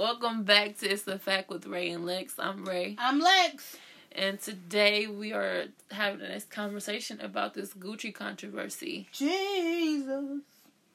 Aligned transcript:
Welcome 0.00 0.44
back 0.44 0.78
to 0.78 0.90
It's 0.90 1.06
a 1.06 1.18
Fact 1.18 1.50
with 1.50 1.66
Ray 1.66 1.90
and 1.90 2.06
Lex. 2.06 2.38
I'm 2.38 2.64
Ray. 2.64 2.96
I'm 2.98 3.20
Lex. 3.20 3.76
And 4.12 4.40
today 4.40 5.06
we 5.06 5.34
are 5.34 5.64
having 5.90 6.20
this 6.20 6.44
conversation 6.44 7.20
about 7.20 7.52
this 7.52 7.74
Gucci 7.74 8.14
controversy. 8.14 9.10
Jesus. 9.12 10.40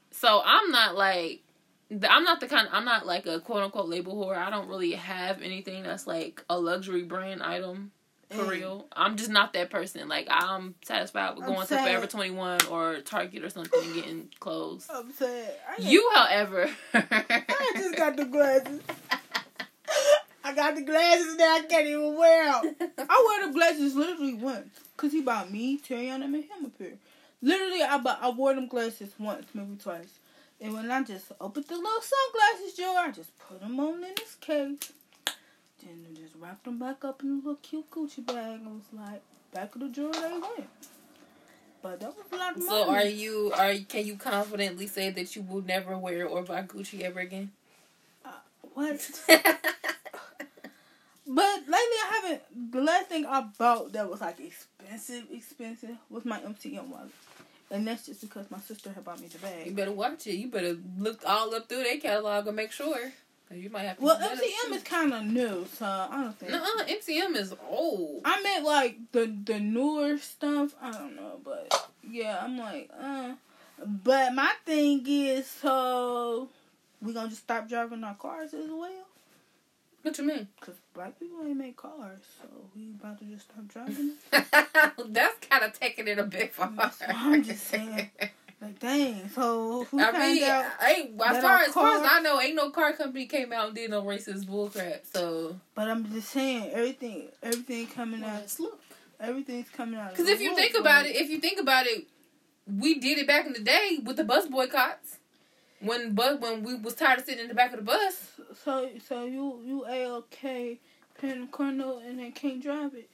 So 0.10 0.41
I'm 0.44 0.71
not 0.71 0.96
like 0.96 1.44
I'm 1.91 2.23
not 2.23 2.39
the 2.39 2.47
kind 2.47 2.68
I'm 2.71 2.83
not 2.83 3.05
like 3.05 3.28
a 3.28 3.39
quote 3.39 3.62
unquote 3.62 3.89
label 3.89 4.15
whore. 4.15 4.38
I 4.38 4.49
don't 4.49 4.68
really 4.68 4.94
have 4.94 5.44
anything 5.44 5.83
that's 5.83 6.08
like 6.08 6.44
a 6.49 6.60
luxury 6.60 7.03
brand 7.03 7.44
item 7.44 7.92
for 8.29 8.46
real. 8.46 8.87
I'm 8.94 9.17
just 9.17 9.29
not 9.29 9.53
that 9.53 9.69
person. 9.69 10.07
Like 10.07 10.28
I'm 10.29 10.75
satisfied 10.83 11.35
with 11.35 11.46
I'm 11.46 11.53
going 11.53 11.67
to. 11.67 11.78
Forever 11.78 12.07
21 12.07 12.67
or 12.67 13.01
Target 13.01 13.44
or 13.44 13.49
something 13.49 13.83
and 13.83 13.94
getting 13.94 14.29
clothes. 14.39 14.87
I'm 14.92 15.12
sad. 15.13 15.53
You, 15.79 16.09
however, 16.13 16.70
I 16.93 17.71
just 17.75 17.95
got 17.95 18.16
the 18.17 18.25
glasses. 18.25 18.81
I 20.43 20.53
got 20.53 20.75
the 20.75 20.83
glasses 20.83 21.38
that 21.38 21.63
I 21.63 21.67
can't 21.67 21.88
even 21.88 22.16
wear. 22.16 22.53
I 22.53 22.61
wear 23.27 23.47
the 23.47 23.53
glasses 23.53 23.95
literally 23.95 24.35
once. 24.35 24.80
Cause 24.97 25.11
he 25.11 25.21
bought 25.21 25.52
me, 25.52 25.77
Terriana, 25.77 26.25
and 26.25 26.35
him 26.35 26.66
a 26.66 26.69
pair. 26.69 26.94
Literally, 27.41 27.81
I 27.81 27.97
bought, 27.97 28.19
I 28.21 28.30
wore 28.30 28.53
them 28.53 28.67
glasses 28.67 29.13
once, 29.19 29.45
maybe 29.53 29.75
twice. 29.75 30.19
And 30.61 30.73
when 30.73 30.89
I 30.89 31.03
just 31.03 31.31
opened 31.41 31.66
the 31.66 31.75
little 31.75 32.02
sunglasses 32.02 32.77
jar, 32.77 33.07
I 33.07 33.11
just 33.11 33.38
put 33.39 33.59
them 33.59 33.80
on 33.80 33.95
in 33.95 34.13
this 34.16 34.35
case. 34.35 34.94
I 35.85 36.20
just 36.20 36.35
wrapped 36.39 36.66
them 36.66 36.80
back 36.80 37.03
up 37.05 37.21
in 37.23 37.30
a 37.30 37.35
little 37.35 37.55
cute 37.55 37.89
Gucci 37.91 38.25
bag 38.25 38.59
and 38.62 38.66
was 38.75 38.84
like, 38.94 39.21
back 39.53 39.75
of 39.75 39.81
the 39.81 39.88
drawer 39.89 40.11
they 40.11 40.31
went. 40.31 40.67
But 41.81 41.99
that 41.99 42.16
was 42.16 42.25
a 42.31 42.35
lot 42.35 42.52
of 42.58 42.58
money. 42.58 42.70
so 42.70 42.89
are 42.89 43.05
you 43.05 43.52
are 43.55 43.75
can 43.88 44.05
you 44.05 44.16
confidently 44.17 44.88
say 44.88 45.11
that 45.11 45.35
you 45.35 45.44
will 45.44 45.61
never 45.61 45.95
wear 45.98 46.25
or 46.27 46.41
buy 46.41 46.63
Gucci 46.63 47.02
ever 47.02 47.20
again? 47.20 47.52
Uh, 48.23 48.30
what? 48.73 49.11
But 51.27 51.61
lately, 51.61 51.73
I 51.75 52.22
haven't. 52.22 52.72
The 52.72 52.81
last 52.81 53.08
thing 53.08 53.25
I 53.25 53.41
bought 53.58 53.94
that 53.94 54.09
was 54.09 54.22
like 54.22 54.39
expensive, 54.39 55.25
expensive 55.31 55.97
was 56.09 56.23
my 56.23 56.39
MCM 56.39 56.88
wallet, 56.88 57.09
and 57.72 57.88
that's 57.88 58.06
just 58.06 58.22
because 58.22 58.50
my 58.52 58.59
sister 58.59 58.91
had 58.91 59.03
bought 59.03 59.19
me 59.19 59.28
the 59.28 59.39
bag. 59.39 59.66
You 59.66 59.72
better 59.72 59.91
watch 59.91 60.28
it. 60.28 60.36
You 60.36 60.47
better 60.50 60.78
look 61.00 61.22
all 61.25 61.53
up 61.56 61.67
through 61.67 61.83
their 61.83 61.97
catalog 61.97 62.45
and 62.45 62.56
make 62.56 62.72
sure. 62.72 63.11
You 63.51 63.69
might 63.69 63.83
have 63.83 63.97
to. 63.97 64.03
Well, 64.03 64.17
do 64.17 64.23
that 64.23 64.38
MCM 64.38 64.67
too. 64.69 64.73
is 64.73 64.83
kind 64.83 65.13
of 65.13 65.23
new, 65.23 65.65
so 65.77 65.85
I 65.85 66.21
don't 66.23 66.38
think. 66.38 66.51
Nuh-uh, 66.51 66.85
MCM 66.85 67.35
is 67.35 67.53
old. 67.69 68.21
I 68.25 68.41
meant 68.41 68.65
like 68.65 68.97
the 69.11 69.33
the 69.45 69.59
newer 69.59 70.17
stuff. 70.17 70.73
I 70.81 70.91
don't 70.91 71.15
know, 71.15 71.39
but 71.43 71.89
yeah, 72.09 72.39
I'm 72.41 72.57
like, 72.57 72.89
uh. 72.99 73.33
But 73.85 74.33
my 74.33 74.51
thing 74.66 75.03
is, 75.05 75.47
so 75.47 76.49
we 77.01 77.13
gonna 77.13 77.29
just 77.29 77.41
stop 77.43 77.67
driving 77.69 78.03
our 78.03 78.16
cars 78.16 78.53
as 78.53 78.69
well. 78.69 79.05
What 80.01 80.17
you 80.17 80.23
mean? 80.23 80.47
Cause 80.61 80.75
black 80.93 81.19
people 81.19 81.39
ain't 81.45 81.57
make 81.57 81.77
cars, 81.77 82.21
so 82.39 82.47
we 82.75 82.91
about 82.91 83.17
to 83.19 83.25
just 83.25 83.45
stop 83.51 83.67
driving. 83.67 84.11
That's 84.31 85.47
kind 85.47 85.63
of 85.63 85.77
taking 85.77 86.07
it 86.07 86.19
a 86.19 86.23
bit 86.23 86.53
far. 86.53 86.71
I'm 87.07 87.43
just 87.43 87.67
saying. 87.67 88.09
Dang. 88.86 89.30
So 89.30 89.88
we 89.91 90.03
I 90.03 90.11
mean, 90.11 90.44
out, 90.44 90.66
ain't, 90.88 91.19
as 91.19 91.41
far 91.41 91.58
as 91.58 91.73
far 91.73 91.97
as 91.97 92.08
I 92.08 92.19
know, 92.22 92.39
ain't 92.39 92.55
no 92.55 92.69
car 92.69 92.94
company 92.94 93.25
came 93.25 93.52
out 93.52 93.67
and 93.67 93.75
did 93.75 93.89
no 93.89 94.03
racist 94.03 94.45
bullcrap. 94.45 95.00
So, 95.11 95.59
but 95.73 95.88
I'm 95.89 96.05
just 96.14 96.30
saying 96.30 96.69
everything, 96.72 97.30
everything 97.41 97.88
coming 97.88 98.22
Well, 98.22 98.30
out, 98.30 98.56
look. 98.59 98.80
everything 99.19 99.66
coming 99.75 100.00
out. 100.00 100.11
because 100.11 100.30
if 100.30 100.39
you 100.39 100.56
think 100.56 100.78
about 100.78 101.06
like- 101.06 101.16
it, 101.16 101.17
if 101.17 101.30
you 101.31 101.39
think 101.39 101.59
about 101.59 101.88
it, 101.88 102.06
we 102.67 103.00
did 103.00 103.17
it 103.17 103.25
back 103.25 103.47
in 103.47 103.53
the 103.53 103.59
day 103.59 103.97
with 104.03 104.17
the 104.17 104.23
bus 104.23 104.45
boycotts. 104.45 105.17
When 105.80 106.13
but 106.13 106.39
when 106.39 106.61
we 106.61 106.75
was 106.75 106.94
tired 106.94 107.19
of 107.19 107.25
sitting 107.25 107.41
in 107.41 107.47
the 107.47 107.56
back 107.56 107.72
of 107.73 107.80
the 107.80 107.86
bus, 107.86 108.33
so 108.63 108.88
so 109.08 109.25
you 109.25 109.61
you 109.66 109.86
a 109.88 110.06
okay 110.17 110.80
car 111.19 112.02
and 112.06 112.19
then 112.19 112.31
can't 112.33 112.61
drive 112.61 112.94
it. 112.94 113.09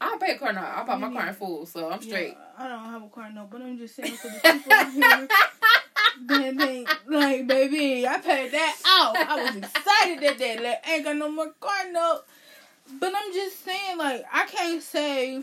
I 0.00 0.08
don't 0.08 0.20
pay 0.20 0.32
a 0.32 0.38
car 0.38 0.52
now. 0.52 0.72
I 0.76 0.84
bought 0.84 1.00
my 1.00 1.12
car 1.12 1.28
in 1.28 1.34
full, 1.34 1.66
so 1.66 1.90
I'm 1.90 2.00
straight. 2.00 2.28
Yeah, 2.32 2.64
I 2.64 2.68
don't 2.68 2.84
have 2.84 3.02
a 3.02 3.08
car 3.08 3.30
note, 3.30 3.50
but 3.50 3.60
I'm 3.60 3.76
just 3.76 3.94
saying 3.94 4.14
for 4.14 4.28
the 4.28 4.40
people 4.40 4.90
here. 4.92 5.28
Then 6.22 6.56
they 6.56 6.86
like, 7.06 7.46
baby, 7.46 8.06
I 8.06 8.18
paid 8.18 8.52
that 8.52 8.76
out. 8.86 9.16
I 9.16 9.42
was 9.44 9.56
excited 9.56 10.20
that 10.20 10.38
day. 10.38 10.58
Like, 10.58 10.88
ain't 10.88 11.04
got 11.04 11.16
no 11.16 11.30
more 11.30 11.52
car 11.60 11.90
note. 11.90 12.22
But 12.98 13.12
I'm 13.14 13.32
just 13.32 13.64
saying, 13.64 13.98
like, 13.98 14.24
I 14.32 14.46
can't 14.46 14.82
say, 14.82 15.42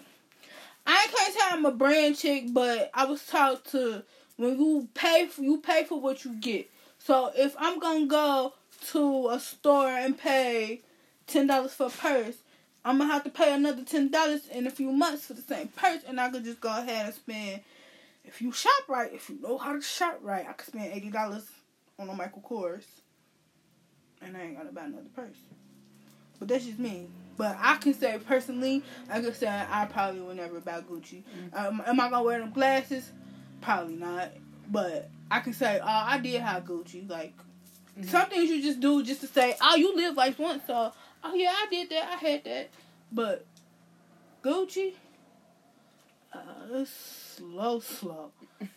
I 0.86 1.08
can't 1.16 1.34
say 1.34 1.40
I'm 1.52 1.66
a 1.66 1.72
brand 1.72 2.18
chick, 2.18 2.46
but 2.50 2.90
I 2.94 3.06
was 3.06 3.26
taught 3.26 3.66
to 3.66 4.04
when 4.38 4.60
you 4.60 4.88
pay 4.94 5.28
for 5.28 5.42
you 5.42 5.60
pay 5.60 5.84
for 5.84 6.00
what 6.00 6.26
you 6.26 6.34
get. 6.36 6.70
So 7.00 7.32
if 7.36 7.56
I'm 7.58 7.80
gonna 7.80 8.08
go 8.08 8.54
to 8.88 9.30
a 9.30 9.40
store 9.40 9.90
and 9.90 10.18
pay 10.18 10.82
ten 11.28 11.48
dollars 11.48 11.74
for 11.74 11.88
a 11.88 11.90
purse, 11.90 12.36
I'm 12.88 12.98
gonna 13.00 13.12
have 13.12 13.26
to 13.26 13.30
pay 13.30 13.54
another 13.54 13.84
ten 13.84 14.10
dollars 14.10 14.48
in 14.48 14.66
a 14.66 14.72
few 14.72 14.92
months 14.92 15.26
for 15.26 15.34
the 15.34 15.42
same 15.42 15.68
purse, 15.70 16.02
and 16.08 16.20
I 16.22 16.30
could 16.30 16.46
just 16.46 16.62
go 16.62 16.70
ahead 16.70 17.06
and 17.08 17.14
spend. 17.14 17.62
If 18.24 18.42
you 18.42 18.52
shop 18.52 18.72
right, 18.88 19.12
if 19.14 19.30
you 19.30 19.40
know 19.42 19.58
how 19.58 19.74
to 19.74 19.82
shop 19.82 20.20
right, 20.22 20.46
I 20.48 20.54
could 20.54 20.68
spend 20.68 20.94
eighty 20.94 21.10
dollars 21.10 21.46
on 22.00 22.10
a 22.10 22.14
Michael 22.14 22.44
Kors, 22.50 22.84
and 24.22 24.38
I 24.38 24.42
ain't 24.42 24.58
gotta 24.58 24.72
buy 24.72 24.86
another 24.86 25.10
purse. 25.16 25.38
But 26.40 26.48
that's 26.48 26.66
just 26.66 26.80
me. 26.80 27.08
But 27.36 27.58
I 27.60 27.76
can 27.76 27.94
say 27.94 28.20
personally, 28.26 28.84
I 29.10 29.20
can 29.22 29.34
say 29.34 29.48
I 29.48 29.86
probably 29.86 30.22
will 30.22 30.34
never 30.36 30.60
buy 30.60 30.82
Gucci. 30.82 31.24
Um, 31.54 31.84
am 31.86 32.00
I 32.00 32.10
gonna 32.10 32.24
wear 32.24 32.40
them 32.40 32.52
glasses? 32.52 33.12
Probably 33.62 33.96
not. 33.96 34.30
But 34.70 35.10
I 35.30 35.40
can 35.42 35.54
say, 35.54 35.80
oh, 35.82 35.86
I 35.86 36.18
did 36.20 36.42
have 36.42 36.64
Gucci. 36.64 37.10
Like 37.10 37.34
Mhm. 38.00 38.06
some 38.10 38.30
things 38.30 38.50
you 38.50 38.62
just 38.62 38.80
do 38.80 39.04
just 39.04 39.22
to 39.22 39.28
say, 39.28 39.56
oh, 39.62 39.76
you 39.76 39.96
live 39.96 40.16
life 40.16 40.38
once, 40.40 40.64
so 40.68 40.94
oh 41.28 41.36
yeah, 41.36 41.54
I 41.56 41.68
did 41.70 41.90
that, 41.90 42.10
I 42.12 42.16
had 42.16 42.44
that. 42.46 42.70
But 43.12 43.46
Gucci, 44.44 44.94
uh, 46.34 46.40
it's 46.72 46.92
slow, 47.38 47.80
slow, 47.80 48.32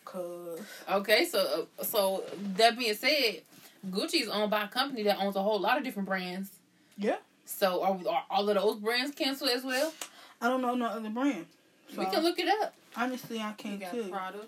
cause 0.05 0.61
Okay, 0.91 1.25
so 1.27 1.67
uh, 1.79 1.85
so 1.85 2.25
that 2.57 2.79
being 2.79 2.95
said, 2.95 3.43
Gucci 3.91 4.23
is 4.23 4.29
owned 4.29 4.51
by 4.51 4.65
a 4.65 4.69
company 4.69 5.03
that 5.05 5.19
owns 5.21 5.37
a 5.37 5.43
whole 5.43 5.61
lot 5.61 5.79
of 5.79 5.85
different 5.85 6.09
brands. 6.09 6.51
Yeah. 6.97 7.17
So 7.47 7.83
are, 7.83 7.99
are 8.09 8.25
all 8.31 8.49
of 8.49 8.57
those 8.57 8.77
brands 8.77 9.15
canceled 9.15 9.51
as 9.51 9.65
well? 9.65 9.93
I 10.41 10.49
don't 10.49 10.63
know 10.63 10.75
no 10.75 10.87
other 10.87 11.11
brand. 11.11 11.47
So 11.93 11.99
we 12.01 12.07
can 12.07 12.23
look 12.23 12.39
it 12.39 12.49
up. 12.63 12.73
honestly, 12.97 13.41
I 13.41 13.53
can't 13.53 13.81
got 13.81 13.91
tell. 13.91 14.05
Prada. 14.05 14.39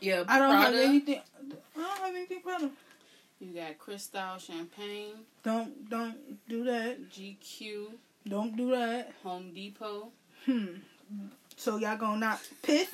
Yeah, 0.00 0.24
I 0.28 0.38
don't 0.38 0.50
Prada. 0.50 0.76
have 0.76 0.88
anything. 0.88 1.20
I 1.76 1.80
don't 1.80 1.98
have 1.98 2.14
anything 2.14 2.40
Prada. 2.42 2.70
You 3.40 3.52
got 3.52 3.78
Cristal 3.78 4.38
Champagne, 4.38 5.14
Don't 5.42 5.88
don't 5.90 6.16
do 6.48 6.64
that. 6.64 7.10
GQ, 7.10 7.88
Don't 8.26 8.56
do 8.56 8.70
that. 8.70 9.12
Home 9.22 9.52
Depot, 9.54 10.08
Hmm. 10.46 10.66
So 11.56 11.76
y'all 11.76 11.96
gonna 11.96 12.18
not 12.20 12.40
piss? 12.62 12.88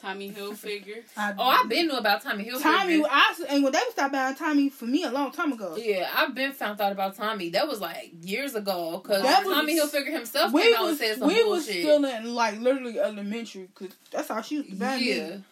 Tommy 0.00 0.30
Hilfiger. 0.30 1.02
I, 1.16 1.34
Oh, 1.38 1.42
I've 1.42 1.68
been 1.70 1.86
knew 1.88 1.96
about 1.96 2.20
Tommy 2.22 2.44
Hilfiger. 2.44 2.62
Tommy. 2.62 3.02
I 3.10 3.34
and 3.48 3.64
when 3.64 3.72
they 3.72 3.80
stopped 3.90 4.12
buying 4.12 4.34
Tommy 4.36 4.68
for 4.68 4.84
me 4.84 5.04
a 5.04 5.10
long 5.10 5.32
time 5.32 5.52
ago. 5.52 5.74
Yeah, 5.76 6.10
I've 6.14 6.34
been 6.34 6.52
found 6.52 6.80
out 6.80 6.92
about 6.92 7.16
Tommy. 7.16 7.48
That 7.48 7.66
was 7.66 7.80
like 7.80 8.12
years 8.22 8.54
ago 8.54 9.00
because 9.02 9.22
That 9.22 9.44
was- 9.44 9.54
Tommy 9.54 9.78
Hilfiger 9.80 10.12
himself 10.12 10.52
we 10.52 10.62
came 10.62 10.74
out 10.74 10.80
and 10.80 10.88
was 10.90 10.98
said 10.98 11.18
some 11.18 11.28
we 11.28 11.42
was 11.44 11.64
still 11.64 12.04
in 12.04 12.34
like 12.34 12.60
literally 12.60 13.00
elementary 13.00 13.68
because 13.74 13.96
that's 14.12 14.28
how 14.28 14.42
she 14.42 14.62
to 14.62 14.74
buy 14.76 14.96
yeah, 14.96 15.28
me. 15.28 15.44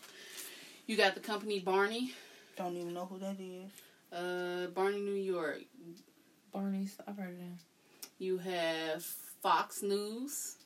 You 0.86 0.97
got 0.98 1.15
the 1.15 1.21
company 1.21 1.59
Barney, 1.60 2.12
Don't 2.56 2.76
even 2.76 2.92
know 2.92 3.06
who 3.06 3.19
that 3.19 3.36
is. 3.41 3.71
Uh, 4.14 4.66
Barney, 4.69 5.00
New 5.00 5.14
York. 5.14 5.60
Barney's. 6.52 6.97
I've 7.06 7.16
heard 7.16 7.30
of 7.32 7.38
them. 7.38 7.58
You 8.19 8.38
have 8.38 9.02
Fox 9.42 9.82
News, 9.82 10.56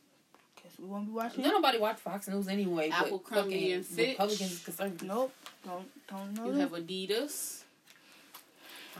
Guess 0.62 0.72
we 0.78 0.86
won't 0.86 1.06
be 1.06 1.12
watching. 1.12 1.42
Don't 1.42 1.54
nobody 1.54 1.78
watch 1.78 1.98
Fox 1.98 2.28
News 2.28 2.46
anyway. 2.48 2.90
but 2.90 3.06
Abercrombie 3.08 3.52
fucking 3.54 3.72
and 3.72 3.86
Fitch. 3.86 4.08
Republicans, 4.10 4.62
conservatives. 4.64 5.02
Nope. 5.04 5.32
Don't 5.64 5.88
don't 6.08 6.34
know. 6.34 6.46
you 6.46 6.52
that. 6.52 6.60
have 6.60 6.72
Adidas, 6.72 7.62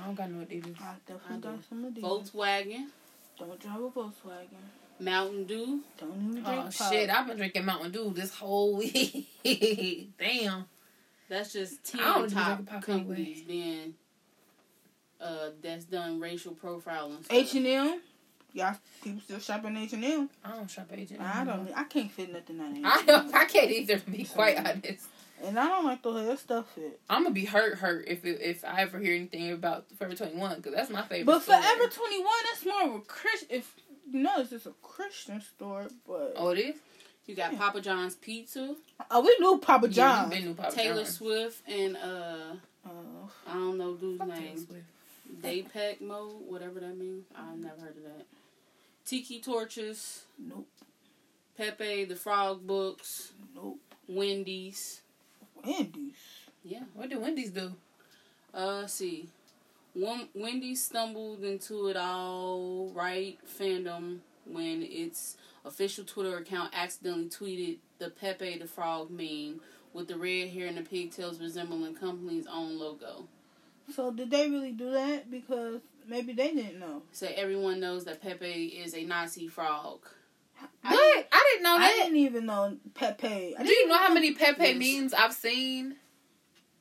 I 0.00 0.06
don't 0.06 0.14
got 0.14 0.30
no 0.30 0.44
Adidas. 0.44 0.74
I 0.80 0.94
definitely 1.06 1.36
I 1.36 1.40
got 1.40 1.56
do. 1.56 1.62
some 1.68 1.84
of 1.84 1.94
these. 1.94 2.04
Volkswagen, 2.04 2.86
Don't 3.38 3.60
drive 3.60 3.80
a 3.82 3.90
Volkswagen. 3.90 4.64
Mountain 5.00 5.44
Dew. 5.44 5.80
Don't 5.98 6.10
even 6.16 6.30
drink 6.32 6.46
Oh 6.48 6.70
pop. 6.76 6.92
shit! 6.92 7.08
I've 7.10 7.26
been 7.26 7.36
drinking 7.36 7.64
Mountain 7.66 7.92
Dew 7.92 8.12
this 8.14 8.34
whole 8.34 8.76
week. 8.76 9.28
Damn. 10.18 10.64
That's 11.28 11.52
just 11.52 11.84
ten 11.84 12.00
I 12.00 12.04
top 12.04 12.56
drink 12.56 12.68
a 12.68 12.72
pop 12.72 12.82
companies 12.82 13.42
being 13.42 13.94
uh 15.20 15.50
that's 15.62 15.84
done 15.84 16.20
racial 16.20 16.54
profiling. 16.54 17.24
H 17.30 17.54
and 17.54 17.66
M. 17.66 18.00
Y'all 18.54 18.74
people 19.04 19.20
still 19.20 19.38
shopping 19.38 19.76
H 19.76 19.92
and 19.92 20.04
M. 20.04 20.30
I 20.44 20.52
don't 20.56 20.70
shop 20.70 20.88
agent. 20.92 21.20
I 21.20 21.44
don't. 21.44 21.70
I 21.76 21.84
can't 21.84 22.10
fit 22.10 22.32
nothing 22.32 22.58
on 22.60 22.84
I 22.84 22.94
H&M. 23.00 23.06
don't. 23.06 23.34
I 23.34 23.44
can't 23.44 23.70
either. 23.70 23.98
To 23.98 24.10
be 24.10 24.24
quite 24.24 24.56
honest, 24.58 25.06
And 25.44 25.58
I 25.58 25.68
don't 25.68 25.84
like 25.84 26.02
the 26.02 26.12
way 26.12 26.24
that 26.24 26.38
stuff 26.38 26.66
fit. 26.74 26.98
I'm 27.10 27.24
gonna 27.24 27.34
be 27.34 27.44
hurt, 27.44 27.78
hurt 27.78 28.06
if 28.08 28.24
it, 28.24 28.40
if 28.40 28.64
I 28.64 28.80
ever 28.82 28.98
hear 28.98 29.14
anything 29.14 29.52
about 29.52 29.84
Forever 29.96 30.14
21 30.14 30.56
because 30.56 30.74
that's 30.74 30.90
my 30.90 31.02
favorite. 31.02 31.26
But 31.26 31.42
store. 31.42 31.56
Forever 31.60 31.90
Twenty 31.90 32.18
One, 32.20 32.32
that's 32.50 32.64
more 32.64 32.82
of 32.96 33.02
a 33.02 33.04
Christian. 33.04 33.48
If 33.50 33.74
you 34.10 34.20
know, 34.20 34.32
it's 34.38 34.50
just 34.50 34.66
a 34.66 34.72
Christian 34.82 35.42
store. 35.42 35.88
But 36.06 36.32
Oh, 36.36 36.48
it 36.48 36.58
is. 36.58 36.76
You 37.26 37.34
got 37.36 37.52
Yeah. 37.52 37.58
Papa 37.58 37.82
John's 37.82 38.14
Pizza, 38.16 38.74
oh, 39.10 39.20
we 39.20 39.36
knew 39.40 39.58
Papa 39.58 39.86
Yeah, 39.88 39.92
John. 39.92 40.30
we 40.30 40.40
been 40.40 40.54
Papa 40.54 40.74
Taylor 40.74 41.02
John's. 41.02 41.16
Swift, 41.16 41.68
and 41.68 41.96
uh 41.98 42.54
Oh, 42.86 43.30
I 43.46 43.52
don't 43.52 43.76
know 43.76 43.94
dude's 43.94 44.18
Fuck 44.18 44.28
Taylor 44.30 44.40
name. 44.40 44.66
Swift. 45.28 45.42
Depeche 45.42 46.00
Mode, 46.00 46.42
whatever 46.46 46.80
that 46.80 46.96
means. 46.96 47.24
I've 47.34 47.58
never 47.58 47.80
heard 47.80 47.96
of 47.96 48.02
that. 48.04 48.26
Tiki 49.04 49.40
torches, 49.40 50.24
Nope. 50.38 50.68
Pepe 51.56 52.04
the 52.04 52.16
Frog 52.16 52.66
books, 52.66 53.32
Nope. 53.54 53.78
Wendy's. 54.08 55.00
Wendy's. 55.64 56.14
Yeah. 56.64 56.84
What 56.94 57.10
do 57.10 57.18
Wendy's 57.20 57.50
do? 57.50 57.72
Uh, 58.54 58.86
see. 58.86 59.28
One 59.94 60.28
Wendy 60.34 60.74
stumbled 60.74 61.42
into 61.42 61.88
it 61.88 61.96
alt-right 61.96 63.38
fandom 63.46 64.18
when 64.46 64.82
its 64.82 65.36
official 65.64 66.04
Twitter 66.04 66.36
account 66.36 66.72
accidentally 66.74 67.28
tweeted 67.28 67.78
the 67.98 68.10
Pepe 68.10 68.58
the 68.58 68.66
Frog 68.66 69.10
meme 69.10 69.60
with 69.92 70.08
the 70.08 70.16
red 70.16 70.48
hair 70.50 70.66
and 70.66 70.76
the 70.78 70.82
pigtails 70.82 71.40
resembling 71.40 71.94
company's 71.94 72.46
own 72.46 72.78
logo. 72.78 73.26
So 73.94 74.10
did 74.12 74.30
they 74.30 74.48
really 74.50 74.72
do 74.72 74.90
that? 74.92 75.30
Because 75.30 75.80
maybe 76.06 76.32
they 76.32 76.52
didn't 76.52 76.78
know. 76.78 77.02
So 77.12 77.26
everyone 77.34 77.80
knows 77.80 78.04
that 78.04 78.20
Pepe 78.22 78.66
is 78.66 78.94
a 78.94 79.04
Nazi 79.04 79.48
frog. 79.48 80.00
I 80.84 80.92
What? 80.92 81.28
I 81.32 81.50
didn't 81.52 81.62
know 81.64 81.78
that. 81.78 81.92
I 81.94 82.02
didn't 82.02 82.16
even 82.18 82.46
know 82.46 82.76
Pepe. 82.94 83.54
I 83.56 83.62
Do 83.62 83.68
you 83.70 83.88
know 83.88 83.96
how 83.98 84.12
many 84.12 84.34
Pepe 84.34 84.62
Yes. 84.62 84.76
memes 84.78 85.14
I've 85.14 85.32
seen? 85.32 85.96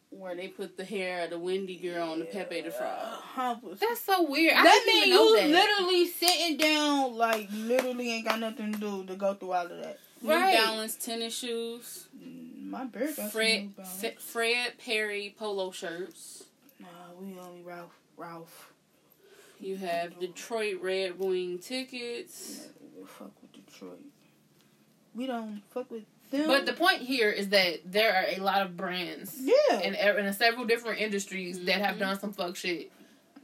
Where 0.10 0.36
they 0.36 0.48
put 0.48 0.78
the 0.78 0.86
hair 0.86 1.26
of 1.26 1.32
the 1.32 1.38
Wendy 1.40 1.76
girl 1.76 2.12
on 2.12 2.20
the 2.20 2.26
Pepe 2.26 2.62
the 2.62 2.72
Frog. 2.72 3.60
That's 3.80 4.02
so 4.02 4.24
weird. 4.24 4.54
I 4.54 4.64
That 4.64 4.82
didn't 4.86 4.88
mean 4.88 5.04
even 5.04 5.16
know 5.16 5.26
you 5.36 5.52
that. 5.54 5.68
literally 5.70 6.08
sitting 6.08 6.58
down, 6.58 7.16
like 7.16 7.48
literally 7.54 8.14
ain't 8.14 8.26
got 8.26 8.40
nothing 8.40 8.74
to 8.74 8.80
do 8.80 9.04
to 9.06 9.16
go 9.16 9.34
through 9.36 9.52
all 9.52 9.66
of 9.66 9.78
that. 9.84 10.00
Right. 10.24 10.54
New 10.56 10.58
Balance 10.66 10.96
tennis 10.96 11.38
shoes. 11.38 12.08
Mm, 12.18 12.70
My 12.70 12.86
bird 12.86 13.08
got 13.08 13.16
some 13.16 13.30
Fred 13.30 13.62
New 13.64 13.70
Balance. 13.70 14.04
F- 14.04 14.20
Fred 14.20 14.78
Perry 14.80 15.36
polo 15.38 15.72
shirts. 15.72 16.46
Nah, 17.20 17.26
we 17.26 17.40
only 17.40 17.62
Ralph. 17.64 17.98
Ralph. 18.16 18.72
You 19.60 19.78
have 19.78 20.20
Detroit 20.20 20.80
Red 20.82 21.18
Wing 21.20 21.58
tickets. 21.60 22.62
Yeah, 22.62 23.00
we 23.02 23.06
fuck 23.08 23.32
with 23.42 23.54
Detroit. 23.66 24.00
We 25.16 25.26
don't 25.26 25.62
fuck 25.72 25.90
with 25.90 26.04
them. 26.30 26.48
But 26.48 26.66
the 26.68 26.74
point 26.74 27.02
here 27.02 27.30
is 27.32 27.50
that 27.50 27.80
there 27.86 28.14
are 28.14 28.26
a 28.40 28.44
lot 28.44 28.62
of 28.62 28.78
brands 28.78 29.36
yeah, 29.40 29.80
in, 29.80 29.96
e- 29.96 30.26
in 30.28 30.34
several 30.34 30.66
different 30.66 31.00
industries 31.02 31.64
that 31.66 31.82
have 31.82 31.96
Mhm. 31.96 32.00
done 32.00 32.20
some 32.20 32.34
fuck 32.34 32.56
shit. 32.56 32.92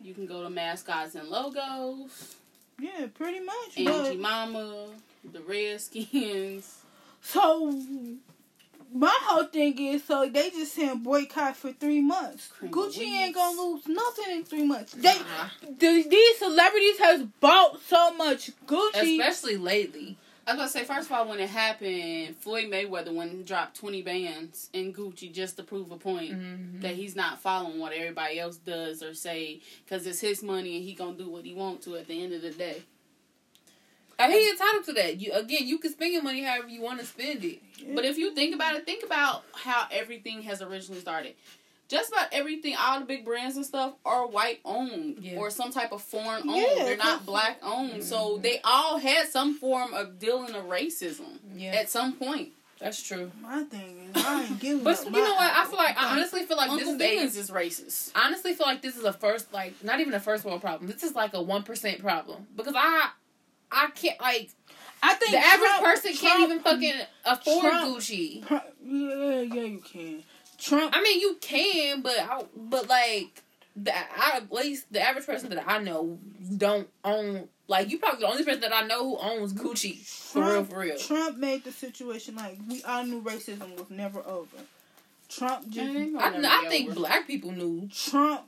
You 0.04 0.14
can 0.14 0.28
go 0.28 0.44
to 0.44 0.50
mascots 0.50 1.16
and 1.16 1.30
logos. 1.30 2.36
yeah, 2.80 3.08
pretty 3.14 3.40
much. 3.40 3.78
Aunt 3.78 4.08
Jemima, 4.14 4.88
the 5.32 5.42
Redskins. 5.42 6.84
so 7.22 7.72
my 8.94 9.16
whole 9.24 9.46
thing 9.46 9.78
is, 9.80 10.04
so 10.04 10.30
they 10.30 10.50
just 10.52 10.74
saying 10.74 11.00
boycott 11.00 11.56
for 11.58 11.72
three 11.74 12.02
months. 12.02 12.48
Cream 12.48 12.70
of 12.72 12.76
Gucci 12.78 13.00
ain't 13.02 13.36
gonna 13.36 13.60
lose 13.62 13.88
nothing 13.88 14.26
in 14.38 14.44
three 14.44 14.64
months. 14.64 14.94
They, 14.94 15.14
Nah. 15.18 15.50
the, 15.80 16.06
these 16.10 16.38
celebrities 16.38 17.00
has 17.00 17.24
bought 17.40 17.82
so 17.88 18.14
much 18.16 18.52
Gucci. 18.68 19.20
Especially 19.20 19.58
lately. 19.58 20.18
I 20.46 20.52
was 20.52 20.58
gonna 20.60 20.70
say, 20.70 20.84
first 20.84 21.06
of 21.08 21.14
all, 21.14 21.30
when 21.30 21.40
it 21.40 21.48
happened, 21.50 22.36
Floyd 22.38 22.66
Mayweather 22.66 23.14
when 23.14 23.30
he 23.30 23.44
dropped 23.44 23.78
twenty 23.78 24.02
bands 24.02 24.70
in 24.74 24.94
Gucci 24.94 25.32
just 25.32 25.56
to 25.56 25.64
prove 25.64 25.90
a 25.92 25.98
point 25.98 26.34
Mhm. 26.34 26.82
that 26.82 26.96
he's 26.96 27.16
not 27.16 27.40
following 27.42 27.80
what 27.80 27.94
everybody 27.94 28.40
else 28.42 28.58
does 28.58 29.02
or 29.02 29.14
say 29.14 29.62
because 29.86 30.06
it's 30.06 30.20
his 30.20 30.44
money 30.44 30.76
and 30.76 30.84
he 30.86 30.94
gonna 30.96 31.16
do 31.18 31.30
what 31.30 31.46
he 31.46 31.54
want 31.54 31.82
to 31.84 31.96
at 31.96 32.08
the 32.08 32.22
end 32.22 32.34
of 32.34 32.42
the 32.42 32.52
day. 32.52 32.84
Uh, 34.20 34.30
he 34.30 34.50
entitled 34.50 34.86
to 34.86 34.94
that. 34.94 35.20
You 35.20 35.34
again, 35.34 35.68
you 35.68 35.78
can 35.80 35.92
spend 35.92 36.14
your 36.14 36.24
money 36.24 36.44
however 36.44 36.68
you 36.70 36.82
want 36.82 37.00
to 37.00 37.06
spend 37.06 37.44
it. 37.44 37.60
But 37.96 38.06
if 38.06 38.18
you 38.18 38.34
think 38.34 38.56
about 38.56 38.76
it, 38.76 38.86
think 38.86 39.04
about 39.04 39.44
how 39.54 39.86
everything 39.92 40.44
has 40.44 40.62
originally 40.62 41.02
started. 41.02 41.34
Just 41.90 42.12
about 42.12 42.28
everything, 42.32 42.76
all 42.80 43.00
the 43.02 43.06
big 43.06 43.26
brands 43.26 43.56
and 43.56 43.66
stuff 43.66 43.94
are 44.06 44.26
white 44.26 44.60
owned 44.66 45.18
Yeah. 45.20 45.38
or 45.38 45.50
some 45.52 45.72
type 45.72 45.92
of 45.92 46.02
foreign 46.02 46.50
owned. 46.50 46.58
Yeah, 46.78 46.86
They're 46.86 46.98
not 46.98 47.26
black 47.26 47.58
owned. 47.62 48.04
So 48.04 48.40
they 48.42 48.62
all 48.64 48.98
had 48.98 49.28
some 49.28 49.56
form 49.56 49.94
of 49.94 50.18
dealing 50.18 50.56
of 50.56 50.64
racism 50.66 51.40
Yeah, 51.56 51.72
at 51.74 51.90
some 51.90 52.14
point. 52.14 52.50
that's 52.80 53.02
true. 53.04 53.32
my 53.42 53.64
thing 53.64 54.12
is, 54.16 54.24
I 54.26 54.44
ain't 54.44 54.60
giving 54.60 54.80
you 54.80 54.84
my 54.86 54.92
But 54.92 55.00
up 55.00 55.06
you 55.06 55.12
my 55.12 55.18
know 55.20 55.34
what? 55.36 55.52
I 55.54 55.66
feel 55.66 55.78
like 55.78 55.98
I 56.02 56.12
honestly 56.14 56.44
feel 56.46 56.58
like 56.58 56.70
Uncle 56.70 56.86
this 56.86 56.94
is 56.94 56.98
Ben's 57.00 57.38
a 57.38 57.40
is 57.42 57.52
racist. 57.52 58.12
I 58.16 58.26
honestly 58.28 58.54
feel 58.54 58.66
like 58.66 58.82
this 58.82 58.96
is 58.96 59.04
a 59.04 59.14
first 59.14 59.52
like 59.54 59.74
not 59.84 60.00
even 60.00 60.14
a 60.14 60.20
first 60.20 60.46
world 60.46 60.62
problem. 60.62 60.90
This 60.90 61.04
is 61.04 61.14
like 61.16 61.34
a 61.34 61.42
one 61.42 61.64
percent 61.64 62.00
problem 62.00 62.48
because 62.56 62.74
I 62.76 63.10
I 63.74 63.90
can't 63.92 64.20
like 64.22 64.50
I 65.02 65.16
think 65.16 65.32
the 65.32 65.38
average 65.38 65.70
Trump- 65.70 65.84
person 65.86 66.14
can't 66.14 66.20
Trump- 66.38 66.44
even 66.52 66.60
fucking 66.60 66.94
afford 67.26 67.62
Trump- 67.72 67.98
Gucci. 67.98 68.48
Trump- 68.48 68.64
Yeah, 68.84 69.42
yeah, 69.42 69.62
you 69.64 69.80
can. 69.80 70.24
Trump. 70.58 70.96
I 70.96 71.02
mean, 71.02 71.20
you 71.20 71.38
can, 71.42 72.02
but 72.02 72.14
I, 72.18 72.44
but 72.56 72.88
like 72.88 73.42
the 73.76 73.94
I, 73.96 74.38
at 74.38 74.52
least 74.52 74.92
the 74.94 75.02
average 75.02 75.26
person 75.26 75.50
that 75.50 75.64
I 75.68 75.80
know 75.80 76.18
don't 76.58 76.88
own. 77.04 77.50
Like 77.68 77.90
you 77.90 77.98
probably 77.98 78.22
the 78.22 78.28
only 78.28 78.44
person 78.46 78.62
that 78.62 78.74
I 78.74 78.86
know 78.88 79.04
who 79.04 79.18
owns 79.20 79.54
Gucci 79.54 79.98
for 80.06 80.40
real, 80.42 80.52
Trump- 80.52 80.70
for 80.70 80.80
real. 80.80 80.98
Trump 80.98 81.38
made 81.38 81.64
the 81.64 81.72
situation 81.72 82.36
like 82.36 82.58
we 82.70 82.82
all 82.84 83.04
knew 83.06 83.22
racism 83.22 83.78
was 83.78 83.90
never 83.90 84.20
over. 84.26 84.58
Trump 85.30 85.68
just 85.70 85.90
Mm-hmm. 85.92 86.18
I, 86.18 86.64
I 86.66 86.70
think 86.70 86.94
black 86.94 87.26
people 87.28 87.52
knew. 87.52 87.90
Trump. 87.94 88.42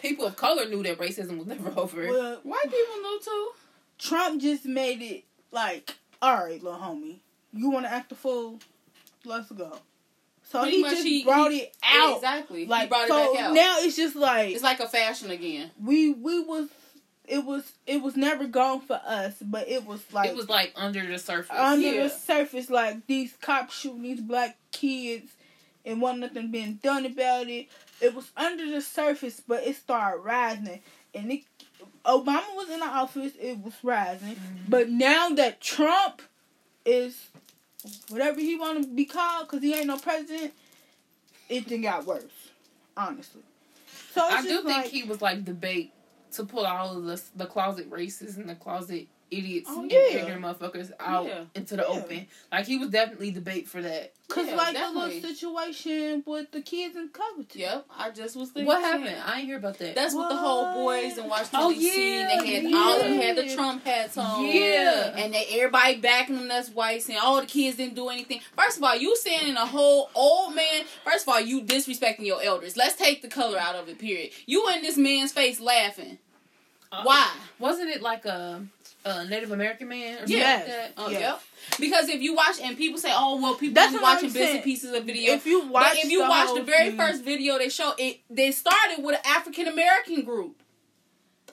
People 0.00 0.24
of 0.26 0.34
color 0.36 0.66
knew 0.66 0.82
that 0.82 0.98
racism 0.98 1.36
was 1.38 1.46
never 1.46 1.70
over. 1.78 2.08
Well, 2.08 2.40
White 2.42 2.62
people 2.64 3.02
know 3.02 3.18
too. 3.22 3.50
Trump 3.98 4.40
just 4.42 4.64
made 4.66 5.02
it 5.02 5.24
like, 5.50 5.94
all 6.20 6.44
right, 6.44 6.62
little 6.62 6.78
homie, 6.78 7.16
you 7.52 7.70
want 7.70 7.86
to 7.86 7.92
act 7.92 8.12
a 8.12 8.14
fool? 8.14 8.58
Let's 9.24 9.50
go. 9.50 9.78
So 10.50 10.62
Pretty 10.62 10.76
he 10.78 10.82
just 10.82 11.02
he- 11.04 11.24
brought 11.24 11.52
he- 11.52 11.58
it 11.60 11.76
out. 11.82 12.16
Exactly. 12.16 12.60
he 12.60 12.66
Like 12.66 12.88
brought 12.88 13.04
it 13.04 13.08
so 13.08 13.34
back 13.34 13.42
out. 13.44 13.54
now 13.54 13.76
it's 13.78 13.96
just 13.96 14.14
like 14.16 14.50
it's 14.52 14.62
like 14.62 14.80
a 14.80 14.88
fashion 14.88 15.30
again. 15.30 15.70
we 15.82 16.10
we 16.12 16.40
was 16.42 16.68
it 17.26 17.44
was 17.44 17.72
it 17.86 18.02
was 18.02 18.16
never 18.16 18.46
gone 18.46 18.80
for 18.82 19.00
us, 19.06 19.34
but 19.40 19.66
it 19.68 19.86
was 19.86 20.00
like 20.12 20.28
it 20.28 20.36
was 20.36 20.48
like 20.48 20.72
under 20.76 21.04
the 21.06 21.18
surface. 21.18 21.56
under 21.58 21.80
Yeah. 21.88 22.02
the 22.04 22.08
surface, 22.10 22.68
like 22.68 23.06
these 23.06 23.32
cops 23.40 23.74
shooting 23.78 24.02
these 24.02 24.20
black 24.20 24.56
kids 24.72 25.32
and 25.86 26.00
wasn't 26.02 26.20
nothing 26.20 26.50
being 26.50 26.74
done 26.82 27.06
about 27.06 27.48
it. 27.48 27.68
It 28.02 28.14
was 28.14 28.30
under 28.36 28.68
the 28.70 28.82
surface, 28.82 29.40
but 29.46 29.62
it 29.66 29.76
started 29.76 30.18
rising. 30.22 30.80
And 31.14 31.32
it, 31.32 31.42
Obama 32.04 32.54
was 32.54 32.68
in 32.70 32.80
the 32.80 32.86
office, 32.86 33.32
it 33.40 33.58
was 33.58 33.74
rising. 33.82 34.36
Mm-hmm. 34.36 34.68
But 34.68 34.90
now 34.90 35.30
that 35.30 35.60
Trump 35.60 36.22
is 36.84 37.28
whatever 38.08 38.40
he 38.40 38.56
want 38.56 38.82
to 38.82 38.88
be 38.88 39.04
called, 39.04 39.48
because 39.48 39.62
he 39.62 39.74
ain't 39.74 39.86
no 39.86 39.96
president, 39.96 40.52
it 41.48 41.68
then 41.68 41.82
got 41.82 42.06
worse, 42.06 42.50
honestly. 42.96 43.42
So 44.12 44.22
I 44.22 44.42
do 44.42 44.62
think 44.62 44.64
like, 44.66 44.86
he 44.86 45.02
was 45.02 45.20
like 45.22 45.44
the 45.44 45.54
bait 45.54 45.92
to 46.32 46.44
pull 46.44 46.66
all 46.66 46.96
of 46.96 47.04
the 47.04 47.22
the 47.36 47.46
closet 47.46 47.90
racists 47.90 48.36
and 48.36 48.48
the 48.48 48.54
closet 48.54 49.08
idiots 49.30 49.68
Oh, 49.70 49.82
and 49.82 49.90
yeah. 49.90 49.98
ignorant 49.98 50.42
motherfuckers 50.42 50.92
out 51.00 51.26
Yeah. 51.26 51.44
into 51.54 51.76
the 51.76 51.82
Yeah. 51.82 51.88
open. 51.88 52.26
Like 52.52 52.66
he 52.66 52.76
was 52.76 52.90
definitely 52.90 53.30
the 53.30 53.40
bait 53.40 53.68
for 53.68 53.82
that. 53.82 54.12
Cause 54.28 54.46
Yeah, 54.46 54.54
like 54.56 54.74
the 54.74 54.90
little 54.90 55.20
situation 55.20 56.22
with 56.26 56.50
the 56.50 56.62
kids 56.62 56.96
in 56.96 57.08
Covington. 57.10 57.60
Yep, 57.60 57.86
I 57.96 58.10
just 58.10 58.36
was 58.36 58.48
thinking. 58.50 58.66
What 58.66 58.80
happened? 58.82 59.16
I 59.24 59.38
ain't 59.40 59.46
hear 59.46 59.58
about 59.58 59.78
that. 59.78 59.94
That's 59.94 60.14
what 60.14 60.30
the 60.30 60.36
whole 60.36 60.72
boys 60.74 61.18
in 61.18 61.28
Washington 61.28 61.60
Oh, 61.62 61.72
D.C. 61.72 62.18
yeah, 62.20 62.28
they 62.40 62.62
had 62.62 62.74
all 62.74 62.96
of 63.00 63.04
them 63.04 63.20
had 63.20 63.36
the. 63.36 63.54
Trump 63.54 63.84
hats 63.84 64.16
on. 64.16 64.44
Yeah. 64.46 65.14
and 65.16 65.32
they 65.34 65.44
everybody 65.50 65.96
backing 66.00 66.36
them. 66.36 66.48
That's 66.48 66.70
white 66.70 67.02
saying 67.02 67.18
all 67.22 67.40
the 67.40 67.46
kids 67.46 67.76
didn't 67.76 67.94
do 67.96 68.08
anything. 68.08 68.40
First 68.56 68.78
of 68.78 68.82
all, 68.84 68.96
you 68.96 69.14
saying 69.16 69.48
in 69.48 69.56
a 69.56 69.66
whole 69.66 70.10
old 70.14 70.54
man. 70.54 70.84
First 71.04 71.28
of 71.28 71.34
all, 71.34 71.40
you 71.40 71.60
disrespecting 71.62 72.24
your 72.24 72.42
elders. 72.42 72.76
Let's 72.76 72.96
take 72.96 73.20
the 73.22 73.28
color 73.28 73.58
out 73.58 73.74
of 73.76 73.88
it. 73.88 73.98
Period. 73.98 74.32
You 74.46 74.68
in 74.70 74.82
this 74.82 74.96
man's 74.96 75.32
face 75.32 75.60
laughing. 75.60 76.18
Uh, 76.90 77.02
Why? 77.02 77.30
Wasn't 77.58 77.88
it 77.90 78.02
like 78.02 78.24
a, 78.24 78.64
a 79.04 79.24
Native 79.26 79.52
American 79.52 79.88
man 79.88 80.14
or 80.14 80.18
something 80.20 80.36
Yes. 80.36 80.60
like 80.60 80.68
that? 80.68 80.92
Oh, 80.96 81.10
Yes. 81.10 81.20
Yep. 81.20 81.40
Because 81.80 82.08
if 82.08 82.20
you 82.22 82.34
watch 82.34 82.60
and 82.62 82.76
people 82.76 82.98
say, 82.98 83.10
"Oh 83.12 83.40
well," 83.40 83.54
people 83.54 83.74
That's 83.74 83.92
be 83.92 83.98
what 83.98 84.04
I'm 84.08 84.14
watching 84.16 84.32
bits 84.32 84.52
and 84.54 84.62
pieces 84.64 84.92
of 84.92 85.04
video. 85.04 85.32
If 85.34 85.46
you 85.46 85.66
watch, 85.66 85.96
if 85.98 86.10
you 86.10 86.22
the 86.22 86.28
watch 86.28 86.54
the 86.54 86.62
very 86.62 86.88
thing- 86.88 86.96
first 86.98 87.22
video 87.22 87.58
they 87.58 87.68
show, 87.68 87.94
it 87.98 88.20
they 88.30 88.50
started 88.50 89.02
with 89.02 89.14
an 89.16 89.22
African 89.24 89.66
American 89.68 90.22
group. 90.24 90.60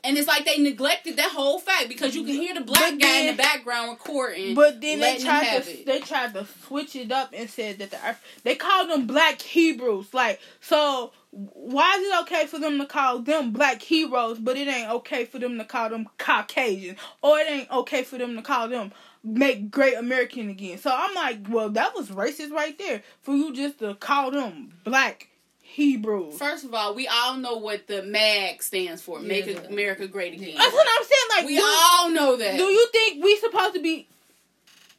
And 0.03 0.17
it's 0.17 0.27
like 0.27 0.45
they 0.45 0.57
neglected 0.57 1.17
that 1.17 1.29
whole 1.31 1.59
fact 1.59 1.87
because 1.87 2.15
you 2.15 2.23
can 2.23 2.33
hear 2.33 2.55
the 2.55 2.61
black 2.61 2.93
But 2.93 2.99
guy 2.99 3.17
in 3.19 3.27
the 3.27 3.41
background 3.43 3.91
recording. 3.91 4.55
But 4.55 4.81
then 4.81 4.99
they 4.99 5.19
tried 5.19 5.61
to 5.61 5.71
it. 5.71 5.85
they 5.85 5.99
tried 5.99 6.33
to 6.33 6.47
switch 6.67 6.95
it 6.95 7.11
up 7.11 7.29
and 7.33 7.47
said 7.47 7.77
that 7.77 7.91
the 7.91 7.97
they 8.43 8.55
called 8.55 8.89
them 8.89 9.05
black 9.05 9.39
Hebrews. 9.39 10.11
Like 10.11 10.39
so, 10.59 11.11
why 11.31 11.95
is 11.97 12.07
it 12.07 12.21
okay 12.23 12.45
for 12.45 12.59
them 12.59 12.77
to 12.79 12.85
call 12.85 13.19
them 13.19 13.51
black 13.51 13.81
Hebrews, 13.81 14.39
but 14.39 14.57
it 14.57 14.67
ain't 14.67 14.89
okay 14.91 15.25
for 15.25 15.39
them 15.39 15.57
to 15.57 15.63
call 15.65 15.89
them 15.89 16.07
Caucasian, 16.17 16.97
or 17.21 17.39
it 17.39 17.49
ain't 17.49 17.71
okay 17.71 18.03
for 18.03 18.17
them 18.17 18.35
to 18.35 18.41
call 18.41 18.67
them 18.67 18.91
make 19.23 19.71
great 19.71 19.95
American 19.95 20.49
again? 20.49 20.77
So 20.77 20.91
I'm 20.93 21.15
like, 21.15 21.39
well, 21.49 21.69
that 21.69 21.95
was 21.95 22.09
racist 22.09 22.51
right 22.51 22.77
there 22.77 23.01
for 23.21 23.33
you 23.33 23.53
just 23.53 23.79
to 23.79 23.95
call 23.95 24.31
them 24.31 24.73
black 24.83 25.29
Hebrews. 25.61 26.37
First 26.37 26.65
of 26.65 26.73
all, 26.73 26.93
we 26.93 27.07
all 27.07 27.37
know 27.37 27.55
what 27.55 27.87
the 27.87 28.03
MAG 28.03 28.61
stands 28.61 29.01
for. 29.01 29.21
Make 29.21 29.47
America 29.69 30.05
Great 30.05 30.33
Again. 30.33 30.55
That's 30.57 30.73
what 30.73 30.87
I'm 30.99 31.05
saying. 31.05 31.29
Like, 31.37 31.47
We 31.47 31.55
do, 31.55 31.63
all 31.63 32.09
know 32.09 32.35
that. 32.35 32.57
do 32.57 32.63
you 32.63 32.87
think 32.91 33.23
we 33.23 33.37
supposed 33.37 33.75
to 33.75 33.81
be? 33.81 34.07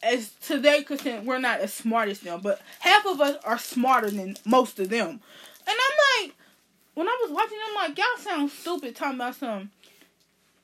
As 0.02 0.30
to 0.46 0.58
their 0.58 0.82
consent, 0.82 1.26
we're 1.26 1.38
not 1.38 1.60
as 1.60 1.72
smart 1.72 2.08
as 2.08 2.18
them, 2.20 2.40
but 2.42 2.60
half 2.80 3.06
of 3.06 3.20
us 3.20 3.36
are 3.44 3.58
smarter 3.58 4.10
than 4.10 4.36
most 4.44 4.80
of 4.80 4.88
them. 4.88 5.20
And 5.64 5.68
I'm 5.68 5.74
like, 5.74 6.01
when 6.94 7.08
I 7.08 7.18
was 7.22 7.30
watching, 7.32 7.58
I'm 7.68 7.74
like, 7.88 7.98
y'all 7.98 8.06
sound 8.18 8.50
stupid 8.50 8.94
talking 8.96 9.16
about 9.16 9.34
some. 9.36 9.70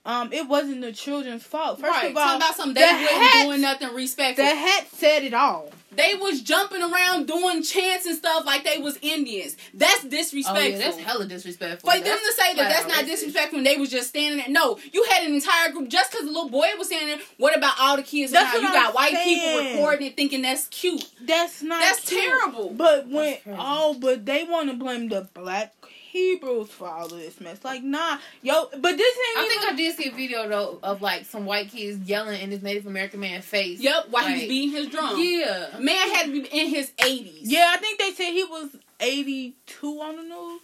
Um, 0.04 0.32
it 0.32 0.48
wasn't 0.48 0.80
the 0.80 0.92
children's 0.92 1.42
fault. 1.42 1.80
First 1.80 1.92
right. 1.92 2.10
of 2.10 2.16
all, 2.16 2.24
Talking 2.24 2.36
about 2.42 2.54
something 2.56 2.74
the 2.74 2.80
they 2.80 2.86
wasn't 3.04 3.22
hat- 3.22 3.44
doing 3.44 3.60
nothing 3.60 3.94
respectful. 3.94 4.44
the 4.44 4.54
hat 4.54 4.86
said 4.94 5.22
it 5.22 5.34
all. 5.34 5.70
they 5.92 6.14
was 6.14 6.40
jumping 6.40 6.80
around 6.82 7.26
doing 7.26 7.62
chants 7.62 8.06
and 8.06 8.16
stuff 8.16 8.46
like 8.46 8.64
they 8.64 8.78
was 8.78 8.98
Indians. 9.02 9.58
That's 9.74 10.04
disrespectful. 10.04 10.64
Oh 10.64 10.66
yeah, 10.66 10.78
that's 10.78 10.96
hella 10.98 11.26
disrespectful. 11.26 11.90
For 11.90 11.96
them 11.98 12.04
That's 12.04 12.26
to 12.36 12.42
say 12.42 12.54
that 12.54 12.68
that's 12.70 12.86
not 12.88 13.04
racist. 13.04 13.06
disrespectful 13.08 13.58
and 13.58 13.66
they 13.66 13.76
was 13.76 13.90
just 13.90 14.08
standing 14.08 14.38
there. 14.38 14.48
No, 14.48 14.78
you 14.92 15.02
had 15.10 15.26
an 15.26 15.34
entire 15.34 15.72
group 15.72 15.88
just 15.90 16.10
because 16.10 16.24
the 16.24 16.32
little 16.32 16.48
boy 16.48 16.68
was 16.78 16.86
standing 16.86 17.08
there. 17.18 17.26
What 17.36 17.54
about 17.54 17.74
all 17.78 17.96
the 17.96 18.02
kids 18.02 18.32
That's 18.32 18.54
around? 18.54 18.62
You 18.62 18.68
what 18.68 18.74
got 18.74 18.88
I'm 18.90 18.94
white 18.94 19.24
people 19.24 19.72
recording 19.72 20.06
it 20.06 20.16
thinking 20.16 20.40
that's 20.40 20.68
cute. 20.68 21.04
That's 21.20 21.60
not. 21.62 21.80
That's 21.80 22.08
cute. 22.08 22.22
terrible. 22.22 22.70
But 22.70 23.08
when 23.08 23.36
oh, 23.58 23.94
but 24.00 24.24
they 24.24 24.44
want 24.44 24.70
to 24.70 24.76
blame 24.76 25.10
the 25.10 25.28
black 25.34 25.77
Hebrews 26.18 26.70
for 26.70 26.88
all 26.88 27.06
of 27.06 27.10
this 27.12 27.40
mess. 27.40 27.64
Like, 27.64 27.82
nah, 27.82 28.18
yo. 28.42 28.68
But 28.70 28.96
this 28.96 29.18
ain't. 29.18 29.38
I 29.38 29.44
even, 29.44 29.48
think 29.48 29.72
I 29.72 29.76
did 29.76 29.96
see 29.96 30.08
a 30.08 30.12
video 30.12 30.48
though 30.48 30.78
of 30.82 31.02
like 31.02 31.24
some 31.24 31.46
white 31.46 31.70
kids 31.70 32.08
yelling 32.08 32.40
in 32.40 32.50
this 32.50 32.62
Native 32.62 32.86
American 32.86 33.20
man's 33.20 33.44
face. 33.44 33.80
Yep, 33.80 34.06
while 34.10 34.26
he 34.26 34.34
was 34.34 34.42
beating 34.42 34.70
his 34.70 34.88
drum. 34.88 35.14
Yeah. 35.18 35.78
Man 35.78 36.10
had 36.10 36.26
to 36.26 36.32
be 36.32 36.40
in 36.40 36.68
his 36.68 36.92
eighties. 37.04 37.50
Yeah, 37.50 37.66
I 37.68 37.76
think 37.78 37.98
they 37.98 38.10
said 38.12 38.32
he 38.32 38.44
was 38.44 38.76
eighty 39.00 39.56
two 39.66 40.00
on 40.00 40.16
the 40.16 40.22
news. 40.22 40.60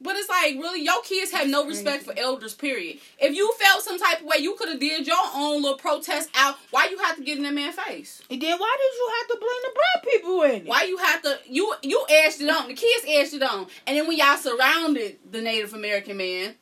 But 0.00 0.14
it's 0.14 0.28
like 0.28 0.54
really 0.54 0.82
your 0.82 1.02
kids 1.02 1.32
have 1.32 1.48
no 1.48 1.66
respect 1.66 2.04
for 2.04 2.14
elders, 2.16 2.54
period. 2.54 2.98
If 3.18 3.34
you 3.34 3.52
felt 3.60 3.82
some 3.82 3.98
type 3.98 4.20
of 4.20 4.26
way, 4.26 4.36
you 4.38 4.54
could 4.54 4.68
have 4.68 4.78
did 4.78 5.06
your 5.06 5.16
own 5.34 5.60
little 5.62 5.76
protest 5.76 6.30
out. 6.36 6.56
Why 6.70 6.86
you 6.88 6.98
have 6.98 7.16
to 7.16 7.22
get 7.24 7.36
in 7.36 7.42
that 7.42 7.52
man's 7.54 7.74
face? 7.74 8.22
And 8.30 8.40
then 8.40 8.58
why 8.58 8.76
did 8.78 8.96
you 8.96 9.10
have 9.18 9.28
to 9.28 9.36
blame 9.40 9.62
the 9.64 9.72
black 9.74 10.04
people 10.04 10.42
in 10.42 10.50
it? 10.62 10.66
Why 10.66 10.84
you 10.84 10.98
have 10.98 11.22
to 11.22 11.38
you 11.46 11.74
you 11.82 12.04
edged 12.08 12.40
it 12.40 12.48
on. 12.48 12.68
The 12.68 12.74
kids 12.74 13.04
edged 13.08 13.34
it 13.34 13.42
on. 13.42 13.66
And 13.88 13.96
then 13.96 14.06
when 14.06 14.16
y'all 14.16 14.36
surrounded 14.36 15.18
the 15.28 15.42
Native 15.42 15.74
American 15.74 16.16
man, 16.16 16.54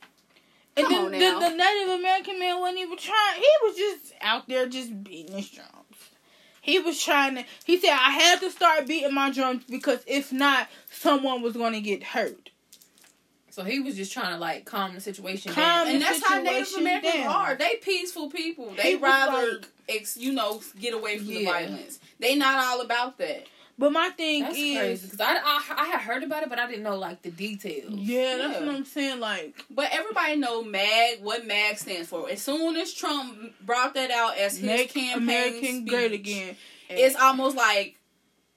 And 0.79 0.87
then 0.87 1.05
the, 1.13 1.19
the 1.19 1.51
Native 1.57 1.95
American 1.99 2.39
man 2.41 2.59
wasn't 2.61 2.79
even 2.79 2.97
trying. 2.97 3.37
He 3.37 3.49
was 3.63 3.77
just 3.77 4.15
out 4.23 4.49
there 4.49 4.67
just 4.67 5.05
beating 5.05 5.37
his 5.37 5.51
drums. 5.51 5.71
He 6.63 6.79
was 6.79 7.03
trying 7.03 7.37
to. 7.37 7.45
He 7.67 7.79
said, 7.79 7.91
"I 7.93 8.11
had 8.11 8.41
to 8.41 8.51
start 8.51 8.87
beating 8.87 9.15
my 9.15 9.31
drums 9.31 9.65
because 9.69 10.01
if 10.07 10.33
not, 10.33 10.69
someone 10.91 11.43
was 11.43 11.53
going 11.53 11.75
to 11.75 11.81
get 11.81 12.03
hurt." 12.03 12.51
So 13.57 13.65
he 13.65 13.81
was 13.81 13.97
just 13.97 14.13
trying 14.13 14.35
to 14.35 14.39
like 14.39 14.67
calm 14.67 14.93
the 14.95 15.01
situation 15.01 15.51
Calm 15.51 15.87
down. 15.87 15.89
and 15.89 16.03
that's 16.03 16.23
how 16.23 16.43
Native 16.43 16.75
Americans 16.75 17.15
down. 17.15 17.27
are. 17.35 17.55
They 17.55 17.77
peaceful 17.77 18.29
people. 18.29 18.75
They 18.77 18.97
was 18.97 19.03
rather 19.03 19.53
like- 19.55 19.69
ex, 19.89 20.15
you 20.19 20.35
know 20.35 20.61
get 20.79 20.93
away 20.93 21.17
from 21.17 21.29
the 21.29 21.47
violence. 21.47 21.99
They 22.19 22.35
not 22.37 22.63
all 22.63 22.83
about 22.83 23.17
that. 23.17 23.47
But 23.79 23.93
my 23.93 24.11
thing 24.11 24.43
That's 24.43 24.59
is, 24.59 24.77
crazy 24.79 25.07
because 25.07 25.21
I, 25.23 25.37
I 25.37 25.63
I 25.75 25.85
had 25.87 26.01
heard 26.03 26.23
about 26.23 26.43
it, 26.43 26.51
but 26.51 26.59
I 26.59 26.67
didn't 26.67 26.83
know 26.83 26.99
like 26.99 27.23
the 27.23 27.31
details. 27.31 27.95
yeah, 27.95 28.37
that's 28.37 28.61
Yeah. 28.61 28.67
what 28.67 28.75
I'm 28.75 28.85
saying. 28.85 29.21
Like, 29.21 29.55
But 29.71 29.89
everybody 29.91 30.37
know 30.37 30.63
MAG 30.63 31.23
what 31.23 31.47
MAG 31.47 31.79
stands 31.79 32.11
for. 32.11 32.29
As 32.29 32.43
soon 32.43 32.77
as 32.77 32.93
Trump 32.93 33.55
brought 33.65 33.95
that 33.95 34.11
out 34.11 34.37
as 34.37 34.59
his 34.59 34.67
make 34.67 34.93
campaign 34.93 35.17
American 35.23 35.59
speech, 35.81 35.89
great 35.89 36.13
again. 36.13 36.57
it's 36.91 37.17
almost 37.17 37.57
like 37.57 37.97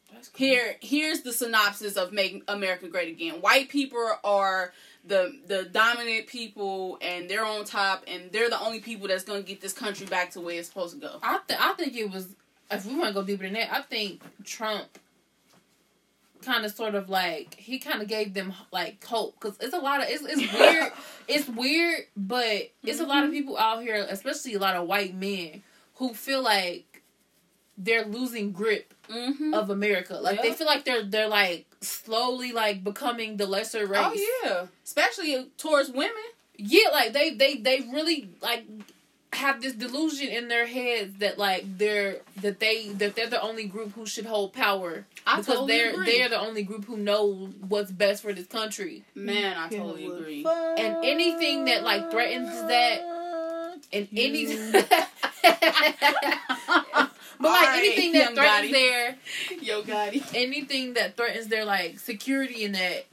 crazy. 0.10 0.30
here 0.36 0.76
here's 0.82 1.22
the 1.22 1.32
synopsis 1.32 1.96
of 1.96 2.12
make 2.12 2.44
America 2.50 2.88
great 2.90 3.10
again. 3.10 3.36
White 3.42 3.70
people 3.70 4.12
are 4.26 4.74
the 5.06 5.34
the 5.48 5.64
dominant 5.64 6.28
people 6.28 6.98
and 7.02 7.30
they're 7.30 7.46
on 7.46 7.66
top 7.66 8.04
and 8.08 8.32
they're 8.32 8.50
the 8.50 8.60
only 8.62 8.80
people 8.80 9.08
that's 9.08 9.24
gonna 9.24 9.42
get 9.42 9.62
this 9.62 9.74
country 9.74 10.06
back 10.06 10.32
to 10.32 10.42
where 10.42 10.58
it's 10.60 10.68
supposed 10.68 10.96
to 10.96 11.02
go. 11.02 11.20
I 11.24 11.40
th- 11.48 11.60
I 11.62 11.74
think 11.74 11.96
it 11.96 12.12
was 12.12 12.28
if 12.72 12.86
we 12.86 12.96
want 12.96 13.08
to 13.08 13.14
go 13.14 13.24
deeper 13.24 13.44
than 13.44 13.54
that, 13.54 13.74
I 13.74 13.82
think 13.82 14.22
Trump 14.44 14.88
kind 16.44 16.64
of 16.66 16.72
sort 16.72 16.96
of 16.96 17.10
like 17.10 17.56
he 17.56 17.80
kind 17.80 18.02
of 18.02 18.08
gave 18.08 18.34
them 18.34 18.54
like 18.72 19.04
hope 19.04 19.36
because 19.40 19.58
it's 19.60 19.74
a 19.74 19.80
lot 19.80 20.02
of 20.02 20.08
it's, 20.10 20.24
it's 20.24 20.54
weird 20.54 20.92
it's 21.28 21.48
weird 21.50 22.00
but 22.16 22.70
it's 22.84 23.02
a 23.02 23.06
lot 23.06 23.26
of 23.26 23.32
people 23.32 23.58
out 23.58 23.82
here 23.82 24.06
especially 24.10 24.54
a 24.54 24.60
lot 24.60 24.74
of 24.76 24.88
white 24.88 25.14
men 25.14 25.62
who 25.96 26.14
feel 26.14 26.42
like 26.42 27.04
they're 27.78 28.06
losing 28.06 28.52
grip 28.52 28.94
Mm-hmm. 29.10 29.56
of 29.56 29.72
America 29.72 30.14
like 30.22 30.40
they 30.44 30.54
feel 30.54 30.68
like 30.68 30.86
they're 30.86 31.02
they're 31.04 31.28
like 31.28 31.66
slowly 31.82 32.52
like 32.52 32.84
becoming 32.84 33.38
the 33.38 33.46
lesser 33.46 33.84
oh, 33.84 33.86
race 33.86 34.00
Oh 34.22 34.40
yeah, 34.44 34.66
especially 34.84 35.48
towards 35.58 35.90
women. 35.90 36.14
yeah, 36.58 36.90
like 36.92 37.14
they 37.14 37.34
they 37.34 37.56
they 37.58 37.82
really 37.92 38.30
like 38.42 38.66
have 39.34 39.62
this 39.62 39.74
delusion 39.74 40.28
in 40.28 40.48
their 40.48 40.66
heads 40.66 41.18
that 41.20 41.38
like 41.38 41.64
they're 41.78 42.18
that 42.42 42.60
they 42.60 42.90
that 42.90 43.16
they're 43.16 43.30
the 43.30 43.42
only 43.42 43.68
group 43.68 43.94
who 43.94 44.06
should 44.06 44.26
hold 44.26 44.54
power 44.54 45.06
I 45.28 45.38
because 45.38 45.46
totally 45.56 45.78
they're 45.78 45.92
agree. 45.94 46.06
they're 46.18 46.30
the 46.30 46.40
only 46.40 46.64
group 46.64 46.86
who 46.86 46.98
know 46.98 47.50
what's 47.68 47.92
best 47.92 48.24
for 48.24 48.34
this 48.34 48.48
country. 48.48 49.04
Man, 49.16 49.56
I 49.56 49.70
totally 49.70 50.08
agree. 50.08 50.46
And 50.46 51.06
anything 51.06 51.66
that, 51.66 51.84
like, 51.84 52.10
threatens 52.12 52.50
that- 52.50 53.02
And 53.94 54.08
any 54.12 54.46
but 57.40 57.50
like 57.50 57.62
Alright, 57.68 57.80
anything 57.80 58.12
that 58.14 58.20
Young 58.26 58.36
threatens 58.36 58.70
Gotti. 58.70 58.72
their 58.72 59.16
Yo, 59.62 59.82
Gotti. 59.84 60.24
anything 60.36 60.94
that 60.96 61.16
threatens 61.18 61.48
their 61.48 61.66
like 61.66 62.00
security 62.00 62.66
and 62.66 62.76
that 62.76 63.06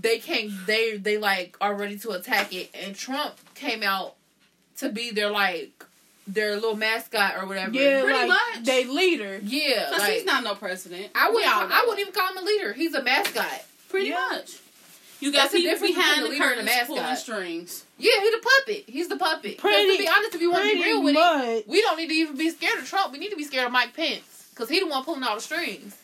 they 0.00 0.18
can't 0.18 0.50
they 0.66 0.96
they 0.96 1.18
like 1.18 1.56
are 1.60 1.74
ready 1.74 1.98
to 1.98 2.10
attack 2.10 2.52
it 2.52 2.70
and 2.74 2.94
Trump 2.94 3.34
came 3.54 3.82
out 3.82 4.14
to 4.76 4.88
be 4.90 5.10
their 5.10 5.30
like 5.30 5.84
their 6.26 6.54
little 6.54 6.76
mascot 6.76 7.34
or 7.38 7.46
whatever. 7.46 7.72
Yeah, 7.72 8.02
Pretty 8.02 8.18
like, 8.18 8.28
much. 8.28 8.64
they 8.64 8.84
leader. 8.84 9.40
Yeah, 9.42 9.88
Cause 9.90 9.98
like, 10.00 10.12
he's 10.12 10.24
not 10.24 10.44
no 10.44 10.54
president. 10.54 11.08
I 11.14 11.28
We 11.30 11.36
wouldn't 11.36 11.52
I 11.72 11.80
wouldn't 11.82 12.00
even 12.00 12.12
call 12.12 12.28
him 12.30 12.38
a 12.38 12.42
leader. 12.46 12.72
He's 12.72 12.94
a 12.94 13.02
mascot. 13.02 13.64
Pretty 13.88 14.10
Yeah. 14.10 14.28
much. 14.30 14.58
You 15.20 15.30
got 15.32 15.38
That's 15.42 15.52
the 15.52 15.58
people 15.58 15.72
difference 15.72 15.94
behind 15.96 16.22
between 16.22 16.38
the 16.38 16.44
a 16.44 16.48
leader 16.48 16.60
and 16.60 16.68
a 16.68 16.70
curtains 16.72 16.86
pulling 16.86 17.02
mascot. 17.02 17.18
strings. 17.22 17.84
Yeah, 17.98 18.12
he's 18.20 18.30
the 18.32 18.48
puppet. 18.48 18.84
He's 18.86 19.08
the 19.08 19.16
puppet. 19.16 19.58
'Cause 19.58 19.70
Pretty- 19.70 19.96
to 19.96 20.02
be 20.02 20.08
honest, 20.08 20.34
if 20.34 20.40
you 20.40 20.50
want 20.50 20.64
to 20.68 20.74
be 20.74 20.82
real 20.82 21.02
with 21.02 21.14
it, 21.14 21.18
much. 21.18 21.64
we 21.66 21.80
don't 21.82 21.98
need 21.98 22.08
to 22.08 22.14
even 22.14 22.36
be 22.36 22.50
scared 22.50 22.78
of 22.78 22.88
Trump. 22.88 23.12
We 23.12 23.18
need 23.18 23.30
to 23.30 23.36
be 23.36 23.44
scared 23.44 23.66
of 23.66 23.72
Mike 23.72 23.94
Pence 23.94 24.46
because 24.54 24.68
he 24.70 24.80
the 24.80 24.86
one 24.86 25.04
pulling 25.04 25.22
all 25.22 25.34
the 25.34 25.40
strings. 25.42 25.94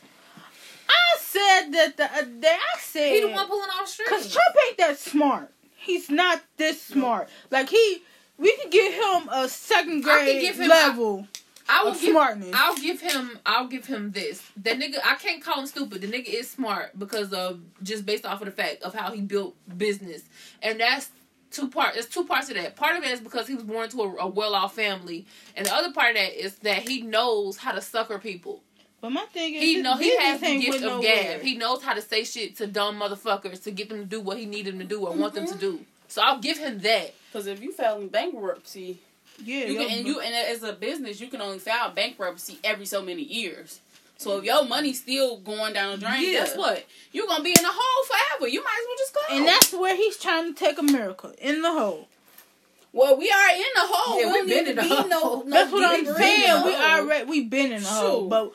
I 0.88 1.18
said 1.18 1.72
that 1.72 1.96
the 1.96 2.04
uh, 2.04 2.18
other 2.18 2.26
day. 2.30 2.56
I 2.74 2.78
said 2.80 3.12
He 3.14 3.20
the 3.20 3.28
one 3.28 3.46
pulling 3.48 3.68
all 3.76 3.84
the 3.84 3.90
strings. 3.90 4.10
Cause 4.10 4.32
Trump 4.32 4.56
ain't 4.68 4.78
that 4.78 4.98
smart. 4.98 5.50
He's 5.76 6.10
not 6.10 6.42
this 6.56 6.82
smart. 6.82 7.28
Like 7.50 7.68
he, 7.70 8.02
we 8.38 8.56
could 8.56 8.70
give 8.70 8.92
him 8.92 9.28
a 9.30 9.48
second 9.48 9.98
I 9.98 10.00
grade 10.24 10.40
give 10.40 10.60
him- 10.60 10.68
level 10.68 11.28
I 11.68 11.84
will 11.84 11.92
of 11.92 12.00
give 12.00 12.10
smartness. 12.10 12.50
I'll 12.54 12.76
give 12.76 13.00
him 13.00 13.38
I'll 13.44 13.68
give 13.68 13.86
him 13.86 14.12
this. 14.12 14.42
That 14.58 14.78
nigga 14.78 14.96
I 15.04 15.16
can't 15.16 15.42
call 15.42 15.60
him 15.60 15.66
stupid. 15.66 16.00
The 16.00 16.08
nigga 16.08 16.28
is 16.28 16.48
smart 16.50 16.98
because 16.98 17.32
of 17.32 17.60
just 17.82 18.06
based 18.06 18.24
off 18.24 18.40
of 18.40 18.46
the 18.46 18.52
fact 18.52 18.82
of 18.82 18.94
how 18.94 19.12
he 19.12 19.20
built 19.20 19.54
business. 19.76 20.22
And 20.62 20.80
that's 20.80 21.10
two 21.50 21.68
part 21.68 21.94
there's 21.94 22.06
two 22.06 22.24
parts 22.24 22.48
of 22.48 22.56
that. 22.56 22.76
Part 22.76 22.96
of 22.96 23.04
it 23.04 23.10
is 23.10 23.20
because 23.20 23.46
he 23.46 23.54
was 23.54 23.64
born 23.64 23.84
into 23.84 24.00
a, 24.02 24.14
a 24.16 24.26
well 24.26 24.54
off 24.54 24.74
family. 24.74 25.26
And 25.56 25.66
the 25.66 25.74
other 25.74 25.92
part 25.92 26.10
of 26.10 26.16
that 26.16 26.42
is 26.42 26.56
that 26.56 26.88
he 26.88 27.02
knows 27.02 27.56
how 27.56 27.72
to 27.72 27.80
sucker 27.80 28.18
people. 28.18 28.62
but 29.00 29.10
my 29.10 29.24
thing 29.26 29.54
is, 29.54 29.62
He 29.62 29.74
his 29.74 29.82
know 29.82 29.96
he 29.96 30.10
business 30.10 30.24
has 30.24 30.40
the 30.40 30.58
gift 30.58 30.76
of 30.76 30.82
nowhere. 30.82 31.02
gab. 31.02 31.40
He 31.42 31.56
knows 31.56 31.82
how 31.82 31.94
to 31.94 32.02
say 32.02 32.24
shit 32.24 32.56
to 32.56 32.66
dumb 32.66 33.00
motherfuckers 33.00 33.62
to 33.64 33.70
get 33.70 33.88
them 33.88 33.98
to 33.98 34.04
do 34.04 34.20
what 34.20 34.38
he 34.38 34.46
need 34.46 34.66
them 34.66 34.78
to 34.78 34.84
do 34.84 35.06
or 35.06 35.14
want 35.14 35.34
them 35.34 35.46
to 35.46 35.52
mm-hmm. 35.52 35.60
do. 35.60 35.80
So 36.08 36.22
I'll 36.22 36.38
give 36.38 36.58
him 36.58 36.78
that. 36.80 37.14
Because 37.32 37.46
if 37.46 37.62
you 37.62 37.72
file 37.72 38.00
in 38.00 38.08
bankruptcy, 38.08 38.98
yeah, 39.44 39.66
you 39.66 39.78
can, 39.78 39.98
and 39.98 40.06
you 40.06 40.20
and 40.20 40.34
as 40.34 40.62
a 40.62 40.72
business, 40.72 41.20
you 41.20 41.28
can 41.28 41.40
only 41.40 41.58
file 41.58 41.90
bankruptcy 41.90 42.58
every 42.64 42.86
so 42.86 43.02
many 43.02 43.22
years. 43.22 43.80
So 44.18 44.38
if 44.38 44.44
your 44.44 44.64
money's 44.64 45.00
still 45.00 45.36
going 45.38 45.74
down 45.74 45.92
the 46.00 46.06
drain, 46.06 46.22
Yeah. 46.22 46.40
guess 46.40 46.56
what? 46.56 46.84
You're 47.12 47.26
gonna 47.26 47.44
be 47.44 47.50
in 47.50 47.62
the 47.62 47.70
hole 47.70 48.04
forever. 48.06 48.48
You 48.48 48.62
might 48.64 48.78
as 48.80 48.86
well 48.86 48.96
just 48.98 49.14
go. 49.14 49.20
and 49.36 49.46
that's 49.46 49.72
where 49.72 49.94
he's 49.96 50.16
trying 50.16 50.54
to 50.54 50.58
take 50.58 50.78
America 50.78 51.34
in 51.38 51.60
the 51.62 51.70
hole. 51.72 52.08
Well, 52.96 53.18
we 53.18 53.30
are 53.30 53.50
in 53.54 53.62
the 53.74 53.80
hole. 53.82 54.20
Yeah, 54.20 54.26
we 54.26 54.32
don't 54.32 54.48
been 54.48 54.64
need 54.64 54.70
in 54.70 54.76
to 54.76 54.82
the 54.82 54.88
be 54.88 54.94
hole. 54.94 55.08
no, 55.08 55.42
no 55.46 55.50
That's 55.50 55.72
what 55.72 55.84
I'm 55.84 56.06
saying. 56.06 56.64
We 56.64 56.74
already 56.74 57.24
we 57.30 57.44
been 57.44 57.72
in 57.72 57.82
the 57.82 57.88
hole, 57.88 58.28
but 58.28 58.52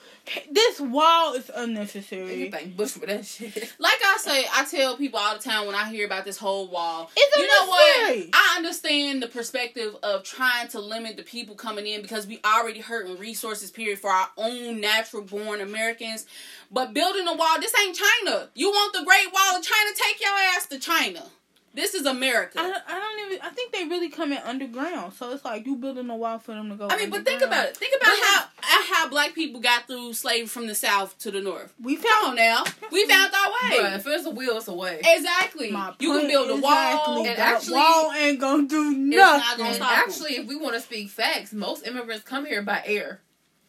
this 0.49 0.79
wall 0.79 1.33
is 1.33 1.49
unnecessary. 1.55 2.45
You 2.45 2.51
thank 2.51 2.75
Bush 2.75 2.91
for 2.91 3.05
that 3.05 3.25
shit. 3.25 3.51
Like 3.79 3.99
I 4.03 4.17
say, 4.19 4.45
I 4.53 4.65
tell 4.65 4.97
people 4.97 5.19
all 5.19 5.35
the 5.35 5.43
time 5.43 5.65
when 5.65 5.75
I 5.75 5.89
hear 5.89 6.05
about 6.05 6.25
this 6.25 6.37
whole 6.37 6.67
wall. 6.69 7.09
It's 7.15 7.37
you 7.37 7.47
know 7.47 7.69
what? 7.69 7.99
unnecessary. 8.01 8.29
I 8.33 8.55
understand 8.57 9.23
the 9.23 9.27
perspective 9.27 9.95
of 10.03 10.23
trying 10.23 10.67
to 10.69 10.79
limit 10.79 11.17
the 11.17 11.23
people 11.23 11.55
coming 11.55 11.85
in 11.87 12.01
because 12.01 12.27
we 12.27 12.39
already 12.45 12.79
hurting 12.79 13.17
resources. 13.17 13.71
Period 13.71 13.99
for 13.99 14.09
our 14.09 14.29
own 14.37 14.81
natural 14.81 15.23
born 15.23 15.61
Americans. 15.61 16.25
But 16.71 16.93
building 16.93 17.27
a 17.27 17.35
wall, 17.35 17.59
this 17.59 17.73
ain't 17.85 17.97
China. 17.97 18.49
You 18.55 18.69
want 18.69 18.93
the 18.93 19.03
Great 19.03 19.31
Wall 19.33 19.57
of 19.57 19.63
China? 19.63 19.89
Take 19.95 20.21
your 20.21 20.31
ass 20.55 20.67
to 20.67 20.79
China. 20.79 21.23
This 21.73 21.93
is 21.95 22.05
America. 22.05 22.59
I, 22.59 22.63
don't- 22.63 22.83
I 22.87 22.99
don't 22.99 23.31
even. 23.31 23.41
I 23.45 23.49
think 23.49 23.71
they 23.71 23.85
really 23.85 24.09
come 24.09 24.33
in 24.33 24.39
underground, 24.39 25.13
so 25.13 25.31
it's 25.31 25.45
like 25.45 25.65
you 25.65 25.77
building 25.77 26.09
a 26.09 26.15
wall 26.17 26.37
for 26.37 26.53
them 26.53 26.69
to 26.69 26.75
go. 26.75 26.87
I 26.89 26.97
mean, 26.97 27.09
but 27.09 27.23
think 27.23 27.41
about 27.41 27.67
it. 27.67 27.77
Think 27.77 27.95
about 27.95 28.09
how 28.11 28.45
how 28.93 29.07
black 29.09 29.33
people 29.33 29.61
got 29.61 29.87
through 29.87 30.11
slavery 30.13 30.47
from 30.47 30.67
the 30.67 30.75
south 30.75 31.17
to 31.19 31.31
the 31.31 31.39
north. 31.39 31.73
We 31.81 31.95
Come 31.95 32.03
found 32.03 32.27
on 32.31 32.35
now, 32.35 32.63
we 32.91 33.05
found 33.07 33.33
our 33.33 33.49
way. 33.51 33.77
Bruh, 33.79 33.95
if 33.95 34.05
it's 34.07 34.25
a 34.25 34.31
will, 34.31 34.57
it's 34.57 34.67
a 34.67 34.73
way. 34.73 34.99
Exactly. 35.03 35.71
My 35.71 35.93
You 35.99 36.11
can 36.19 36.27
build 36.27 36.49
a 36.49 36.57
wall. 36.57 36.71
exactly. 36.73 37.15
and 37.19 37.25
that 37.27 37.39
actually- 37.39 37.73
wall 37.75 38.11
ain't 38.11 38.39
gonna 38.41 38.67
do 38.67 38.91
not 38.91 39.39
nothing. 39.39 39.57
gonna 39.57 39.69
And 39.69 39.75
stop 39.77 39.91
'em. 39.91 39.97
actually, 40.09 40.35
if 40.37 40.47
we 40.47 40.57
want 40.57 40.73
to 40.75 40.81
speak 40.81 41.09
facts, 41.09 41.53
most 41.53 41.87
immigrants 41.87 42.25
come 42.25 42.45
here 42.45 42.61
by 42.61 42.81
air. 42.85 43.21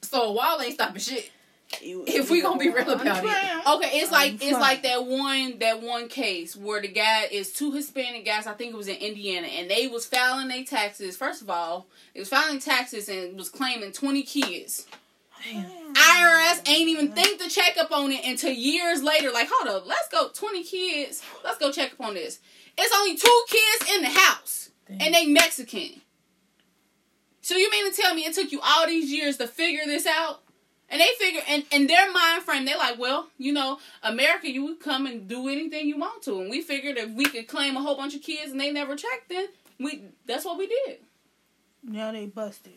So 0.02 0.22
a 0.24 0.32
wall 0.32 0.60
ain't 0.60 0.74
stopping 0.74 1.00
shit. 1.00 1.30
You- 1.80 2.04
If 2.06 2.30
we 2.30 2.42
gonna 2.42 2.58
be 2.58 2.68
real 2.68 2.90
about 2.90 3.18
it. 3.18 3.22
trying. 3.22 3.76
Okay, 3.78 3.98
it's 3.98 4.12
like 4.12 4.34
it's 4.34 4.58
like 4.58 4.82
that 4.82 5.04
one 5.06 5.58
that 5.60 5.80
one 5.82 6.08
case 6.08 6.54
where 6.54 6.80
the 6.80 6.88
guy 6.88 7.24
is 7.30 7.52
two 7.52 7.72
Hispanic 7.72 8.24
guys. 8.24 8.46
I 8.46 8.52
think 8.54 8.72
it 8.74 8.76
was 8.76 8.88
in 8.88 8.96
Indiana, 8.96 9.46
and 9.46 9.70
they 9.70 9.86
was 9.86 10.04
filing 10.06 10.48
their 10.48 10.64
taxes. 10.64 11.16
First 11.16 11.42
of 11.42 11.48
all, 11.50 11.86
it 12.14 12.20
was 12.20 12.28
filing 12.28 12.60
taxes 12.60 13.08
and 13.08 13.36
was 13.36 13.48
claiming 13.48 13.92
twenty 13.92 14.22
kids. 14.22 14.86
IRS 15.44 16.68
ain't 16.68 16.88
even 16.88 17.12
think 17.12 17.40
to 17.40 17.48
check 17.48 17.76
up 17.76 17.90
on 17.90 18.12
it 18.12 18.24
until 18.24 18.52
years 18.52 19.02
later. 19.02 19.30
Like, 19.32 19.48
hold 19.50 19.68
up, 19.74 19.86
let's 19.86 20.08
go. 20.08 20.28
Twenty 20.28 20.62
kids. 20.62 21.22
Let's 21.44 21.58
go 21.58 21.72
check 21.72 21.92
up 21.94 22.00
on 22.06 22.14
this. 22.14 22.38
It's 22.78 22.94
only 22.96 23.16
two 23.16 23.44
kids 23.48 23.94
in 23.96 24.02
the 24.02 24.10
house, 24.10 24.70
and 24.88 25.12
they 25.14 25.26
Mexican. 25.26 26.00
So 27.40 27.56
you 27.56 27.70
mean 27.70 27.90
to 27.90 28.00
tell 28.00 28.14
me 28.14 28.22
it 28.22 28.34
took 28.34 28.52
you 28.52 28.60
all 28.62 28.86
these 28.86 29.10
years 29.10 29.36
to 29.38 29.48
figure 29.48 29.82
this 29.84 30.06
out? 30.06 30.42
And 30.92 31.00
they 31.00 31.08
figure, 31.18 31.40
and 31.48 31.64
in 31.72 31.86
their 31.86 32.12
mind 32.12 32.42
frame, 32.42 32.66
they're 32.66 32.76
like, 32.76 32.98
well, 32.98 33.28
you 33.38 33.54
know, 33.54 33.78
America, 34.02 34.50
you 34.50 34.62
would 34.66 34.78
come 34.78 35.06
and 35.06 35.26
do 35.26 35.48
anything 35.48 35.88
you 35.88 35.98
want 35.98 36.22
to, 36.24 36.38
and 36.38 36.50
we 36.50 36.60
figured 36.60 36.98
if 36.98 37.10
we 37.10 37.24
could 37.24 37.48
claim 37.48 37.78
a 37.78 37.80
whole 37.80 37.96
bunch 37.96 38.14
of 38.14 38.20
kids 38.20 38.52
and 38.52 38.60
they 38.60 38.70
never 38.70 38.94
checked, 38.94 39.30
then 39.30 39.48
we 39.80 40.02
that's 40.26 40.44
what 40.44 40.58
we 40.58 40.66
did. 40.66 40.98
Now 41.82 42.12
they 42.12 42.26
busted. 42.26 42.74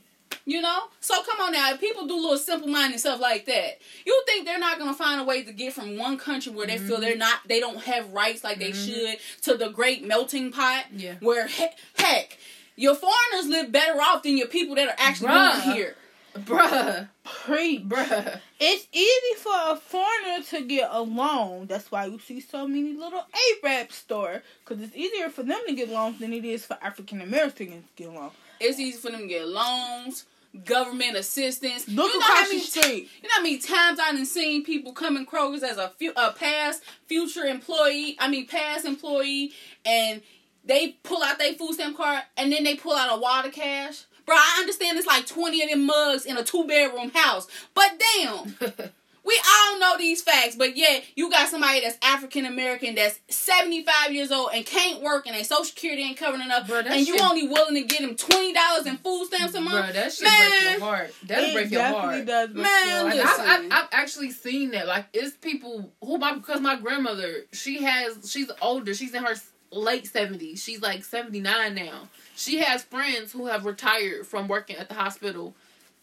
You 0.48 0.62
know? 0.62 0.84
So 1.00 1.22
come 1.24 1.42
on 1.42 1.52
now, 1.54 1.74
if 1.74 1.80
people 1.80 2.08
do 2.08 2.16
little 2.16 2.38
simple 2.38 2.70
minded 2.70 3.00
stuff 3.00 3.20
like 3.20 3.46
that, 3.48 3.80
you 4.06 4.24
think 4.28 4.46
they're 4.46 4.60
not 4.60 4.80
gonna 4.80 4.94
find 4.94 5.20
a 5.20 5.24
way 5.26 5.44
to 5.44 5.52
get 5.52 5.74
from 5.74 5.98
one 5.98 6.18
country 6.18 6.54
where 6.54 6.68
they 6.68 6.78
feel 6.78 7.02
they're 7.02 7.18
not 7.18 7.40
they 7.48 7.60
don't 7.60 7.82
have 7.82 8.14
rights 8.14 8.44
like 8.44 8.60
they 8.60 8.72
mm-hmm. 8.72 9.18
should 9.18 9.18
to 9.42 9.58
the 9.58 9.70
great 9.72 10.06
melting 10.06 10.52
pot 10.52 10.86
Yeah. 10.96 11.16
where 11.20 11.48
he- 11.48 11.68
heck, 11.98 12.38
your 12.78 12.96
foreigners 12.96 13.48
live 13.50 13.72
better 13.72 14.00
off 14.00 14.24
than 14.24 14.38
your 14.38 14.48
people 14.48 14.76
that 14.76 14.88
are 14.88 14.96
actually 14.98 15.30
Bruh. 15.30 15.64
born 15.66 15.76
here. 15.76 15.96
Bruh. 16.40 17.08
Preach. 17.24 17.84
Bruh. 17.88 18.40
It's 18.60 18.88
easy 18.92 19.40
for 19.42 19.54
a 19.54 19.76
foreigner 19.78 20.44
to 20.50 20.62
get 20.66 20.90
a 20.92 21.02
loan. 21.02 21.68
That's 21.68 21.92
why 21.92 22.06
you 22.06 22.20
see 22.20 22.40
so 22.42 22.68
many 22.68 22.94
little 22.94 23.26
Arab 23.64 23.92
store. 23.92 24.42
Because 24.64 24.84
it's 24.84 24.96
easier 24.96 25.30
for 25.30 25.44
them 25.44 25.60
to 25.68 25.74
get 25.74 25.90
loans 25.90 26.20
than 26.20 26.34
it 26.34 26.46
is 26.46 26.66
for 26.66 26.78
African 26.82 27.22
Americans 27.22 27.86
to 27.96 28.04
get 28.04 28.14
loans. 28.14 28.34
It's 28.60 28.80
easy 28.80 28.98
for 28.98 29.12
them 29.12 29.22
to 29.22 29.28
get 29.28 29.48
loans, 29.48 30.26
government 30.64 31.16
assistance. 31.16 31.88
Look 31.88 32.14
you 32.14 32.20
know 32.20 32.26
across 32.26 32.50
the 32.50 32.60
street. 32.60 33.10
You 33.22 33.30
know 33.30 33.36
how 33.36 33.42
many 33.42 33.58
times 33.58 34.00
I 34.02 34.12
done 34.12 34.26
seen 34.26 34.64
people 34.64 34.94
come 34.94 35.18
in 35.18 35.26
Kroger's 35.26 35.64
as 35.64 35.78
a, 35.78 35.90
fu- 36.00 36.14
a 36.16 36.32
past, 36.32 36.84
future 37.08 37.44
employee, 37.46 38.16
I 38.20 38.30
mean 38.30 38.48
past 38.48 38.86
employee, 38.86 39.52
and 39.86 40.22
they 40.64 40.98
pull 41.04 41.22
out 41.24 41.38
their 41.38 41.54
food 41.54 41.74
stamp 41.74 41.98
card 41.98 42.24
and 42.38 42.52
then 42.52 42.64
they 42.64 42.76
pull 42.76 42.96
out 42.96 43.16
a 43.16 43.20
wad 43.20 43.46
of 43.46 43.52
cash. 43.52 44.06
Bro, 44.26 44.36
I 44.36 44.58
understand 44.60 44.98
it's 44.98 45.08
like 45.08 45.28
20 45.28 45.64
of 45.64 45.70
them 45.70 45.86
mugs 45.86 46.26
in 46.26 46.38
a 46.38 46.44
two 46.44 46.66
bedroom 46.66 47.12
house, 47.14 47.48
but 47.74 47.92
damn, 48.20 48.56
we 49.24 49.42
all 49.48 49.80
know 49.80 49.98
these 49.98 50.22
facts, 50.22 50.56
but 50.56 50.76
yet 50.78 51.04
you 51.16 51.30
got 51.30 51.50
somebody 51.50 51.82
that's 51.82 51.98
African 52.04 52.46
American 52.46 52.96
that's 52.96 53.20
75 53.30 54.12
years 54.14 54.32
old 54.32 54.50
and 54.54 54.66
can't 54.66 55.02
work 55.04 55.26
and 55.28 55.36
their 55.36 55.44
social 55.44 55.66
security 55.66 56.04
ain't 56.04 56.18
covering 56.18 56.42
enough, 56.44 56.68
Bruh, 56.68 56.86
and 56.86 57.08
you 57.08 57.14
shit- 57.18 57.22
only 57.24 57.48
willing 57.48 57.76
to 57.76 57.84
get 57.84 58.02
them 58.02 58.16
$20 58.16 58.86
in 58.88 58.98
food 58.98 59.26
stamps 59.28 59.54
a 59.56 59.62
month? 59.62 59.86
Bruh, 59.88 59.94
that 59.94 60.12
shit 60.14 60.28
break 60.28 60.72
your 60.72 60.80
heart. 60.80 61.14
That'll 61.28 61.46
It 61.50 61.54
break 61.54 61.72
your 61.72 61.82
definitely 61.82 62.16
heart. 62.16 62.26
does 62.26 62.50
Man, 62.56 63.06
Like. 63.06 63.20
I've, 63.20 63.40
I've, 63.40 63.60
Listen. 63.60 63.72
I've 63.72 63.88
actually 63.92 64.32
seen 64.32 64.72
that. 64.72 64.88
Like, 64.88 65.06
it's 65.14 65.36
people 65.38 65.92
who 66.04 66.18
my 66.18 66.34
because 66.36 66.62
my 66.62 66.76
grandmother 66.78 67.46
she 67.54 67.84
has 67.84 68.30
she's 68.32 68.50
older. 68.62 68.94
She's 68.94 69.14
in 69.14 69.24
her 69.24 69.36
late 69.72 70.08
seventies. 70.08 70.64
She's 70.64 70.82
like 70.82 71.04
seventy 71.04 71.40
nine 71.42 71.76
now. 71.76 72.08
She 72.36 72.60
has 72.60 72.84
friends 72.84 73.32
who 73.32 73.48
have 73.48 73.66
retired 73.66 74.28
from 74.28 74.48
working 74.48 74.76
at 74.76 74.90
the 74.90 74.96
hospital 74.96 75.56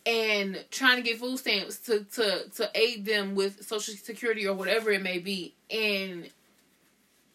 and 0.05 0.65
trying 0.71 0.97
to 0.97 1.03
get 1.03 1.19
food 1.19 1.39
stamps 1.39 1.79
to 1.81 2.05
to 2.15 2.49
to 2.57 2.71
aid 2.75 3.05
them 3.05 3.35
with 3.35 3.65
social 3.65 3.95
security 3.95 4.47
or 4.47 4.55
whatever 4.55 4.91
it 4.91 5.03
may 5.03 5.19
be. 5.19 5.55
And 5.71 6.29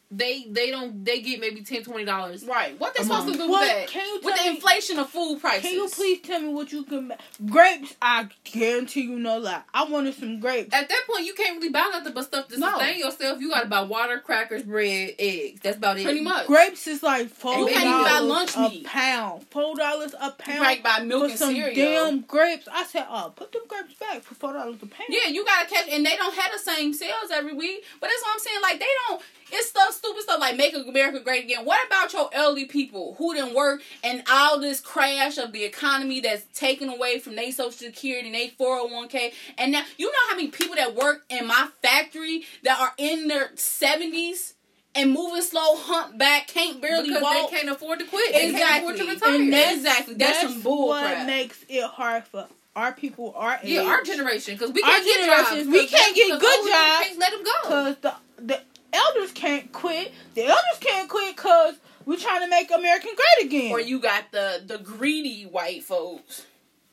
they 0.10 0.46
they 0.50 0.72
don't 0.72 1.04
they 1.04 1.20
get 1.20 1.42
maybe 1.42 1.62
10 1.62 1.84
20 1.84 2.06
dollars. 2.06 2.46
Right. 2.46 2.80
What 2.80 2.96
they 2.96 3.02
A 3.02 3.06
supposed 3.06 3.28
to 3.34 3.38
do 3.38 3.50
What? 3.50 3.62
with 3.62 3.70
that? 3.70 3.88
Can 3.90 4.08
you 4.08 4.16
with 4.24 4.36
tell 4.36 4.38
the 4.46 4.50
me- 4.52 4.56
inflation 4.56 5.00
of 5.00 5.10
food 5.10 5.42
prices. 5.42 5.64
Can 5.64 5.74
you 5.74 5.90
please 5.90 6.22
tell 6.22 6.40
me 6.40 6.48
what 6.54 6.72
you 6.72 6.84
can 6.84 7.10
ma- 7.10 7.16
grapes? 7.46 7.94
I 8.02 8.30
guarantee 8.46 9.02
you 9.02 9.20
no 9.20 9.38
lie. 9.38 9.64
I 9.74 9.84
wanted 9.84 10.14
some 10.14 10.40
grapes. 10.40 10.74
At 10.74 10.88
that 10.88 11.02
point, 11.12 11.26
you 11.26 11.34
can't 11.34 11.58
really 11.58 11.70
buy 11.70 11.90
nothing 11.92 12.14
but 12.14 12.24
stuff 12.24 12.48
to 12.48 12.58
No. 12.58 12.70
sustain 12.78 13.00
yourself. 13.00 13.42
You 13.42 13.50
got 13.50 13.64
to 13.64 13.68
buy 13.68 13.82
water, 13.82 14.20
crackers, 14.20 14.64
bread, 14.64 15.16
eggs. 15.20 15.60
That's 15.62 15.76
about 15.78 15.98
it. 16.00 16.06
Pretty 16.06 16.22
much. 16.22 16.48
Grapes 16.48 16.88
is 16.88 17.04
like 17.04 17.28
four 17.30 17.58
You 17.58 17.66
can't 17.68 17.80
even 17.86 17.92
buy 17.92 18.08
dollars 18.10 18.30
lunch 18.30 18.56
a 18.56 18.70
meat. 18.74 18.86
pound. 18.86 19.46
Four 19.50 19.76
dollars 19.76 20.14
a 20.14 20.26
You 20.28 20.32
pound 20.38 20.60
probably 20.60 20.82
buy 20.82 21.00
milk 21.04 21.24
for 21.26 21.30
and 21.32 21.40
some 21.40 21.54
cereal. 21.54 21.76
damn 21.76 22.22
grapes. 22.22 22.68
I 22.72 22.86
said, 22.86 23.06
oh, 23.10 23.34
put 23.36 23.52
them 23.52 23.64
grapes 23.68 23.94
back 23.96 24.22
for 24.24 24.36
four 24.36 24.54
dollars 24.54 24.76
a 24.82 24.86
pound. 24.86 25.10
Yeah, 25.10 25.28
you 25.30 25.44
gotta 25.44 25.68
catch, 25.68 25.90
and 25.92 26.06
they 26.06 26.16
don't 26.16 26.34
have 26.34 26.52
the 26.54 26.60
same 26.60 26.94
sales 26.94 27.30
every 27.34 27.54
week. 27.54 27.84
But 28.00 28.08
that's 28.08 28.22
what 28.22 28.32
I'm 28.36 28.40
saying. 28.40 28.62
Like 28.62 28.80
they 28.80 28.86
don't. 29.10 29.22
It's 29.52 29.70
stuff, 29.70 29.94
stupid 29.94 30.24
stuff 30.24 30.40
like 30.40 30.56
"Make 30.58 30.76
America 30.76 31.20
Great 31.22 31.46
Again." 31.46 31.64
What 31.66 31.86
about 31.88 32.12
your 32.14 32.30
elderly 32.34 32.66
people 32.66 33.16
who 33.18 33.34
didn't 33.34 33.54
work 33.56 33.82
and 34.04 34.24
all 34.32 34.60
this 34.60 34.82
crash 34.82 35.38
of 35.38 35.54
the 35.54 35.64
economy 35.64 36.20
that's 36.20 36.44
taken 36.58 36.90
away 36.90 37.20
from 37.20 37.36
their 37.36 37.52
social 37.52 37.72
security 37.72 38.28
and 38.28 38.36
their 38.36 38.50
401k? 38.50 39.34
And 39.58 39.72
now 39.72 39.84
you 39.98 40.08
know 40.12 40.18
how 40.30 40.36
many 40.36 40.50
people 40.50 40.76
that 40.76 40.96
work 40.96 41.24
in 41.30 41.48
my 41.48 41.70
factory 41.82 42.44
that 42.64 42.80
are 42.80 42.94
in 42.98 43.28
their 43.28 43.50
70s 43.56 44.54
and 44.96 45.12
moving 45.12 45.42
slow, 45.44 45.76
humpback, 45.76 46.48
can't 46.48 46.82
barely 46.82 47.08
because 47.10 47.22
walk. 47.22 47.52
they 47.52 47.58
can't 47.58 47.70
afford 47.70 48.00
to 48.00 48.06
quit. 48.06 48.34
They 48.34 48.52
can't 48.52 48.80
afford 48.84 48.98
to 48.98 49.04
Exactly. 49.04 49.32
retire. 49.32 49.42
And 49.42 49.54
that's, 49.54 49.76
Exactly. 49.78 50.14
That's 50.16 50.42
some 50.42 50.62
bull 50.62 50.88
what 50.90 51.04
crap. 51.04 51.28
makes 51.28 51.64
it 51.70 51.84
hard 51.84 52.24
for 52.26 52.48
our 52.76 52.92
people, 52.94 53.34
our 53.38 53.60
age. 53.64 53.72
yeah, 53.72 53.82
our 53.84 54.02
generation 54.04 54.56
because 54.56 54.72
we 54.72 54.82
can't 54.82 55.04
get 55.06 55.26
jobs. 55.26 55.68
we 55.68 55.88
'cause 55.88 55.90
can't 56.00 56.16
get 56.16 56.40
good 56.40 56.72
jobs. 56.72 57.08
Can't 57.08 57.20
let 57.20 57.32
them 57.32 57.44
go. 57.44 57.52
Cause 57.64 57.96
the 58.02 58.14
the 58.40 58.62
elders 58.94 59.32
can't 59.32 59.72
quit. 59.72 60.12
The 60.36 60.44
elders 60.46 60.80
can't 60.80 61.10
quit 61.10 61.36
because 61.36 61.76
we're 62.06 62.18
trying 62.18 62.42
to 62.42 62.50
make 62.50 62.72
American 62.72 63.12
great 63.16 63.48
again. 63.48 63.72
Or 63.72 63.80
you 63.80 64.00
got 64.00 64.32
the 64.32 64.64
the 64.66 64.78
greedy 64.78 65.44
white 65.44 65.84
folks 65.84 66.46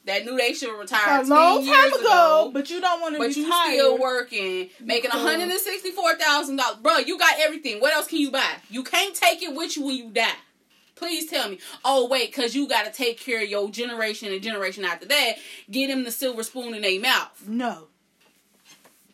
that 0.07 0.25
knew 0.25 0.37
they 0.37 0.53
should 0.53 0.79
retire 0.79 1.23
a 1.23 1.25
long 1.25 1.65
10 1.65 1.75
time 1.75 1.93
ago, 1.93 2.01
ago, 2.01 2.51
but 2.53 2.69
you 2.71 2.81
don't 2.81 3.01
want 3.01 3.15
to 3.15 3.19
but 3.19 3.37
you 3.37 3.51
still 3.51 3.99
working, 3.99 4.69
making 4.81 5.11
one 5.11 5.21
hundred 5.21 5.49
and 5.49 5.61
sixty 5.61 5.91
four 5.91 6.15
thousand 6.17 6.57
dollars. 6.57 6.79
Bro, 6.83 6.99
you 6.99 7.19
got 7.19 7.35
everything. 7.39 7.81
What 7.81 7.95
else 7.95 8.07
can 8.07 8.19
you 8.19 8.31
buy? 8.31 8.57
You 8.71 8.83
can't 8.83 9.15
take 9.15 9.43
it 9.43 9.55
with 9.55 9.77
you 9.77 9.87
when 9.87 9.97
you 9.97 10.11
die. 10.11 10.33
Please 10.95 11.29
tell 11.29 11.49
me. 11.49 11.59
Oh 11.85 12.09
wait, 12.09 12.33
cause 12.33 12.55
you 12.55 12.69
got 12.69 12.85
to 12.85 12.93
take 12.93 13.19
care 13.19 13.43
of 13.43 13.49
your 13.49 13.69
generation 13.71 14.33
and 14.33 14.43
generation 14.43 14.85
after 14.85 15.07
that. 15.07 15.35
Get 15.71 15.89
them 15.89 16.05
the 16.05 16.11
silver 16.11 16.43
spoon 16.43 16.75
in 16.75 16.83
their 16.83 17.01
mouth. 17.01 17.47
No. 17.49 17.89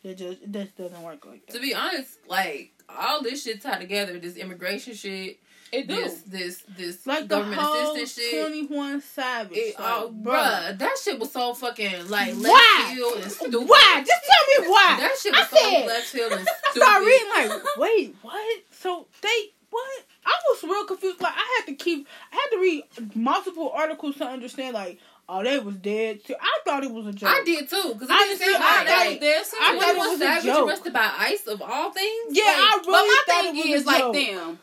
That 0.02 0.16
just 0.16 0.42
it 0.42 0.50
just 0.52 0.76
doesn't 0.76 1.02
work 1.02 1.26
like 1.26 1.46
to 1.48 1.60
be 1.60 1.74
honest, 1.74 2.18
like 2.28 2.72
all 2.88 3.22
this 3.22 3.42
shit 3.44 3.60
tied 3.62 3.80
together, 3.80 4.18
this 4.18 4.36
immigration 4.36 4.94
shit, 4.94 5.38
It 5.72 5.86
do. 5.88 5.94
this 5.94 6.22
this 6.22 6.62
this 6.76 7.06
Like 7.06 7.22
the 7.28 7.36
government 7.36 7.60
whole 7.60 7.94
assistance 7.94 8.26
shit. 8.26 8.40
Twenty 8.40 8.66
One 8.66 9.00
Savage. 9.02 9.56
It, 9.56 9.78
like, 9.78 9.88
oh, 9.92 10.14
bruh, 10.22 10.78
that 10.78 10.96
shit 11.02 11.18
was 11.18 11.32
so 11.32 11.52
fucking 11.54 12.08
like 12.08 12.34
left 12.36 12.42
Why? 12.48 12.92
field 12.94 13.22
and 13.22 13.30
stupid. 13.30 13.58
Why? 13.68 14.04
Just 14.06 14.22
tell 14.24 14.62
me 14.64 14.68
why. 14.70 14.96
That 15.00 15.16
shit 15.20 15.32
was 15.32 15.40
I 15.52 15.56
so 15.56 15.70
said, 15.70 15.86
left 15.86 16.06
field 16.06 16.32
and 16.32 16.40
stupid. 16.46 16.52
I 16.64 16.70
stupid. 16.70 16.86
started 16.86 17.06
reading 17.06 17.50
like, 17.50 17.62
wait, 17.76 18.16
what? 18.22 18.62
So 18.72 19.06
they 19.20 19.50
what? 19.70 20.04
I 20.26 20.34
was 20.50 20.64
real 20.64 20.84
confused. 20.86 21.20
Like 21.20 21.34
I 21.36 21.56
had 21.60 21.66
to 21.66 21.74
keep, 21.74 22.08
I 22.32 22.36
had 22.36 22.56
to 22.56 22.60
read 22.60 22.84
multiple 23.14 23.70
articles 23.72 24.16
to 24.16 24.24
understand. 24.26 24.74
Like, 24.74 24.98
oh, 25.30 25.42
they 25.44 25.58
was 25.58 25.76
dead 25.76 26.24
too. 26.24 26.34
I 26.40 26.58
thought 26.64 26.82
it 26.84 26.90
was 26.90 27.06
a 27.06 27.12
joke. 27.12 27.30
I 27.30 27.42
did 27.44 27.68
too, 27.68 27.90
because 27.94 28.10
I 28.10 28.14
I 28.14 28.18
didn't 28.26 28.38
see- 28.38 28.44
say 28.46 28.54
I 28.54 28.58
like, 28.58 28.86
thought 28.86 28.86
like, 29.06 29.10
it- 29.16 29.20
There's 29.20 29.46
I 29.54 29.58
thought 29.58 29.74
it 29.74 29.78
Twenty 29.84 29.98
One 29.98 30.08
was 30.10 30.20
a 30.20 30.24
Savage 30.24 30.44
joke. 30.44 30.68
arrested 30.68 30.92
by 30.92 31.10
ICE 31.18 31.46
of 31.46 31.62
all 31.62 31.92
things. 31.92 32.26
Yeah, 32.36 32.44
Like, 32.44 32.54
I 32.56 32.78
But 32.84 32.90
my 32.90 33.22
thought 33.26 33.42
thing 33.44 33.56
it 33.56 33.70
was 33.70 33.80
is 33.80 33.86
like 33.86 33.98
joke. 33.98 34.14
them. 34.14 34.58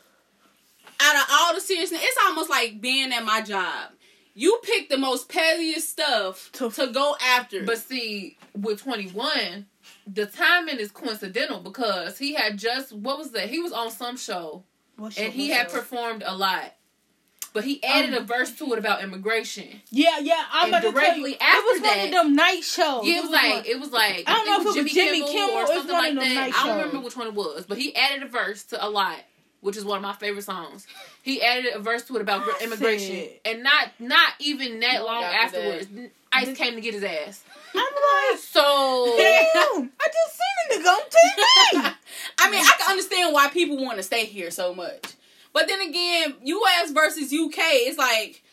Out 1.00 1.16
of 1.16 1.24
all 1.32 1.54
the 1.54 1.62
seriousness, 1.62 2.02
it's 2.04 2.18
almost 2.26 2.50
like 2.50 2.82
being 2.82 3.14
at 3.14 3.24
my 3.24 3.42
job. 3.42 3.92
You 4.34 4.60
pick 4.64 4.90
the 4.90 4.98
most 4.98 5.30
pettiest 5.30 5.90
stuff 5.90 6.52
To- 6.54 6.70
to, 6.72 6.88
go 6.88 7.16
after. 7.22 7.64
But 7.64 7.78
see, 7.80 8.38
with 8.56 8.82
21, 8.84 9.66
the 10.06 10.26
timing 10.26 10.78
is 10.78 10.92
coincidental 10.92 11.60
because 11.60 12.18
he 12.18 12.34
had 12.34 12.58
just, 12.58 12.92
what 12.94 13.18
was 13.18 13.32
that? 13.32 13.50
He 13.50 13.60
was 13.60 13.72
on 13.72 13.90
some 13.92 14.18
show 14.18 14.64
What 14.96 15.18
and 15.18 15.34
he 15.34 15.50
had 15.50 15.68
that? 15.70 15.74
performed 15.74 16.24
a 16.26 16.36
lot. 16.36 16.74
But 17.58 17.65
he 17.65 17.84
added 17.84 18.13
Um, 18.13 18.22
a 18.22 18.26
verse 18.26 18.52
to 18.60 18.72
it 18.74 18.78
about 18.78 19.02
immigration. 19.04 19.82
Yeah, 19.89 20.20
yeah. 20.20 20.46
I'm 20.52 20.65
And 20.65 20.76
about 20.76 20.84
to 20.84 20.91
tell 20.93 21.17
you, 21.17 21.24
directly 21.26 21.32
it 21.32 21.39
was 21.41 21.82
after 21.82 21.88
one 21.98 22.06
of 22.06 22.12
them 22.12 22.36
night 22.36 22.63
shows. 22.63 23.04
Yeah, 23.08 23.17
it 23.17 23.22
was 23.22 23.32
one- 23.32 23.50
like 23.50 23.67
it 23.67 23.80
was 23.80 23.91
like 23.91 24.24
I 24.28 24.34
don't 24.34 24.46
know 24.46 24.70
if 24.70 24.78
it 24.78 24.84
was 24.84 24.93
Jimmy 24.93 25.22
Kimmel 25.26 25.56
or 25.56 25.63
or 25.63 25.67
something 25.67 25.96
like 25.96 26.13
that. 26.15 26.24
I 26.24 26.43
don't 26.52 26.54
shows. 26.54 26.67
remember 26.86 27.00
which 27.00 27.17
one 27.17 27.28
it 27.28 27.34
was, 27.34 27.65
but 27.67 27.80
he 27.80 27.96
added 27.96 28.22
a 28.22 28.28
verse 28.28 28.62
to 28.65 28.86
a 28.86 28.88
lot, 28.88 29.17
which 29.62 29.76
is 29.76 29.84
one 29.84 29.98
of 29.98 30.04
my 30.04 30.13
favorite 30.13 30.43
songs. 30.43 30.86
He 31.24 31.41
added 31.41 31.74
a 31.74 31.80
verse 31.80 32.04
to 32.04 32.15
it 32.17 32.22
about 32.22 32.43
I 32.48 32.63
immigration, 32.63 33.15
said- 33.15 33.39
and 33.46 33.63
not 33.63 33.89
not 33.98 34.34
even 34.39 34.80
that 34.82 35.04
long 35.04 35.24
After 35.24 35.58
afterwards, 35.58 35.88
Ice 36.32 36.56
came 36.58 36.76
to 36.76 36.82
get 36.82 36.93
his 36.93 37.04
ass. 37.04 37.43
I'm 37.74 37.82
like, 38.32 38.39
So 38.39 39.15
damn! 39.17 39.91
I 40.00 40.08
just 40.13 40.38
seen 40.38 40.80
a 40.80 40.84
nigga 40.84 40.88
on 40.89 41.02
TV. 41.10 41.93
I 42.39 42.52
mean, 42.52 42.62
I 42.62 42.72
can 42.78 42.91
understand 42.91 43.34
why 43.34 43.48
people 43.50 43.78
want 43.84 43.98
to 43.98 44.04
stay 44.04 44.26
here 44.26 44.52
so 44.52 44.76
much. 44.76 45.13
But 45.54 45.68
then 45.68 45.82
again, 45.82 46.36
U.S. 46.44 46.92
versus 46.92 47.32
U.K. 47.32 47.62
It's 47.62 47.98
like, 47.98 48.44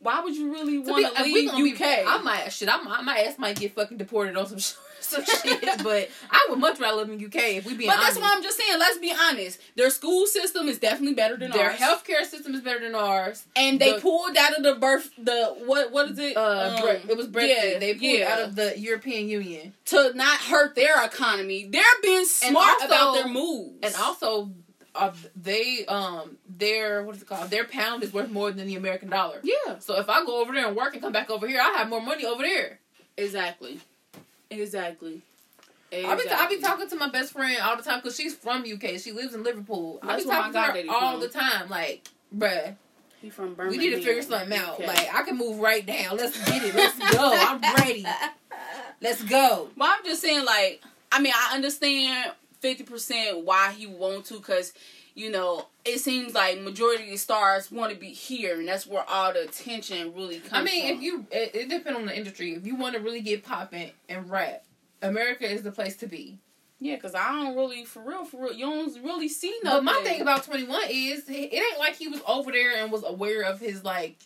why 0.00 0.20
would 0.20 0.36
you 0.36 0.52
really 0.52 0.78
want 0.78 1.16
to 1.16 1.22
we 1.22 1.32
leave 1.34 1.50
gonna 1.50 1.64
be- 1.64 1.72
UK? 1.74 2.06
I 2.06 2.18
might 2.22 2.52
shit. 2.52 2.68
I 2.68 2.76
might, 2.82 3.02
my 3.02 3.18
ass 3.18 3.38
might 3.38 3.58
get 3.58 3.74
fucking 3.74 3.96
deported 3.96 4.36
on 4.36 4.46
some 4.46 4.58
some 5.00 5.24
shit. 5.42 5.82
But 5.82 6.10
I 6.30 6.46
would 6.50 6.58
much 6.58 6.78
rather 6.78 6.96
live 6.98 7.08
in 7.10 7.24
UK 7.24 7.36
if 7.56 7.64
we 7.66 7.74
be 7.74 7.86
but 7.86 7.96
honest. 7.96 8.14
that's 8.14 8.20
why 8.20 8.32
I'm 8.36 8.42
just 8.42 8.56
saying. 8.58 8.78
Let's 8.78 8.98
be 8.98 9.12
honest. 9.28 9.58
Their 9.74 9.90
school 9.90 10.26
system 10.26 10.68
is 10.68 10.78
definitely 10.78 11.14
better 11.14 11.36
than 11.36 11.50
Their 11.50 11.70
ours. 11.70 11.78
healthcare 11.80 12.24
system 12.24 12.54
is 12.54 12.60
better 12.60 12.80
than 12.80 12.94
ours. 12.94 13.44
and 13.56 13.80
they 13.80 13.94
the- 13.94 14.00
pulled 14.00 14.36
out 14.36 14.56
of 14.56 14.62
the 14.62 14.74
birth 14.74 15.10
the 15.18 15.54
what 15.64 15.90
what 15.92 16.10
is 16.10 16.18
it? 16.18 16.36
Uh, 16.36 16.74
Um, 16.76 16.82
Bre- 16.82 17.10
it 17.12 17.16
was 17.16 17.26
Brexit. 17.28 17.72
yeah, 17.72 17.78
they 17.78 17.92
pulled 17.94 18.02
yeah. 18.18 18.32
out 18.32 18.40
of 18.42 18.54
the 18.56 18.78
European 18.78 19.28
Union, 19.28 19.72
to 19.86 20.12
not 20.14 20.38
hurt 20.40 20.74
their 20.76 21.04
economy. 21.04 21.68
They're 21.70 21.82
being 22.02 22.26
smart 22.26 22.74
also- 22.82 22.86
about 22.86 23.14
their 23.14 23.28
moves. 23.28 23.78
and 23.82 23.94
also 23.96 24.50
uh, 24.98 25.12
they 25.34 25.84
um 25.86 26.36
their 26.48 27.02
what 27.02 27.16
is 27.16 27.22
it 27.22 27.28
called? 27.28 27.50
Their 27.50 27.64
pound 27.64 28.02
is 28.02 28.12
worth 28.12 28.30
more 28.30 28.50
than 28.50 28.66
the 28.66 28.76
American 28.76 29.08
dollar. 29.10 29.40
yeah, 29.42 29.78
So 29.78 29.98
if 29.98 30.08
I 30.08 30.24
go 30.24 30.40
over 30.40 30.52
there 30.52 30.66
and 30.66 30.76
work 30.76 30.92
and 30.94 31.02
come 31.02 31.12
back 31.12 31.30
over 31.30 31.46
here, 31.46 31.60
I 31.60 31.74
have 31.78 31.88
more 31.88 32.00
money 32.00 32.24
over 32.24 32.42
there. 32.42 32.78
exactly, 33.16 33.80
exactly. 34.50 35.22
I 35.92 36.14
be 36.16 36.28
I 36.30 36.48
be 36.48 36.58
talking 36.60 36.88
to 36.88 36.96
my 36.96 37.08
best 37.08 37.32
friend 37.32 37.58
all 37.62 37.76
the 37.76 37.82
time 37.82 38.00
because 38.00 38.16
she's 38.16 38.34
from 38.34 38.62
UK. 38.70 38.98
She 38.98 39.12
lives 39.12 39.34
in 39.34 39.42
Liverpool. 39.44 39.98
I 40.02 40.08
That's 40.08 40.24
be 40.24 40.30
talking 40.30 40.52
to 40.52 40.60
her 40.60 40.84
all 40.90 41.12
from. 41.12 41.20
the 41.20 41.28
time. 41.28 41.68
Like, 41.70 42.06
bruh, 42.36 42.74
He 43.22 43.30
from 43.30 43.54
Birmingham. 43.54 43.70
we 43.80 43.84
need 43.88 43.94
to 43.96 44.02
figure 44.02 44.20
something 44.22 44.58
out. 44.58 44.80
UK. 44.80 44.86
Like, 44.86 45.14
I 45.14 45.22
can 45.22 45.38
move 45.38 45.58
right 45.60 45.86
down. 45.86 46.16
Let's 46.16 46.36
get 46.50 46.62
it. 46.64 46.74
Let's 46.74 46.98
go. 47.14 47.32
I'm 47.34 47.60
ready. 47.76 48.04
Let's 49.00 49.22
go. 49.22 49.68
Well, 49.76 49.94
I'm 49.96 50.04
just 50.04 50.20
saying, 50.22 50.44
like, 50.44 50.82
I 51.12 51.20
mean, 51.20 51.32
I 51.34 51.54
understand 51.54 52.32
fifty 52.66 52.84
percent 52.84 53.44
why 53.44 53.72
he 53.72 53.86
want 53.86 54.24
to, 54.26 54.40
cause 54.40 54.72
you 55.14 55.30
know 55.30 55.66
it 55.84 55.98
seems 56.00 56.34
like 56.34 56.60
majority 56.60 57.04
of 57.04 57.10
the 57.10 57.16
stars 57.16 57.70
want 57.70 57.92
to 57.92 57.98
be 57.98 58.08
here, 58.08 58.58
and 58.58 58.66
that's 58.66 58.86
where 58.86 59.04
all 59.08 59.32
the 59.32 59.42
attention 59.42 60.12
really 60.14 60.40
comes. 60.40 60.52
I 60.52 60.62
mean, 60.64 60.88
from. 60.88 60.96
if 60.96 61.02
you, 61.02 61.26
it, 61.30 61.54
it 61.54 61.68
depends 61.68 61.98
on 61.98 62.06
the 62.06 62.16
industry. 62.16 62.54
If 62.54 62.66
you 62.66 62.74
want 62.74 62.94
to 62.96 63.00
really 63.00 63.20
get 63.20 63.44
popping 63.44 63.92
and 64.08 64.28
rap, 64.28 64.64
America 65.02 65.48
is 65.48 65.62
the 65.62 65.70
place 65.70 65.96
to 65.98 66.06
be. 66.08 66.38
yeah, 66.80 66.96
cause 66.96 67.14
I 67.14 67.30
don't 67.32 67.54
really, 67.56 67.84
for 67.84 68.02
real, 68.02 68.24
for 68.24 68.42
real, 68.42 68.52
you 68.52 68.66
don't 68.66 69.02
really 69.04 69.28
see 69.28 69.54
But 69.62 69.84
my 69.84 70.00
thing 70.02 70.20
about 70.20 70.42
Twenty 70.44 70.64
One 70.64 70.82
is 70.90 71.28
it 71.28 71.52
ain't 71.54 71.78
like 71.78 71.94
he 71.94 72.08
was 72.08 72.20
over 72.26 72.50
there 72.50 72.82
and 72.82 72.90
was 72.90 73.04
aware 73.04 73.42
of 73.42 73.60
his 73.60 73.84
like, 73.84 74.16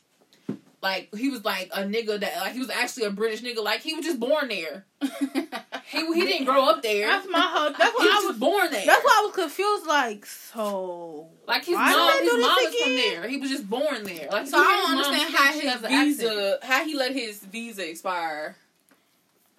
like 0.83 1.14
he 1.14 1.29
was 1.29 1.44
like 1.44 1.70
a 1.74 1.83
nigga 1.83 2.18
that 2.20 2.38
like 2.38 2.55
he 2.55 2.59
was 2.59 2.70
actually 2.70 3.05
a 3.05 3.11
British 3.11 3.42
nigga. 3.42 3.62
Like 3.62 3.83
he 3.83 3.92
was 3.94 4.05
just 4.05 4.18
born 4.18 4.48
there. 4.48 4.87
He 5.90 6.07
he 6.14 6.24
didn't 6.24 6.46
grow 6.46 6.66
up 6.66 6.83
there. 6.83 7.09
That's 7.09 7.26
my 7.29 7.40
whole. 7.40 7.72
That's 7.76 7.94
why 7.98 8.20
I 8.22 8.26
was 8.26 8.38
born 8.38 8.70
there. 8.70 8.87
That's 8.87 9.05
why 9.05 9.20
I 9.22 9.26
was 9.26 9.35
confused. 9.35 9.87
Like, 9.87 10.24
so 10.24 11.29
like 11.48 11.64
his 11.64 11.74
Why 11.74 11.92
mom, 11.92 12.22
his 12.22 12.33
mom 12.40 12.59
is 12.61 12.74
from 12.83 12.94
there. 12.94 13.29
He 13.29 13.38
was 13.38 13.50
just 13.50 13.68
born 13.68 14.05
there. 14.05 14.29
Like 14.31 14.46
so 14.46 14.59
I 14.59 14.62
don't 14.62 14.98
understand 14.98 15.35
how 15.35 15.53
his 15.53 15.64
accent. 15.66 15.90
visa, 15.90 16.59
how 16.62 16.85
he 16.85 16.96
let 16.96 17.12
his 17.12 17.40
visa 17.40 17.88
expire. 17.88 18.57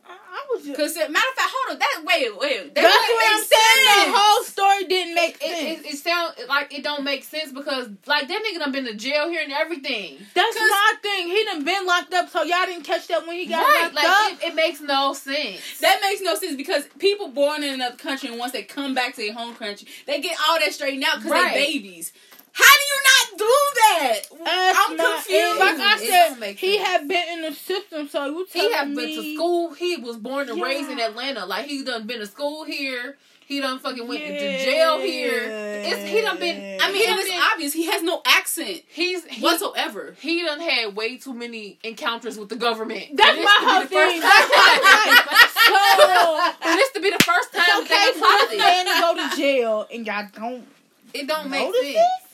I, 0.07 0.13
I 0.13 0.47
was 0.53 0.65
just. 0.65 0.77
Cause 0.79 0.95
uh, 0.97 1.07
matter 1.09 1.27
of 1.29 1.35
fact, 1.35 1.51
hold 1.53 1.73
on, 1.75 1.79
that 1.79 2.03
wait, 2.05 2.37
wait, 2.39 2.75
that 2.75 2.81
That's 2.81 3.09
what 3.09 3.33
I'm 3.33 3.43
saying. 3.43 3.47
sense. 3.47 4.05
The 4.05 4.17
whole 4.17 4.43
story 4.43 4.83
didn't 4.85 5.15
make 5.15 5.35
It, 5.41 5.41
sense. 5.41 5.85
it, 5.87 5.93
it 5.93 5.97
sound 5.97 6.35
like 6.49 6.73
it 6.77 6.83
don't 6.83 7.03
make 7.03 7.23
sense 7.23 7.51
because 7.51 7.89
like 8.07 8.27
that 8.27 8.43
nigga 8.43 8.59
done 8.59 8.71
been 8.71 8.85
to 8.85 8.95
jail 8.95 9.29
here 9.29 9.41
and 9.43 9.51
everything. 9.53 10.17
That's 10.33 10.55
my 10.59 10.93
thing. 11.01 11.27
He 11.27 11.43
done 11.45 11.63
been 11.63 11.85
locked 11.85 12.13
up, 12.13 12.29
so 12.29 12.43
y'all 12.43 12.65
didn't 12.65 12.83
catch 12.83 13.07
that 13.07 13.25
when 13.27 13.37
he 13.37 13.45
got 13.45 13.61
right, 13.61 13.81
locked 13.83 13.95
like 13.95 14.05
up. 14.05 14.43
it, 14.43 14.47
it 14.51 14.55
makes 14.55 14.81
no 14.81 15.13
sense. 15.13 15.79
That 15.79 15.99
makes 16.01 16.21
no 16.21 16.35
sense 16.35 16.55
because 16.55 16.85
people 16.99 17.29
born 17.29 17.63
in 17.63 17.73
another 17.75 17.97
country 17.97 18.29
and 18.29 18.39
once 18.39 18.51
they 18.53 18.63
come 18.63 18.93
back 18.93 19.15
to 19.15 19.21
their 19.21 19.33
home 19.33 19.55
country, 19.55 19.87
they 20.07 20.19
get 20.21 20.37
all 20.49 20.59
that 20.59 20.73
straightened 20.73 21.03
out 21.03 21.17
because 21.17 21.31
Right. 21.31 21.53
they 21.53 21.65
babies. 21.73 22.11
How 22.53 22.65
do 22.65 22.85
you 22.87 22.99
not 23.11 23.37
do 23.37 23.53
that? 23.75 24.19
That's 24.45 24.79
I'm 24.79 24.97
confused. 24.97 25.59
Like 25.59 25.79
I 25.79 25.97
said, 25.97 26.55
he 26.57 26.75
sense. 26.77 26.87
had 26.87 27.07
been 27.07 27.27
in 27.37 27.41
the 27.43 27.53
system, 27.53 28.07
so 28.09 28.25
you 28.25 28.45
He 28.51 28.59
telling 28.59 28.73
have 28.75 28.87
me 28.89 28.95
been 28.95 29.23
to 29.23 29.35
school. 29.35 29.73
He 29.73 29.95
was 29.97 30.17
born 30.17 30.49
and 30.49 30.61
raised 30.61 30.89
in 30.89 30.99
Atlanta. 30.99 31.45
Like 31.45 31.65
he 31.65 31.83
done 31.83 32.07
been 32.07 32.19
to 32.19 32.27
school 32.27 32.63
here. 32.65 33.17
He 33.45 33.59
done 33.59 33.79
fucking 33.79 34.07
went 34.07 34.21
Yeah. 34.21 34.29
to 34.39 34.63
jail 34.65 34.99
here. 34.99 35.43
It's 35.83 36.03
he 36.09 36.21
done 36.21 36.39
been. 36.39 36.79
I 36.81 36.87
mean, 36.87 36.95
he 37.01 37.05
done 37.05 37.11
and 37.13 37.19
it's 37.21 37.29
been, 37.29 37.41
obvious 37.51 37.73
he 37.73 37.85
has 37.87 38.01
no 38.01 38.21
accent 38.25 38.81
he's 38.87 39.25
he, 39.25 39.41
whatsoever. 39.43 40.15
he 40.21 40.41
done 40.45 40.61
had 40.61 40.95
way 40.95 41.17
too 41.17 41.33
many 41.33 41.77
encounters 41.83 42.37
with 42.37 42.47
the 42.47 42.55
government. 42.55 43.07
That's 43.13 43.37
my 43.43 43.43
to 43.43 43.59
be 43.59 43.71
whole 43.71 43.81
the 43.81 43.87
first 43.89 44.11
thing. 44.13 44.21
time- 44.21 45.25
That's 45.29 45.53
so 45.67 46.51
For 46.61 46.75
this 46.77 46.91
to 46.93 46.99
be 47.01 47.09
the 47.09 47.23
first 47.23 47.53
time 47.53 47.63
it's 47.67 47.81
okay 47.81 47.89
that 47.89 48.13
for 48.15 48.25
I 48.25 48.47
this 48.49 48.59
man 48.59 48.85
to 48.85 49.01
go 49.01 49.29
to 49.29 49.35
jail 49.35 49.87
and 49.93 50.07
y'all 50.07 50.27
don't 50.33 50.67
it, 51.13 51.21
it 51.23 51.27
don't 51.27 51.49
make 51.49 51.65
notice 51.67 51.81
sense. 51.81 51.97
it. 51.97 52.30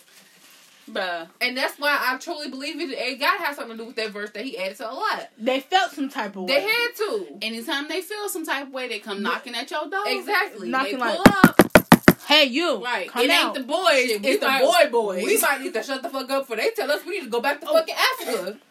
Bruh. 0.90 1.28
And 1.42 1.58
that's 1.58 1.78
why 1.78 1.98
I 2.00 2.18
truly 2.18 2.50
believe 2.50 2.80
it. 2.80 2.90
It 2.92 3.20
got 3.20 3.38
to 3.38 3.44
have 3.44 3.56
something 3.56 3.78
to 3.78 3.84
do 3.84 3.88
with 3.88 3.96
that 3.98 4.12
verse 4.12 4.30
that 4.32 4.44
he 4.46 4.58
added 4.58 4.78
to 4.78 4.90
a 4.90 4.94
lot. 4.94 5.30
They 5.38 5.60
felt 5.60 5.92
some 5.92 6.10
type 6.10 6.36
of 6.36 6.44
way. 6.44 6.56
They 6.56 6.62
had 6.62 6.88
to. 6.98 7.28
Anytime 7.42 7.88
they 7.88 8.02
feel 8.02 8.30
some 8.30 8.46
type 8.46 8.68
of 8.68 8.74
way, 8.74 8.88
they 8.88 9.00
come 9.00 9.22
knocking 9.22 9.54
at 9.56 9.70
your 9.70 9.90
door. 9.90 10.04
Exactly. 10.08 10.70
Knocking 10.70 10.94
they 10.94 11.00
like- 11.00 11.18
pull 11.18 11.34
up. 11.44 11.62
hey, 12.28 12.46
you. 12.46 12.84
Right. 12.84 13.10
Come 13.10 13.24
it 13.24 13.30
out. 13.32 13.56
ain't 13.58 13.68
the 13.68 13.72
boys, 13.74 14.06
Shit, 14.08 14.22
we 14.22 14.28
it's 14.30 14.40
the 14.40 14.48
might- 14.48 14.62
boy 14.64 14.90
boys. 14.92 15.24
We 15.24 15.40
might 15.42 15.62
need 15.62 15.74
to 15.74 15.84
shut 15.84 16.02
the 16.02 16.10
fuck 16.10 16.30
up 16.32 16.48
for 16.48 16.56
they 16.56 16.70
tell 16.72 16.90
us 16.92 17.04
we 17.06 17.18
need 17.20 17.26
to 17.26 17.30
go 17.30 17.42
back 17.42 17.60
to 17.62 17.68
Oh. 17.70 17.74
fucking 17.74 17.96
Africa. 17.96 18.58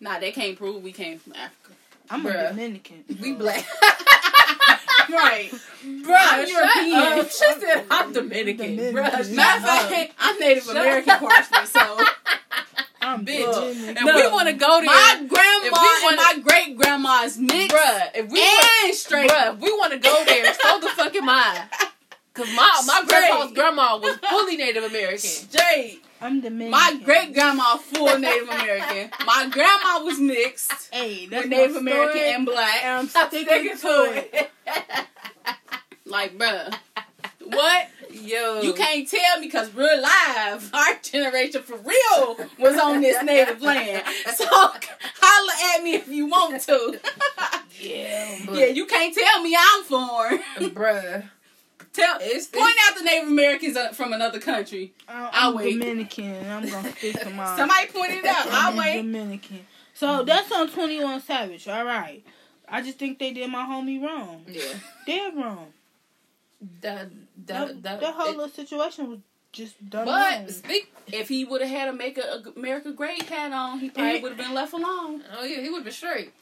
Nah, 0.00 0.20
they 0.20 0.30
can't 0.30 0.56
prove 0.56 0.80
we 0.80 0.92
came 0.92 1.18
from 1.18 1.32
Africa. 1.32 1.72
I'm 2.08 2.22
Bruh. 2.22 2.46
a 2.46 2.48
Dominican. 2.50 3.02
We 3.20 3.32
black. 3.32 3.66
right. 5.10 5.50
Bruh, 5.52 6.16
I'm 6.16 6.48
European. 6.48 7.18
up. 7.20 7.30
She 7.30 7.60
said 7.60 7.84
I'm 7.90 8.12
Dominican. 8.12 8.76
Dominican. 8.76 8.94
Bruh, 8.94 9.10
shut 9.18 9.30
Matter 9.30 9.58
of 9.58 9.64
up. 9.64 9.90
fact, 9.90 10.12
I'm 10.18 10.38
Native 10.38 10.64
Shut 10.64 10.76
American 10.76 11.10
up. 11.10 11.20
partially, 11.20 11.66
so 11.66 12.04
I'm 13.00 13.24
Bitch. 13.24 13.86
And 13.96 14.04
No. 14.04 14.16
we 14.16 14.26
want 14.28 14.48
to 14.48 14.54
go 14.54 14.76
there. 14.80 14.86
my 14.86 15.24
grandma 15.28 15.60
we 15.62 15.68
and 15.68 16.02
wanna- 16.04 16.16
my 16.16 16.38
great 16.44 16.76
grandma 16.76 17.22
is 17.22 17.38
mixed 17.38 17.74
bruh, 17.76 18.10
if 18.14 18.28
we 18.30 18.42
and 18.84 18.94
straight. 18.94 19.30
bruh, 19.30 19.54
if 19.54 19.60
we 19.60 19.72
want 19.72 19.92
to 19.92 19.98
go 19.98 20.24
there, 20.26 20.52
so 20.54 20.80
the 20.80 20.88
fuck 20.88 21.14
am 21.14 21.28
I. 21.28 21.64
Cause 22.34 22.48
my 22.54 22.82
my 22.86 23.02
Straight. 23.04 23.08
grandpa's 23.08 23.52
grandma 23.52 23.96
was 23.98 24.16
fully 24.28 24.56
Native 24.56 24.84
American. 24.84 25.18
Straight. 25.18 26.02
I'm 26.20 26.40
Dominican. 26.40 26.70
My 26.72 27.00
great 27.04 27.32
grandma 27.32 27.76
full 27.76 28.18
Native 28.18 28.48
American. 28.48 29.10
My 29.24 29.48
grandma 29.50 30.04
was 30.04 30.18
mixed 30.18 30.92
Hey, 30.92 31.26
that's 31.26 31.44
with 31.44 31.50
Native 31.50 31.76
American 31.76 32.20
and 32.20 32.46
black. 32.46 32.84
and 32.84 32.92
I'm 32.92 33.10
I'm 33.14 33.28
sticking, 33.28 33.76
sticking 33.76 33.78
to 33.78 34.28
it. 34.34 34.50
Like, 36.04 36.36
bruh. 36.38 36.74
What? 37.44 37.88
Yo, 38.10 38.62
You 38.62 38.72
can't 38.74 39.06
tell 39.08 39.38
me 39.40 39.46
because 39.46 39.72
we're 39.74 40.00
live. 40.00 40.70
Our 40.74 40.94
generation 41.02 41.62
for 41.62 41.76
real 41.76 42.36
was 42.58 42.76
on 42.78 43.00
this 43.00 43.22
native 43.22 43.62
land. 43.62 44.02
So 44.34 44.44
holla 44.48 45.76
at 45.78 45.84
me 45.84 45.94
if 45.94 46.08
you 46.08 46.26
want 46.26 46.60
to. 46.62 46.98
Yeah, 47.80 48.38
yeah, 48.52 48.66
you 48.66 48.86
can't 48.86 49.14
tell 49.14 49.42
me 49.42 49.56
I'm 49.58 49.84
foreign. 49.84 50.40
bruh. 50.70 51.30
Tell 51.98 52.18
It's, 52.20 52.46
point 52.46 52.66
it's 52.68 52.90
out 52.90 52.96
the 52.98 53.04
Native 53.04 53.28
Americans 53.28 53.76
uh, 53.76 53.88
from 53.92 54.12
another 54.12 54.40
country. 54.40 54.92
I'm, 55.08 55.28
I'll 55.32 55.50
I'm 55.50 55.56
wait. 55.56 55.78
Dominican. 55.80 56.46
I'm 56.50 56.68
gonna 56.68 56.90
speak 56.92 57.20
to 57.20 57.30
mine. 57.30 57.56
Somebody 57.58 57.86
point 57.88 58.12
it 58.12 58.24
out. 58.24 58.46
I'll 58.48 58.70
I'm 58.70 58.76
wait. 58.76 58.96
Dominican. 59.02 59.66
So 59.94 60.22
that's 60.22 60.50
on 60.52 60.68
Twenty 60.70 61.02
One 61.02 61.20
Savage. 61.20 61.66
All 61.68 61.84
right. 61.84 62.24
I 62.68 62.82
just 62.82 62.98
think 62.98 63.18
they 63.18 63.32
did 63.32 63.50
my 63.50 63.64
homie 63.64 64.02
wrong. 64.02 64.44
yeah. 64.48 64.62
Dead 65.06 65.34
wrong. 65.36 65.72
That 66.82 67.08
That, 67.46 67.68
whole 68.02 68.28
it- 68.28 68.36
little 68.36 68.48
situation 68.48 69.08
was 69.10 69.18
just 69.52 69.88
done 69.88 70.06
wrong. 70.06 70.44
but 70.44 70.50
speak. 70.52 70.92
If 71.10 71.28
he 71.28 71.44
would 71.44 71.60
have 71.62 71.70
had 71.70 71.88
a 71.88 71.92
Make 71.92 72.18
a, 72.18 72.42
America 72.56 72.92
Great 72.92 73.22
hat 73.22 73.52
on, 73.52 73.78
he 73.80 73.88
probably 73.90 74.20
would 74.20 74.32
have 74.32 74.38
been 74.38 74.54
left 74.54 74.72
alone. 74.74 75.22
Oh 75.38 75.44
yeah, 75.44 75.60
he 75.62 75.70
would 75.70 75.84
be 75.84 75.90
straight. 75.90 76.32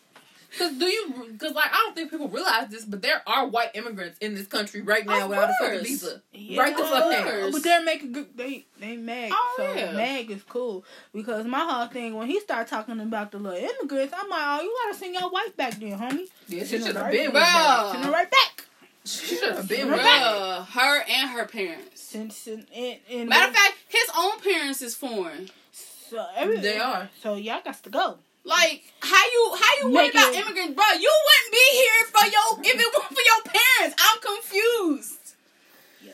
Cause 0.59 0.73
do 0.79 0.87
you? 0.87 1.37
Cause 1.39 1.53
like 1.55 1.71
I 1.71 1.77
don't 1.85 1.95
think 1.95 2.11
people 2.11 2.29
realize 2.29 2.69
this, 2.69 2.85
but 2.85 3.03
there 3.03 3.23
are 3.27 3.47
white 3.47 3.71
immigrants 3.75 4.19
in 4.21 4.35
this 4.35 4.47
country 4.47 4.81
right 4.81 5.05
now 5.07 5.25
Of 5.25 5.31
without 5.31 5.51
a 5.51 5.55
fucking 5.61 5.83
visa. 5.85 6.23
Yeah, 6.33 6.63
Right 6.63 6.77
the 6.77 6.85
fuck 6.85 7.11
now. 7.11 7.51
But 7.53 7.63
they're 7.63 7.85
making 7.85 8.13
good. 8.13 8.29
They 8.37 8.67
they 8.79 8.97
mag. 8.97 9.31
Oh, 9.35 9.55
so 9.59 9.75
yeah. 9.75 9.93
mag 9.93 10.31
is 10.31 10.43
cool 10.49 10.85
because 11.13 11.47
my 11.47 11.61
whole 11.61 11.87
thing 11.89 12.15
when 12.15 12.27
he 12.29 12.41
started 12.41 12.69
talking 12.71 12.99
about 13.01 13.33
the 13.33 13.39
little 13.39 13.59
immigrants, 13.59 14.15
I'm 14.17 14.29
like, 14.31 14.41
oh, 14.43 14.63
you 14.63 14.77
gotta 14.85 14.99
send 14.99 15.15
your 15.15 15.31
wife 15.31 15.57
back 15.57 15.75
then, 15.75 15.99
homie. 15.99 16.27
Yeah, 16.49 16.65
she 16.65 16.79
should 16.79 16.87
have 16.97 16.97
right 16.97 17.13
been 17.13 17.33
back. 17.33 17.35
with 17.35 17.43
that. 17.43 17.93
Send 17.93 18.05
her 18.07 18.11
right 18.13 18.31
back. 18.31 18.63
She 19.05 19.37
should 19.37 19.55
have 19.55 19.69
been 19.69 19.89
Right 19.89 19.97
with 19.99 20.05
back. 20.05 20.21
that. 20.23 20.65
Her 20.71 21.05
and 21.09 21.31
her 21.31 21.45
parents. 21.47 22.01
Send, 22.03 22.33
send, 22.33 22.67
and, 22.75 22.99
and 23.11 23.29
Matter 23.29 23.51
of 23.51 23.55
fact, 23.55 23.75
his 23.89 24.11
own 24.19 24.41
parents 24.41 24.83
is 24.83 24.97
foreign. 24.97 25.49
so 25.71 26.27
every, 26.37 26.57
They 26.59 26.79
are. 26.79 27.09
So 27.23 27.35
y'all 27.37 27.61
got 27.65 27.81
to 27.85 27.91
go. 27.91 28.19
Like 28.47 28.85
how 29.01 29.25
you 29.25 29.57
how 29.61 29.73
you 29.83 29.93
worry 29.93 30.09
about 30.11 30.33
immigrants, 30.35 30.75
bro? 30.75 30.85
You 30.99 31.13
wouldn't 31.27 31.53
be 31.53 31.67
here 31.73 32.07
for 32.15 32.27
your 32.27 32.49
if 32.75 32.81
it 32.81 32.95
weren't 32.95 33.09
for 33.09 33.25
your 33.27 33.43
parents. 33.45 33.97
I'm 34.01 34.21
confused. 34.21 35.35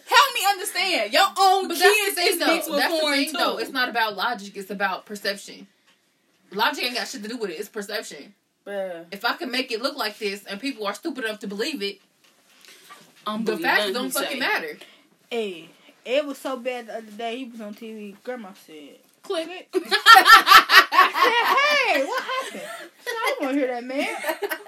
Help 0.07 0.35
me 0.35 0.41
understand. 0.49 1.13
Your 1.13 1.27
own 1.39 1.69
But 1.69 1.79
that's 1.79 1.81
the 1.81 2.05
kids 2.05 2.15
thing, 2.17 2.27
is 2.29 2.39
though. 2.39 2.47
mixed 2.47 2.71
with 2.71 2.79
That's 2.81 2.93
the 2.95 3.01
foreign 3.01 3.19
thing, 3.21 3.31
too. 3.33 3.39
though. 3.39 3.59
It's 3.59 3.71
not 3.71 3.89
about 3.89 4.17
logic. 4.17 4.57
It's 4.57 4.71
about 4.71 5.07
perception. 5.07 5.67
Logic 6.53 6.85
ain't 6.85 6.95
got 6.97 7.09
shit 7.09 7.23
to 7.23 7.29
do 7.29 7.37
with 7.39 7.51
it. 7.51 7.55
It's 7.61 7.69
perception. 7.69 8.35
Bruh. 8.67 9.05
If 9.11 9.25
I 9.25 9.35
can 9.35 9.51
make 9.51 9.71
it 9.73 9.81
look 9.83 9.97
like 9.97 10.19
this, 10.19 10.45
and 10.45 10.61
people 10.61 10.87
are 10.87 10.95
stupid 10.95 11.25
enough 11.25 11.39
to 11.41 11.47
believe 11.47 11.83
it, 11.83 12.01
the 13.45 13.57
facts 13.59 13.93
don't 13.93 14.11
fucking 14.11 14.33
say. 14.33 14.39
matter. 14.39 14.79
Hey, 15.31 15.69
it 16.05 16.27
was 16.27 16.39
so 16.39 16.57
bad 16.59 16.89
the 16.89 16.97
other 16.99 17.11
day. 17.11 17.39
He 17.39 17.45
was 17.47 17.61
on 17.61 17.75
TV. 17.75 18.17
Grandma 18.23 18.51
said, 18.67 18.97
clinic. 19.23 19.69
I 19.75 21.09
said, 21.23 22.01
hey, 22.01 22.05
what 22.05 22.23
happened? 22.23 22.63
I 23.07 23.35
don't 23.39 23.43
want 23.43 23.55
to 23.55 23.59
hear 23.59 23.69
that, 23.69 23.85
man. 23.85 24.09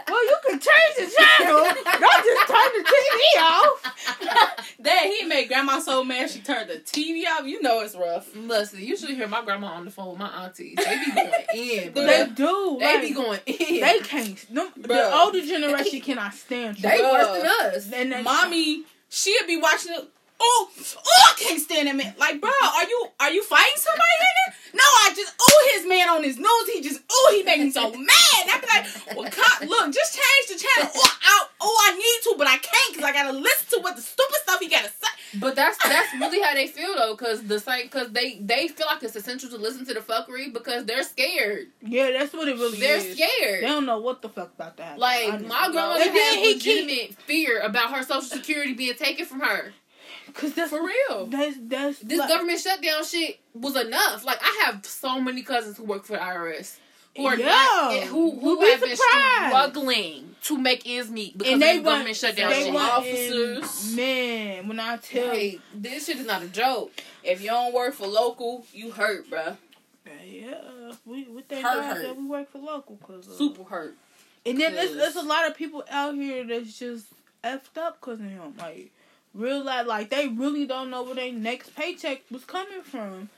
Well, 0.09 0.25
you 0.25 0.37
can 0.47 0.61
change 0.61 0.95
the 0.97 1.17
channel. 1.17 1.65
Don't 1.65 2.25
just 2.25 2.49
turn 2.49 2.71
the 2.77 2.85
TV 2.93 3.21
off. 3.43 4.77
Dad, 4.83 5.13
he 5.13 5.27
made 5.27 5.49
grandma 5.49 5.81
so 5.81 6.05
mad 6.05 6.31
she 6.31 6.41
turned 6.41 6.69
the 6.71 6.77
TV 6.77 7.25
off. 7.27 7.47
You 7.47 7.63
know 7.63 7.81
it's 7.81 7.95
rough. 7.95 8.35
Listen, 8.37 8.81
you 8.81 8.97
should 8.97 9.11
hear 9.11 9.29
my 9.29 9.45
grandma 9.45 9.69
on 9.69 9.85
the 9.85 9.91
phone 9.91 10.11
with 10.11 10.19
my 10.19 10.45
auntie. 10.45 10.75
They 10.77 10.99
be 11.05 11.11
going 11.15 11.33
in, 11.55 11.93
bro. 11.93 12.07
They 12.07 12.27
do. 12.35 12.77
They 12.81 12.95
like, 12.95 13.09
be 13.09 13.15
going 13.15 13.41
in. 13.47 13.81
They 13.81 13.99
can't. 14.01 14.47
The 14.53 15.15
older 15.15 15.41
generation 15.41 16.01
cannot 16.01 16.35
stand 16.35 16.79
you. 16.79 16.83
They 16.89 17.01
worse 17.01 17.39
than 17.39 17.47
us. 17.47 17.93
And 17.93 18.13
then, 18.13 18.25
Mommy, 18.25 18.85
she'll 19.09 19.47
be 19.47 19.57
watching 19.57 19.95
it 19.95 20.09
Oh, 20.47 20.69
oh, 20.77 21.23
I 21.31 21.41
can't 21.41 21.61
stand 21.61 21.89
that 21.89 21.97
man. 21.97 22.15
Like, 22.19 22.41
bro, 22.41 22.51
are 22.51 22.85
you 22.85 23.07
are 23.19 23.31
you 23.31 23.43
fighting 23.45 23.77
somebody 23.77 24.15
in 24.21 24.27
there? 24.45 24.55
No, 24.75 24.83
I 24.85 25.13
just 25.17 25.33
oh 25.41 25.71
his 25.77 25.87
man 25.89 26.09
on 26.11 26.23
his 26.23 26.39
nose. 26.39 26.67
He 26.73 26.83
just 26.83 27.01
oh 27.11 27.33
he 27.35 27.43
making 27.43 27.67
me 27.67 27.71
so 27.71 27.91
mad. 27.93 28.43
I 28.51 28.59
be 28.61 28.67
like, 28.67 29.17
well, 29.17 29.31
cop, 29.31 29.61
look, 29.63 29.93
just 29.95 30.15
change 30.15 30.47
the 30.61 30.67
channel. 30.67 30.93
Oh, 30.95 31.17
I, 31.23 31.47
oh, 31.61 31.79
I 31.89 31.95
need 31.97 32.19
to, 32.25 32.35
but 32.37 32.47
I 32.47 32.59
can't 32.59 32.93
because 32.95 33.05
I 33.09 33.13
gotta 33.13 33.33
listen 33.37 33.79
to 33.79 33.83
what 33.83 33.97
the 33.97 34.03
stupid 34.03 34.37
stuff 34.43 34.61
he 34.61 34.69
gotta 34.69 34.89
say. 34.89 35.39
But 35.41 35.57
that's 35.57 35.79
that's 35.83 36.13
really 36.15 36.41
how 36.43 36.55
they 36.55 36.67
feel 36.67 36.95
though, 36.95 37.15
because 37.17 37.43
the 37.45 37.59
same 37.59 37.87
because 37.87 38.11
they 38.13 38.39
they 38.41 38.69
feel 38.69 38.87
like 38.87 39.03
it's 39.03 39.17
essential 39.17 39.49
to 39.51 39.57
listen 39.57 39.87
to 39.87 39.95
the 39.95 40.01
fuckery 40.01 40.53
because 40.53 40.85
they're 40.85 41.03
scared. 41.03 41.69
Yeah, 41.81 42.11
that's 42.13 42.33
what 42.33 42.49
it 42.49 42.57
really 42.57 42.79
They're 42.79 42.99
is. 42.99 43.17
scared. 43.17 43.63
They 43.63 43.67
don't 43.69 43.87
know 43.87 43.99
what 44.01 44.23
the 44.23 44.29
fuck 44.29 44.53
about 44.55 44.77
that. 44.77 44.99
Like 44.99 45.41
my 45.43 45.69
grandmother 45.73 46.11
had 46.11 46.41
legitimate 46.41 47.15
fear 47.23 47.61
about 47.61 47.93
her 47.95 48.03
social 48.03 48.23
security 48.23 48.75
being 48.75 48.95
taken 48.95 49.25
from 49.27 49.41
her. 49.41 49.73
Cause 50.35 50.53
that's 50.55 50.71
For 50.71 50.85
real. 50.85 51.27
That's 51.27 51.57
that's 51.63 51.99
This 52.01 52.19
like, 52.19 52.29
government 52.29 52.59
shutdown 52.61 53.05
shit 53.05 53.39
was 53.55 53.77
enough. 53.77 54.25
Like 54.25 54.39
I 54.43 54.63
have 54.67 54.85
so 54.85 55.21
many 55.21 55.43
cousins 55.43 55.77
who 55.77 55.85
work 55.85 56.05
for 56.05 56.15
the 56.15 56.19
IRS 56.19 56.77
who 57.17 57.25
are 57.27 57.37
Yeah. 57.37 57.47
not 57.47 58.03
who 58.05 58.39
who 58.41 58.51
You'd 58.51 58.61
be 58.61 58.71
have 58.73 58.81
been 58.81 58.97
struggling 58.97 60.35
to 60.43 60.59
make 60.59 60.83
ends 60.87 61.11
meet 61.11 61.39
because 61.39 61.53
and 61.55 61.63
of 61.63 61.69
they 61.69 61.77
the 61.79 61.83
government 61.85 62.07
want 62.09 62.17
shutdown 62.17 62.51
they 62.51 62.65
shit. 62.65 62.75
want 62.75 62.93
Officers. 62.93 63.87
and, 63.87 63.97
man, 63.97 64.69
when 64.69 64.81
I 64.81 64.97
tell 64.97 65.37
you, 65.39 65.61
this 65.75 66.07
shit 66.07 66.19
is 66.19 66.27
not 66.27 66.43
a 66.43 66.49
joke. 66.49 66.93
If 67.23 67.41
you 67.41 67.49
don't 67.49 67.73
work 67.73 67.95
for 67.95 68.07
local, 68.07 68.67
you 68.73 68.91
hurt, 68.91 69.31
bruh. 69.31 69.57
yeah, 70.27 70.93
we 71.07 71.25
we 71.25 71.43
thank 71.43 71.65
Hurt, 71.65 71.81
God 71.81 71.97
hurt. 71.97 72.03
that 72.03 72.17
we 72.17 72.27
work 72.27 72.51
for 72.51 72.59
local, 72.59 72.97
cause 72.97 73.29
uh, 73.29 73.33
Super 73.33 73.65
hurt. 73.65 73.95
And 74.45 74.61
then 74.61 74.75
there's, 74.75 74.95
there's 74.95 75.17
a 75.17 75.23
lot 75.23 75.49
of 75.49 75.57
people 75.57 75.83
out 75.91 76.15
here 76.15 76.45
that's 76.47 76.79
just 76.79 77.07
effed 77.43 77.79
up 77.79 77.99
because 78.01 78.21
of 78.21 78.27
him. 78.27 78.55
Like, 78.59 78.91
real 79.35 79.65
life, 79.65 79.87
like, 79.87 80.11
they 80.11 80.29
really 80.29 80.67
don't 80.67 80.91
know 80.91 81.03
where 81.03 81.15
their 81.15 81.33
next 81.33 81.75
paycheck 81.77 82.23
was 82.31 82.45
coming 82.45 82.83
from. 82.83 83.29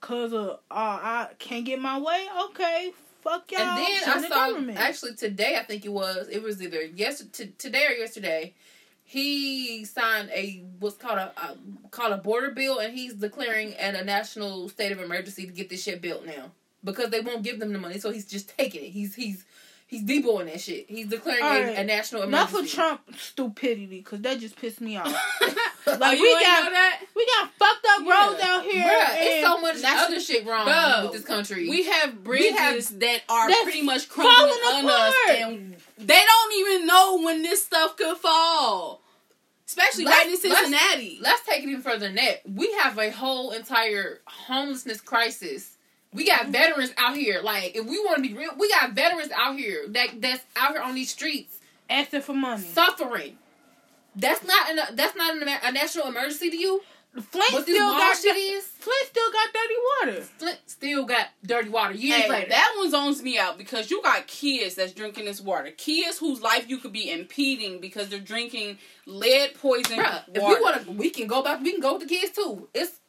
Because 0.00 0.32
of, 0.32 0.48
uh, 0.48 0.54
I 0.70 1.28
can't 1.38 1.64
get 1.64 1.80
my 1.80 1.98
way? 1.98 2.26
Okay, 2.46 2.92
fuck 3.22 3.50
y'all. 3.52 3.60
And 3.60 3.78
then 3.78 4.00
I 4.06 4.20
the 4.20 4.28
saw 4.28 4.48
government. 4.48 4.78
actually 4.78 5.14
today 5.14 5.56
I 5.58 5.62
think 5.64 5.84
it 5.84 5.92
was 5.92 6.28
it 6.28 6.42
was 6.42 6.62
either 6.62 6.82
yes 6.82 7.22
t- 7.32 7.52
today 7.58 7.86
or 7.86 7.92
yesterday. 7.92 8.54
He 9.04 9.84
signed 9.84 10.30
a 10.32 10.64
what's 10.78 10.96
called 10.96 11.18
a, 11.18 11.32
a 11.36 11.56
called 11.90 12.12
a 12.12 12.16
border 12.16 12.50
bill, 12.52 12.78
and 12.78 12.94
he's 12.94 13.14
declaring 13.14 13.74
an, 13.74 13.96
a 13.96 14.04
national 14.04 14.68
state 14.68 14.92
of 14.92 15.00
emergency 15.00 15.46
to 15.46 15.52
get 15.52 15.68
this 15.68 15.82
shit 15.82 16.00
built 16.00 16.24
now 16.24 16.52
because 16.84 17.10
they 17.10 17.20
won't 17.20 17.42
give 17.42 17.58
them 17.60 17.72
the 17.72 17.78
money. 17.78 17.98
So 17.98 18.10
he's 18.10 18.24
just 18.26 18.56
taking 18.56 18.84
it. 18.84 18.90
He's 18.90 19.14
he's 19.14 19.44
he's 19.90 20.02
deboing 20.04 20.46
that 20.46 20.60
shit. 20.60 20.86
He's 20.88 21.08
declaring 21.08 21.42
All 21.42 21.50
a, 21.56 21.60
right. 21.66 21.78
a 21.78 21.84
national 21.84 22.26
Not 22.28 22.48
emergency. 22.50 22.68
for 22.70 22.74
Trump 22.76 23.00
stupidity, 23.18 23.86
because 23.98 24.20
that 24.22 24.40
just 24.40 24.56
pissed 24.56 24.80
me 24.80 24.96
off. 24.96 25.06
like 25.40 25.56
oh, 25.86 25.96
Like, 26.00 26.16
you 26.18 26.22
we 26.24 26.30
ain't 26.30 26.40
got- 26.40 26.64
know 26.64 26.70
that? 26.70 27.00
we 27.14 27.26
got 27.26 27.50
fucked 27.58 27.86
up 27.90 28.02
Yeah. 28.06 28.26
roads 28.28 28.42
out 28.42 28.62
here. 28.64 28.84
Bruh, 28.84 29.08
it's 29.18 29.46
so 29.46 29.60
much 29.60 29.82
that's- 29.82 30.06
other 30.06 30.20
shit 30.20 30.46
wrong 30.46 30.64
Bro, 30.64 31.00
with 31.04 31.12
this 31.12 31.24
country. 31.24 31.68
We 31.68 31.82
have 31.84 32.22
bridges 32.24 32.56
have- 32.90 33.00
that 33.00 33.20
are 33.28 33.48
pretty 33.64 33.82
much 33.82 34.08
crumbling 34.08 34.58
falling 34.62 34.84
on 34.86 34.90
us, 34.90 35.14
and 35.30 35.76
they 35.98 36.20
don't 36.24 36.54
even 36.54 36.86
know 36.86 37.20
when 37.22 37.42
this 37.42 37.64
stuff 37.64 37.96
could 37.96 38.16
fall. 38.16 39.02
Especially 39.66 40.04
Let's- 40.04 40.16
right 40.16 40.26
in 40.26 40.32
let's- 40.32 40.42
Cincinnati. 40.42 41.18
Let's 41.20 41.42
take 41.46 41.62
it 41.62 41.68
even 41.68 41.82
further 41.82 42.06
than 42.06 42.16
that. 42.16 42.42
We 42.48 42.72
have 42.82 42.98
a 42.98 43.10
whole 43.10 43.52
entire 43.52 44.20
homelessness 44.26 45.00
crisis. 45.00 45.76
We 46.12 46.26
got 46.26 46.48
veterans 46.48 46.92
out 46.96 47.16
here. 47.16 47.40
Like, 47.42 47.76
if 47.76 47.86
we 47.86 47.98
want 48.00 48.16
to 48.22 48.28
be 48.28 48.34
real, 48.36 48.50
we 48.58 48.68
got 48.68 48.92
veterans 48.92 49.30
out 49.36 49.56
here 49.56 49.84
that 49.88 50.20
that's 50.20 50.44
out 50.56 50.72
here 50.72 50.80
on 50.82 50.94
these 50.94 51.10
streets 51.10 51.58
asking 51.88 52.22
for 52.22 52.34
money. 52.34 52.62
suffering. 52.62 53.38
That's 54.16 54.44
not 54.44 54.70
an, 54.70 54.96
that's 54.96 55.14
not 55.16 55.40
an, 55.40 55.48
a 55.48 55.72
national 55.72 56.08
emergency 56.08 56.50
to 56.50 56.56
you. 56.56 56.82
Flint 57.12 57.62
still 57.64 57.90
got 57.90 58.16
shit 58.16 58.36
is? 58.36 58.64
Flint 58.64 59.06
still 59.08 59.32
got 59.32 59.48
dirty 59.52 59.74
water. 60.12 60.22
Flint 60.22 60.58
still 60.66 61.04
got 61.04 61.26
dirty 61.44 61.68
water 61.68 61.92
years 61.92 62.22
Hey, 62.22 62.28
later. 62.30 62.48
that 62.50 62.72
one 62.78 62.88
zones 62.90 63.20
me 63.20 63.36
out 63.36 63.58
because 63.58 63.90
you 63.90 64.00
got 64.00 64.28
kids 64.28 64.76
that's 64.76 64.92
drinking 64.92 65.24
this 65.24 65.40
water. 65.40 65.72
Kids 65.76 66.18
whose 66.18 66.40
life 66.40 66.68
you 66.70 66.78
could 66.78 66.92
be 66.92 67.10
impeding 67.10 67.80
because 67.80 68.08
they're 68.10 68.20
drinking 68.20 68.78
lead 69.06 69.54
poison 69.60 69.98
Bruh, 69.98 70.22
if 70.32 70.40
water. 70.40 70.54
we 70.56 70.62
want 70.62 70.84
to, 70.84 70.90
we 70.92 71.10
can 71.10 71.26
go 71.26 71.42
back. 71.42 71.60
We 71.62 71.72
can 71.72 71.80
go 71.80 71.94
with 71.98 72.02
the 72.08 72.14
kids 72.14 72.30
too. 72.32 72.68
It's 72.74 73.00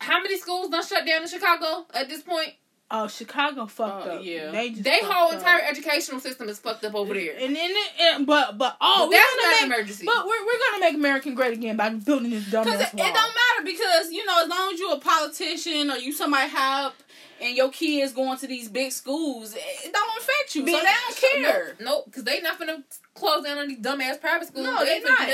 how 0.00 0.20
many 0.22 0.36
schools 0.38 0.68
done 0.70 0.84
shut 0.84 1.06
down 1.06 1.22
in 1.22 1.28
Chicago 1.28 1.86
at 1.94 2.08
this 2.08 2.22
point? 2.22 2.54
Oh, 2.90 3.08
Chicago 3.08 3.66
fucked 3.66 4.06
Oh, 4.06 4.10
up. 4.18 4.24
yeah. 4.24 4.50
they 4.50 4.68
They 4.70 5.00
whole 5.02 5.28
up. 5.28 5.34
entire 5.34 5.62
educational 5.62 6.20
system 6.20 6.48
is 6.50 6.58
fucked 6.58 6.84
up 6.84 6.94
over 6.94 7.14
there. 7.14 7.34
And 7.38 7.56
then, 7.56 8.24
but 8.26 8.58
but 8.58 8.76
oh, 8.80 9.06
But 9.08 9.10
that's 9.16 9.34
gonna 9.34 9.42
not 9.42 9.62
an 9.62 9.68
make, 9.70 9.78
emergency. 9.78 10.06
but 10.06 10.26
we're 10.26 10.44
we're 10.46 10.58
gonna 10.70 10.80
make 10.80 10.94
America 10.94 11.30
great 11.32 11.54
again 11.54 11.76
by 11.76 11.88
building 11.90 12.30
this 12.30 12.44
dumbass 12.44 12.64
Because 12.64 12.80
it, 12.82 12.94
wall. 12.94 13.06
it 13.08 13.14
don't 13.14 13.34
matter 13.34 13.64
because 13.64 14.12
you 14.12 14.24
know 14.26 14.42
as 14.42 14.48
long 14.48 14.74
as 14.74 14.78
you're 14.78 14.92
a 14.94 14.98
politician 15.00 15.90
or 15.90 15.96
you 15.96 16.12
somebody 16.12 16.48
high 16.50 16.84
up 16.84 16.94
and 17.40 17.56
your 17.56 17.70
kids 17.70 18.12
going 18.12 18.38
to 18.38 18.46
these 18.46 18.68
big 18.68 18.92
schools, 18.92 19.54
it, 19.56 19.92
don't 19.92 20.18
affect 20.18 20.54
you. 20.54 20.60
So 20.60 20.66
they 20.66 20.72
don't 20.82 21.16
care. 21.42 21.74
Nope, 21.80 22.04
because 22.06 22.24
they 22.24 22.40
not 22.42 22.60
finna 22.60 22.82
close 23.14 23.44
down 23.44 23.58
on 23.58 23.68
these 23.68 23.78
dumbass 23.80 24.20
private 24.20 24.48
schools. 24.48 24.66
No, 24.66 24.84
they 24.84 25.00
do 25.00 25.06
not. 25.06 25.28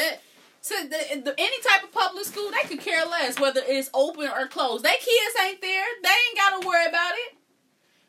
So 0.63 0.75
the, 0.83 1.23
the, 1.23 1.35
any 1.39 1.63
type 1.63 1.85
of 1.85 1.93
public 1.93 2.25
school, 2.25 2.51
they 2.51 2.69
could 2.69 2.81
care 2.81 3.05
less 3.07 3.41
whether 3.41 3.63
it's 3.65 3.91
open 3.95 4.29
or 4.29 4.47
closed. 4.47 4.85
They 4.85 4.91
kids 4.91 5.37
ain't 5.47 5.61
there. 5.61 5.85
They 6.03 6.09
ain't 6.09 6.37
got 6.37 6.61
to 6.61 6.67
worry 6.69 6.87
about 6.87 7.13
it. 7.15 7.37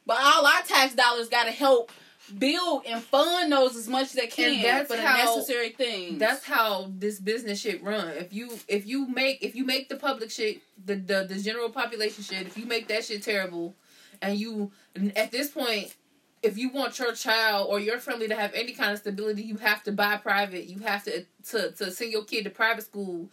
But 0.06 0.18
all 0.20 0.46
our 0.46 0.62
tax 0.64 0.94
dollars 0.94 1.30
got 1.30 1.46
to 1.46 1.52
help 1.52 1.92
build 2.38 2.84
and 2.88 3.02
fund 3.02 3.52
those 3.52 3.76
as 3.76 3.88
much 3.88 4.08
as 4.08 4.14
they 4.14 4.28
can 4.28 4.62
that's 4.62 4.90
for 4.90 4.98
the 4.98 5.02
how- 5.02 5.18
necessary 5.36 5.70
things. 5.70 6.20
That's 6.20 6.44
how 6.44 6.92
this 6.98 7.20
business 7.20 7.60
shit 7.62 7.84
run. 7.84 8.10
If 8.10 8.34
you 8.34 8.58
if 8.68 8.86
you 8.86 9.08
make 9.08 9.42
if 9.42 9.56
you 9.56 9.66
make 9.66 9.90
the 9.90 9.96
public 9.96 10.32
shit 10.32 10.62
the 10.84 10.96
the, 10.96 11.26
the 11.28 11.40
general 11.40 11.70
population 11.70 12.24
shit, 12.24 12.48
if 12.48 12.58
you 12.58 12.66
make 12.66 12.88
that 12.90 13.06
shit 13.06 13.24
terrible, 13.24 13.76
and 14.22 14.38
you 14.38 14.72
at 15.16 15.32
this 15.32 15.50
point. 15.50 15.94
If 16.44 16.58
you 16.58 16.70
want 16.70 16.98
your 16.98 17.14
child 17.14 17.68
or 17.70 17.80
your 17.80 18.00
family 18.00 18.28
to 18.28 18.36
have 18.36 18.54
any 18.54 18.72
kind 18.72 18.92
of 18.94 18.98
stability, 19.00 19.44
you 19.44 19.58
have 19.58 19.84
to 19.84 19.92
buy 19.92 20.18
private. 20.18 20.66
You 20.66 20.80
have 20.80 21.04
to 21.04 21.26
to, 21.50 21.72
to 21.72 21.92
send 21.92 22.12
your 22.12 22.24
kid 22.24 22.46
to 22.46 22.50
private 22.50 22.84
school, 22.86 23.30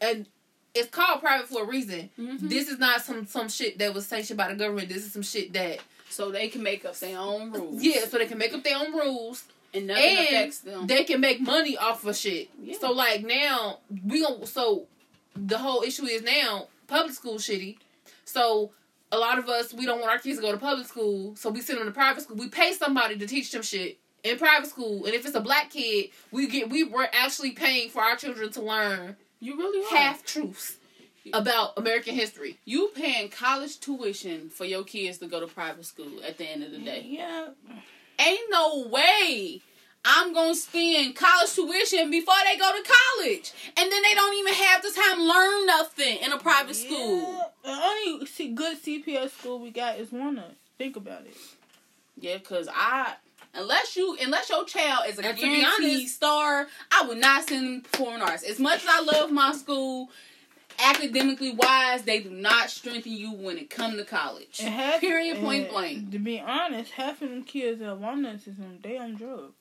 and 0.00 0.26
it's 0.74 0.88
called 0.88 1.20
private 1.20 1.48
for 1.48 1.64
a 1.64 1.66
reason. 1.66 2.08
Mhm. 2.18 2.48
This 2.48 2.68
is 2.68 2.78
not 2.78 3.02
some 3.02 3.26
some 3.26 3.48
shit 3.48 3.78
that 3.78 3.92
was 3.92 4.06
sanctioned 4.06 4.36
by 4.38 4.48
the 4.48 4.54
government. 4.54 4.88
This 4.88 5.04
is 5.04 5.12
some 5.12 5.22
shit 5.22 5.52
that 5.54 5.80
so 6.08 6.30
they 6.30 6.48
can 6.48 6.62
make 6.62 6.84
up 6.84 6.96
their 6.98 7.18
own 7.18 7.50
rules. 7.50 7.82
yeah, 7.82 8.06
so 8.06 8.18
they 8.18 8.26
can 8.26 8.38
make 8.38 8.54
up 8.54 8.62
their 8.62 8.76
own 8.76 8.92
rules 8.92 9.44
and 9.74 9.86
nothing 9.88 10.04
and 10.04 10.26
affects 10.28 10.58
them. 10.60 10.86
they 10.86 11.02
can 11.04 11.20
make 11.20 11.40
money 11.40 11.76
off 11.76 12.04
of 12.04 12.14
shit. 12.16 12.48
Yeah. 12.62 12.76
So 12.80 12.92
like 12.92 13.24
now 13.24 13.80
we 14.06 14.20
gon' 14.22 14.46
so 14.46 14.86
the 15.34 15.58
whole 15.58 15.82
issue 15.82 16.04
is 16.04 16.22
now 16.22 16.68
public 16.86 17.12
school 17.14 17.36
shitty. 17.38 17.78
So 18.24 18.70
a 19.12 19.18
lot 19.18 19.38
of 19.38 19.48
us 19.48 19.72
we 19.72 19.86
don't 19.86 20.00
want 20.00 20.10
our 20.10 20.18
kids 20.18 20.38
to 20.38 20.42
go 20.42 20.50
to 20.50 20.58
public 20.58 20.86
school, 20.88 21.36
so 21.36 21.50
we 21.50 21.60
send 21.60 21.78
them 21.78 21.86
to 21.86 21.92
private 21.92 22.22
school. 22.24 22.36
We 22.36 22.48
pay 22.48 22.72
somebody 22.72 23.16
to 23.18 23.26
teach 23.26 23.52
them 23.52 23.62
shit 23.62 23.98
in 24.24 24.38
private 24.38 24.68
school, 24.70 25.04
and 25.04 25.14
if 25.14 25.24
it's 25.26 25.36
a 25.36 25.40
black 25.40 25.70
kid, 25.70 26.10
we 26.32 26.48
get 26.48 26.70
we 26.70 26.82
were 26.82 27.08
actually 27.12 27.52
paying 27.52 27.90
for 27.90 28.02
our 28.02 28.16
children 28.16 28.50
to 28.52 28.62
learn 28.62 29.16
you 29.38 29.56
really 29.56 29.84
are. 29.84 29.98
half 29.98 30.24
truths 30.24 30.76
about 31.32 31.72
American 31.76 32.14
history. 32.14 32.58
You 32.64 32.90
paying 32.94 33.28
college 33.28 33.78
tuition 33.78 34.48
for 34.50 34.64
your 34.64 34.82
kids 34.82 35.18
to 35.18 35.26
go 35.28 35.38
to 35.40 35.46
private 35.46 35.84
school 35.84 36.22
at 36.26 36.38
the 36.38 36.44
end 36.44 36.64
of 36.64 36.72
the 36.72 36.78
day. 36.78 37.04
yeah, 37.08 37.48
Ain't 38.18 38.40
no 38.50 38.86
way 38.88 39.60
I'm 40.04 40.32
gonna 40.34 40.54
spend 40.54 41.14
college 41.14 41.54
tuition 41.54 42.10
before 42.10 42.34
they 42.44 42.58
go 42.58 42.70
to 42.72 42.90
college. 43.18 43.52
And 43.76 43.90
then 43.92 44.02
they 44.02 44.14
don't 44.14 44.36
even 44.38 44.54
have 44.54 44.82
the 44.82 44.90
time 44.90 45.16
to 45.18 45.24
learn 45.24 45.66
nothing 45.66 46.18
in 46.18 46.32
a 46.32 46.38
private 46.38 46.74
school. 46.74 47.52
The 47.62 47.70
only 47.70 48.26
good 48.54 48.82
CPS 48.82 49.30
school 49.30 49.60
we 49.60 49.70
got 49.70 49.98
is 49.98 50.10
Warner. 50.10 50.52
Think 50.76 50.96
about 50.96 51.26
it. 51.26 51.36
Yeah, 52.18 52.38
cause 52.38 52.68
I 52.72 53.14
unless 53.54 53.96
you 53.96 54.16
unless 54.20 54.50
your 54.50 54.64
child 54.64 55.04
is 55.08 55.18
a 55.18 55.24
And 55.24 55.36
to 55.38 55.42
be 55.42 55.60
guaranteed 55.60 55.96
honest- 55.98 56.16
star, 56.16 56.66
I 56.90 57.06
would 57.06 57.18
not 57.18 57.48
send 57.48 57.66
them 57.66 57.82
to 57.82 57.88
performing 57.88 58.22
arts. 58.22 58.42
As 58.42 58.58
much 58.58 58.82
as 58.82 58.88
I 58.88 59.00
love 59.02 59.30
my 59.30 59.52
school, 59.52 60.10
academically 60.84 61.52
wise, 61.52 62.02
they 62.02 62.20
do 62.20 62.30
not 62.30 62.70
strengthen 62.70 63.12
you 63.12 63.30
when 63.32 63.56
it 63.56 63.70
come 63.70 63.96
to 63.96 64.04
college. 64.04 64.58
Half, 64.58 65.00
Period, 65.00 65.38
point 65.38 65.70
blank. 65.70 66.10
To 66.10 66.18
be 66.18 66.40
honest, 66.40 66.92
half 66.92 67.22
of 67.22 67.30
them 67.30 67.44
kids 67.44 67.80
at 67.80 67.98
Walnuts 67.98 68.48
is 68.48 68.58
on 68.58 68.80
they 68.82 68.98
on 68.98 69.14
drugs 69.14 69.54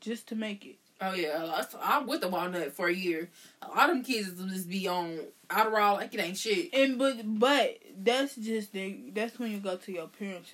just 0.00 0.26
to 0.28 0.34
make 0.34 0.64
it. 0.66 0.76
Oh 1.02 1.14
yeah, 1.14 1.64
I'm 1.82 2.06
with 2.06 2.20
the 2.20 2.28
walnut 2.28 2.72
for 2.72 2.88
a 2.88 2.94
year. 2.94 3.30
A 3.62 3.68
lot 3.68 3.88
of 3.88 3.96
them 3.96 4.04
kids 4.04 4.38
will 4.38 4.48
just 4.48 4.68
be 4.68 4.86
on 4.86 5.18
Adderall 5.48 5.96
like 5.96 6.12
it 6.12 6.20
ain't 6.20 6.36
shit. 6.36 6.74
And 6.74 6.98
but 6.98 7.16
but 7.24 7.78
that's 8.02 8.36
just 8.36 8.72
the 8.72 8.98
that's 9.14 9.38
when 9.38 9.50
you 9.50 9.58
go 9.60 9.76
to 9.76 9.92
your 9.92 10.08
parents 10.08 10.52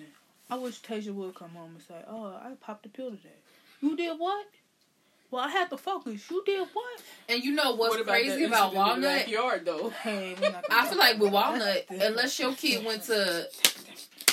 I 0.48 0.54
wish 0.54 0.80
Tasia 0.80 1.12
would 1.12 1.34
come 1.34 1.50
home 1.50 1.72
and 1.74 1.82
say, 1.82 1.96
"Oh, 2.08 2.26
I 2.26 2.52
popped 2.60 2.86
a 2.86 2.88
pill 2.88 3.10
today." 3.10 3.28
You 3.80 3.96
did 3.96 4.16
what? 4.18 4.46
Well, 5.32 5.42
I 5.44 5.48
had 5.48 5.68
to 5.70 5.76
focus. 5.76 6.30
You 6.30 6.42
did 6.46 6.68
what? 6.72 7.00
And 7.28 7.42
you 7.42 7.50
know 7.52 7.74
what's 7.74 7.96
What 7.96 8.00
about 8.02 8.12
crazy 8.12 8.42
that 8.42 8.46
about 8.46 8.72
incident 8.72 8.94
in 8.96 9.00
the 9.02 9.06
Walnut? 9.08 9.26
backyard 9.26 9.64
though? 9.64 9.90
Hey, 10.02 10.36
we're 10.40 10.50
not 10.52 10.68
gonna 10.68 10.82
I 10.82 10.86
feel 10.88 10.98
like 10.98 11.18
with 11.18 11.32
Walnut, 11.32 11.86
unless 11.90 12.38
your 12.38 12.54
kid 12.54 12.84
went 12.84 13.02
to 13.04 13.48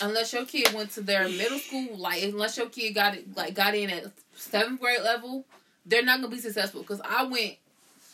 unless 0.01 0.33
your 0.33 0.45
kid 0.45 0.71
went 0.73 0.91
to 0.91 1.01
their 1.01 1.27
middle 1.27 1.57
school, 1.57 1.97
like 1.97 2.21
unless 2.21 2.57
your 2.57 2.69
kid 2.69 2.93
got 2.93 3.15
it 3.15 3.35
like 3.35 3.55
got 3.55 3.73
in 3.73 3.89
at 3.89 4.03
seventh 4.43 4.79
grade 4.79 5.01
level, 5.01 5.45
they're 5.85 6.03
not 6.03 6.21
gonna 6.21 6.33
be 6.33 6.39
successful. 6.41 6.81
Because 6.81 7.01
I 7.03 7.23
went 7.23 7.55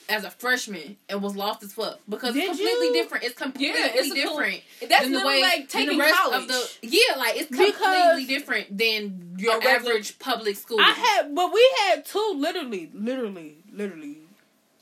as 0.08 0.24
a 0.24 0.32
freshman 0.32 0.98
and 1.08 1.22
was 1.22 1.36
lost 1.36 1.62
as 1.62 1.72
fuck 1.74 2.00
because 2.10 2.34
Did 2.34 2.46
it's 2.50 2.58
completely 2.58 2.88
you? 2.88 2.94
different. 2.94 3.24
It's 3.26 3.38
completely 3.38 3.80
Yeah, 3.80 3.92
it's 3.94 4.08
a 4.12 4.16
cool- 4.16 4.16
different 4.40 4.62
That's 4.90 5.04
than 5.04 5.12
the 5.14 5.24
way 5.26 5.42
like 5.44 5.70
taking 5.70 5.98
the 6.00 6.04
rest 6.04 6.16
college. 6.16 6.42
of 6.42 6.48
the 6.48 6.70
yeah, 6.82 7.16
like 7.18 7.36
it's 7.38 7.50
Because- 7.50 7.76
completely 7.76 8.26
different 8.26 8.76
than 8.76 9.36
your 9.38 9.54
A 9.54 9.60
regular- 9.60 9.76
average 9.92 10.18
public 10.18 10.56
school. 10.58 10.80
I 10.82 10.94
had, 10.94 11.36
but 11.36 11.54
we 11.54 11.72
had 11.86 12.06
two 12.06 12.34
literally, 12.36 12.90
literally, 12.94 13.58
literally. 13.72 14.18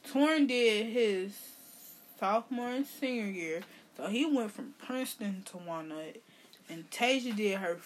Torn 0.10 0.48
did 0.48 0.86
his 0.94 1.34
sophomore 2.18 2.70
and 2.72 2.88
senior 2.88 3.26
year, 3.30 3.64
so 3.98 4.08
he 4.08 4.26
went 4.26 4.52
from 4.54 4.76
Princeton 4.82 5.44
to 5.52 5.58
Walnut, 5.58 6.22
and 6.70 6.90
Tasia 6.90 7.36
did 7.36 7.58
her. 7.58 7.80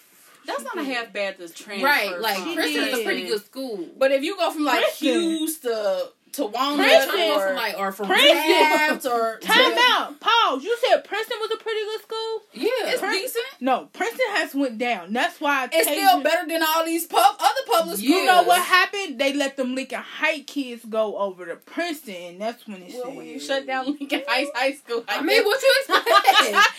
That's 0.46 0.64
not 0.64 0.78
a 0.78 0.84
half 0.84 1.12
bad 1.12 1.38
to 1.38 1.48
transfer. 1.48 1.86
right, 1.86 2.18
like 2.20 2.38
from. 2.38 2.54
Princeton's 2.54 2.98
a 3.00 3.04
pretty 3.04 3.26
good 3.26 3.44
school. 3.44 3.88
But 3.96 4.12
if 4.12 4.22
you 4.22 4.36
go 4.36 4.50
from 4.50 4.64
like 4.64 4.80
Princeton. 4.82 5.08
Hughes 5.08 5.58
to 5.60 6.12
to 6.32 6.46
Walnut 6.46 6.86
Princeton. 6.86 7.30
Or 7.30 7.46
from 7.46 7.56
like 7.56 7.78
or 7.78 7.92
from 7.92 8.06
Princeton. 8.06 9.12
Or 9.12 9.38
Time 9.42 9.74
out. 9.90 10.18
Pause. 10.20 10.64
You 10.64 10.76
said 10.88 11.04
Princeton 11.04 11.38
was 11.40 11.50
a 11.52 11.56
pretty 11.62 11.80
good 11.84 12.00
school. 12.02 12.42
yeah, 12.54 12.68
It's 12.92 13.00
Prin- 13.00 13.12
decent. 13.12 13.44
No, 13.60 13.88
Princeton 13.92 14.26
has 14.30 14.54
went 14.54 14.78
down. 14.78 15.12
That's 15.12 15.40
why 15.40 15.68
It's 15.72 15.88
Tasia- 15.88 15.92
still 15.92 16.22
better 16.22 16.48
than 16.48 16.62
all 16.62 16.84
these 16.84 17.06
pub 17.06 17.36
other 17.38 17.60
public 17.66 17.96
schools. 17.98 18.00
You 18.02 18.24
know 18.26 18.42
what 18.44 18.62
happened? 18.62 19.18
They 19.18 19.32
let 19.34 19.56
them 19.56 19.74
Lincoln 19.74 20.00
Heights 20.00 20.52
kids 20.52 20.84
go 20.84 21.16
over 21.18 21.46
to 21.46 21.56
Princeton, 21.56 22.14
and 22.14 22.40
that's 22.40 22.66
when 22.66 22.82
it 22.82 22.92
Well, 22.94 23.04
said, 23.06 23.16
when 23.16 23.26
you 23.26 23.38
shut 23.40 23.66
down 23.66 23.86
Lincoln 23.86 24.22
Heights 24.26 24.50
High 24.54 24.72
School, 24.72 25.04
I 25.08 25.20
mean, 25.22 25.44
what 25.44 25.62
you 25.62 25.74
expect? 25.80 26.08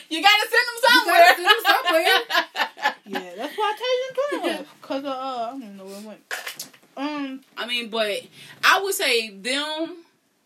you 0.09 0.21
gotta 0.21 0.47
send 0.49 0.65
them 0.67 0.77
You 0.81 0.89
somewhere. 0.89 1.19
gotta 1.19 1.35
send 1.35 1.47
them 1.47 1.75
somewhere. 1.85 2.93
Yeah, 3.05 3.35
that's 3.35 3.57
why 3.57 3.73
joined 4.31 4.59
us. 4.61 4.65
Cause 4.81 5.03
uh, 5.03 5.09
I 5.09 5.49
don't 5.59 5.77
know 5.77 5.83
where 5.85 5.99
it 5.99 6.05
went. 6.05 6.69
Um, 6.95 7.41
I 7.57 7.65
mean, 7.67 7.89
but 7.89 8.21
I 8.63 8.81
would 8.81 8.93
say 8.93 9.29
them, 9.31 9.97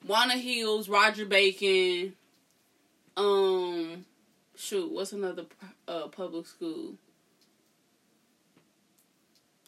Wanna 0.05 0.37
Hills, 0.37 0.87
Roger 0.87 1.25
Bacon, 1.25 2.13
um, 3.17 4.05
shoot, 4.55 4.91
what's 4.91 5.11
another 5.11 5.45
uh 5.87 6.07
public 6.07 6.45
school? 6.47 6.93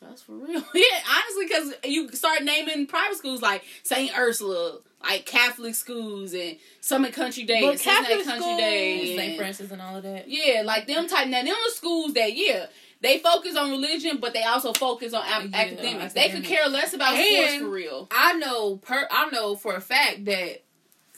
That's 0.01 0.21
for 0.21 0.33
real. 0.33 0.63
yeah, 0.73 0.83
honestly, 1.09 1.45
because 1.45 1.73
you 1.83 2.09
start 2.11 2.43
naming 2.43 2.87
private 2.87 3.17
schools 3.17 3.41
like 3.41 3.63
St. 3.83 4.17
Ursula, 4.17 4.77
like 5.03 5.25
Catholic 5.25 5.75
schools, 5.75 6.33
and 6.33 6.57
Summit 6.79 7.13
Country 7.13 7.43
Day, 7.43 7.61
But 7.61 7.71
and 7.71 7.79
Catholic 7.81 8.23
Country 8.23 8.39
schools- 8.41 8.57
Day, 8.59 9.17
St. 9.17 9.37
Francis 9.37 9.71
and 9.71 9.81
all 9.81 9.97
of 9.97 10.03
that. 10.03 10.29
Yeah, 10.29 10.61
like 10.63 10.87
them 10.87 11.07
type. 11.07 11.27
Now 11.27 11.43
them 11.43 11.55
the 11.65 11.71
schools 11.73 12.13
that 12.13 12.35
yeah. 12.35 12.67
They 13.01 13.19
focus 13.19 13.55
on 13.55 13.71
religion, 13.71 14.17
but 14.19 14.33
they 14.33 14.43
also 14.43 14.73
focus 14.73 15.13
on 15.13 15.23
Yeah, 15.25 15.49
academics. 15.57 16.13
They 16.13 16.29
could 16.29 16.43
care 16.43 16.67
less 16.67 16.93
about 16.93 17.15
sports 17.15 17.55
for 17.55 17.69
real. 17.69 18.07
I 18.11 18.33
know 18.33 18.75
per 18.77 19.07
I 19.09 19.29
know 19.29 19.55
for 19.55 19.75
a 19.75 19.81
fact 19.81 20.25
that 20.25 20.63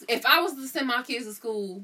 if 0.07 0.25
I 0.25 0.41
was 0.41 0.53
to 0.53 0.67
send 0.67 0.87
my 0.87 1.01
kids 1.01 1.25
to 1.25 1.33
school, 1.33 1.83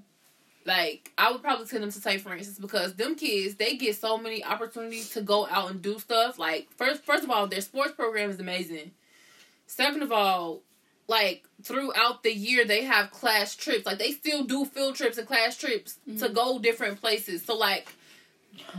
like 0.66 1.12
I 1.18 1.32
would 1.32 1.42
probably 1.42 1.66
send 1.66 1.82
them 1.84 1.92
to 1.92 2.00
St. 2.00 2.22
Francis 2.22 2.60
because 2.60 2.94
them 2.96 3.16
kids 3.16 3.56
they 3.56 3.76
get 3.76 3.96
so 3.96 4.18
many 4.18 4.44
opportunities 4.44 5.10
to 5.12 5.22
go 5.22 5.48
out 5.48 5.72
and 5.72 5.82
do 5.82 5.98
stuff. 5.98 6.38
Like 6.38 6.68
first 6.78 7.04
first 7.04 7.24
of 7.24 7.32
all, 7.32 7.48
their 7.48 7.62
sports 7.62 7.94
program 7.94 8.30
is 8.30 8.40
amazing. 8.40 8.92
Second 9.66 10.04
of 10.04 10.12
all, 10.12 10.62
like 11.08 11.46
throughout 11.64 12.22
the 12.22 12.34
year 12.34 12.66
they 12.66 12.84
have 12.84 13.10
class 13.12 13.56
trips. 13.56 13.86
Like 13.88 13.98
they 13.98 14.12
still 14.12 14.44
do 14.44 14.64
field 14.66 14.96
trips 14.96 15.18
and 15.18 15.28
class 15.28 15.58
trips 15.58 15.98
to 16.20 16.30
Mhm. 16.30 16.34
go 16.36 16.60
different 16.60 17.02
places. 17.02 17.44
So 17.44 17.56
like 17.56 17.88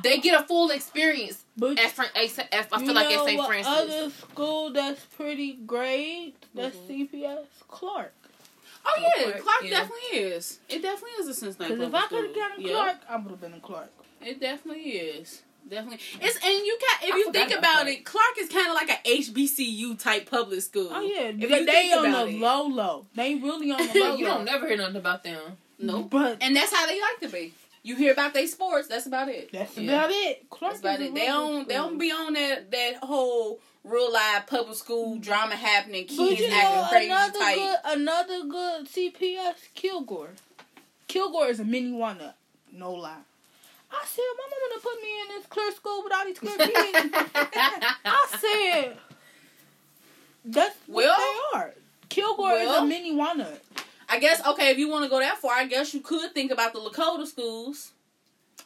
they 0.02 0.18
get 0.18 0.40
a 0.40 0.44
full 0.46 0.70
experience 0.70 1.44
but 1.56 1.78
at, 1.78 1.90
Fran- 1.90 2.08
at, 2.14 2.38
at 2.52 2.68
I 2.72 2.80
you 2.80 2.86
feel 2.86 2.94
like 2.94 3.08
know 3.10 3.20
at 3.22 3.26
St. 3.26 3.38
what 3.38 3.48
Francis. 3.48 3.72
other 3.72 4.10
school 4.10 4.70
that's 4.72 5.04
pretty 5.16 5.54
great? 5.66 6.34
That's 6.54 6.76
Mhm. 6.76 7.10
CPS 7.12 7.46
Clark. 7.68 8.12
Oh 8.86 8.94
yeah, 9.00 9.22
Clark, 9.24 9.42
Clark 9.42 9.62
yeah. 9.64 9.70
definitely 9.70 10.18
is. 10.18 10.58
It 10.68 10.82
definitely 10.82 11.10
is 11.20 11.28
a 11.28 11.34
Cincinnati. 11.34 11.74
Because 11.74 11.88
if 11.88 11.94
I 11.94 12.06
could 12.06 12.24
have 12.26 12.34
gotten 12.34 12.60
Yeah, 12.64 12.72
Clark, 12.72 12.96
I 13.08 13.16
would 13.16 13.30
have 13.30 13.40
been 13.40 13.54
in 13.54 13.60
Clark. 13.60 13.90
it 14.24 14.40
definitely 14.40 14.82
is. 14.90 15.42
Definitely, 15.68 15.98
it's 16.22 16.36
and 16.36 16.64
you 16.64 16.78
can 16.80 17.08
if 17.08 17.14
I 17.14 17.18
you 17.18 17.30
think 17.32 17.48
about 17.50 17.58
about 17.58 17.74
Clark. 17.82 17.88
it, 17.88 18.04
Clark 18.06 18.34
is 18.38 18.48
kind 18.48 18.68
of 18.68 18.74
like 18.74 18.88
a 18.88 19.08
HBCU 19.10 19.98
type 19.98 20.30
public 20.30 20.62
school. 20.62 20.88
Oh 20.90 21.00
yeah, 21.00 21.24
If 21.28 21.40
they, 21.40 21.58
you 21.60 21.66
they 21.66 21.92
on 21.92 22.10
the 22.10 22.26
it. 22.28 22.40
low 22.40 22.66
low. 22.68 23.06
They 23.14 23.34
really 23.34 23.70
on 23.72 23.86
the 23.86 24.00
low 24.00 24.14
you 24.16 24.24
low. 24.26 24.34
don't 24.36 24.44
never 24.46 24.66
hear 24.66 24.78
nothing 24.78 24.96
about 24.96 25.24
them. 25.24 25.58
no, 25.78 26.04
But 26.04 26.38
and 26.40 26.56
that's 26.56 26.72
how 26.74 26.86
they 26.86 26.98
like 26.98 27.20
to 27.20 27.28
be. 27.28 27.52
You 27.82 27.96
hear 27.96 28.12
about 28.12 28.34
their 28.34 28.46
sports, 28.46 28.88
that's 28.88 29.06
about 29.06 29.28
it. 29.28 29.50
that's 29.52 29.76
Yeah. 29.78 29.92
about 29.92 30.10
it. 30.10 30.50
Clark 30.50 30.74
That's 30.74 30.80
about 30.80 31.00
it. 31.00 31.14
They 31.14 31.26
don't 31.26 31.68
they 31.68 31.74
don't 31.74 31.98
be 31.98 32.10
on 32.10 32.34
that 32.34 32.70
that 32.70 32.96
whole 33.02 33.60
real 33.84 34.12
live 34.12 34.46
public 34.46 34.76
school 34.76 35.16
drama 35.16 35.56
happening, 35.56 36.06
kids 36.06 36.40
you 36.40 36.50
know, 36.50 36.86
crazy 36.90 37.06
another 37.06 37.38
type. 37.38 37.56
good, 37.56 37.76
another 37.86 38.44
good 38.44 38.86
CPS 38.86 39.54
Kilgore. 39.74 40.30
Kilgore 41.06 41.46
is 41.46 41.60
a 41.60 41.64
mini 41.64 41.92
walnut. 41.92 42.36
No 42.72 42.92
lie. 42.92 43.14
I 43.90 44.04
said, 44.04 44.22
my 44.36 44.44
mama 44.50 44.66
done 44.70 44.80
put 44.82 45.02
me 45.02 45.08
in 45.22 45.28
this 45.38 45.46
clear 45.46 45.72
school 45.72 46.04
with 46.04 46.12
all 46.12 46.24
these 46.26 46.38
clear 46.38 46.58
kids. 46.58 47.14
I 48.04 48.82
said, 48.84 48.96
that's 50.44 50.76
what 50.86 51.16
they 51.16 51.58
are. 51.58 51.74
Kilgore 52.10 52.52
is 52.52 52.68
a 52.68 52.84
mini 52.84 53.14
walnut. 53.14 53.62
I 54.08 54.18
guess 54.18 54.44
okay, 54.46 54.70
if 54.70 54.78
you 54.78 54.88
want 54.88 55.04
to 55.04 55.10
go 55.10 55.18
that 55.20 55.38
far, 55.38 55.52
I 55.54 55.66
guess 55.66 55.92
you 55.94 56.00
could 56.00 56.32
think 56.34 56.50
about 56.50 56.72
the 56.72 56.80
Lakota 56.80 57.26
schools 57.26 57.92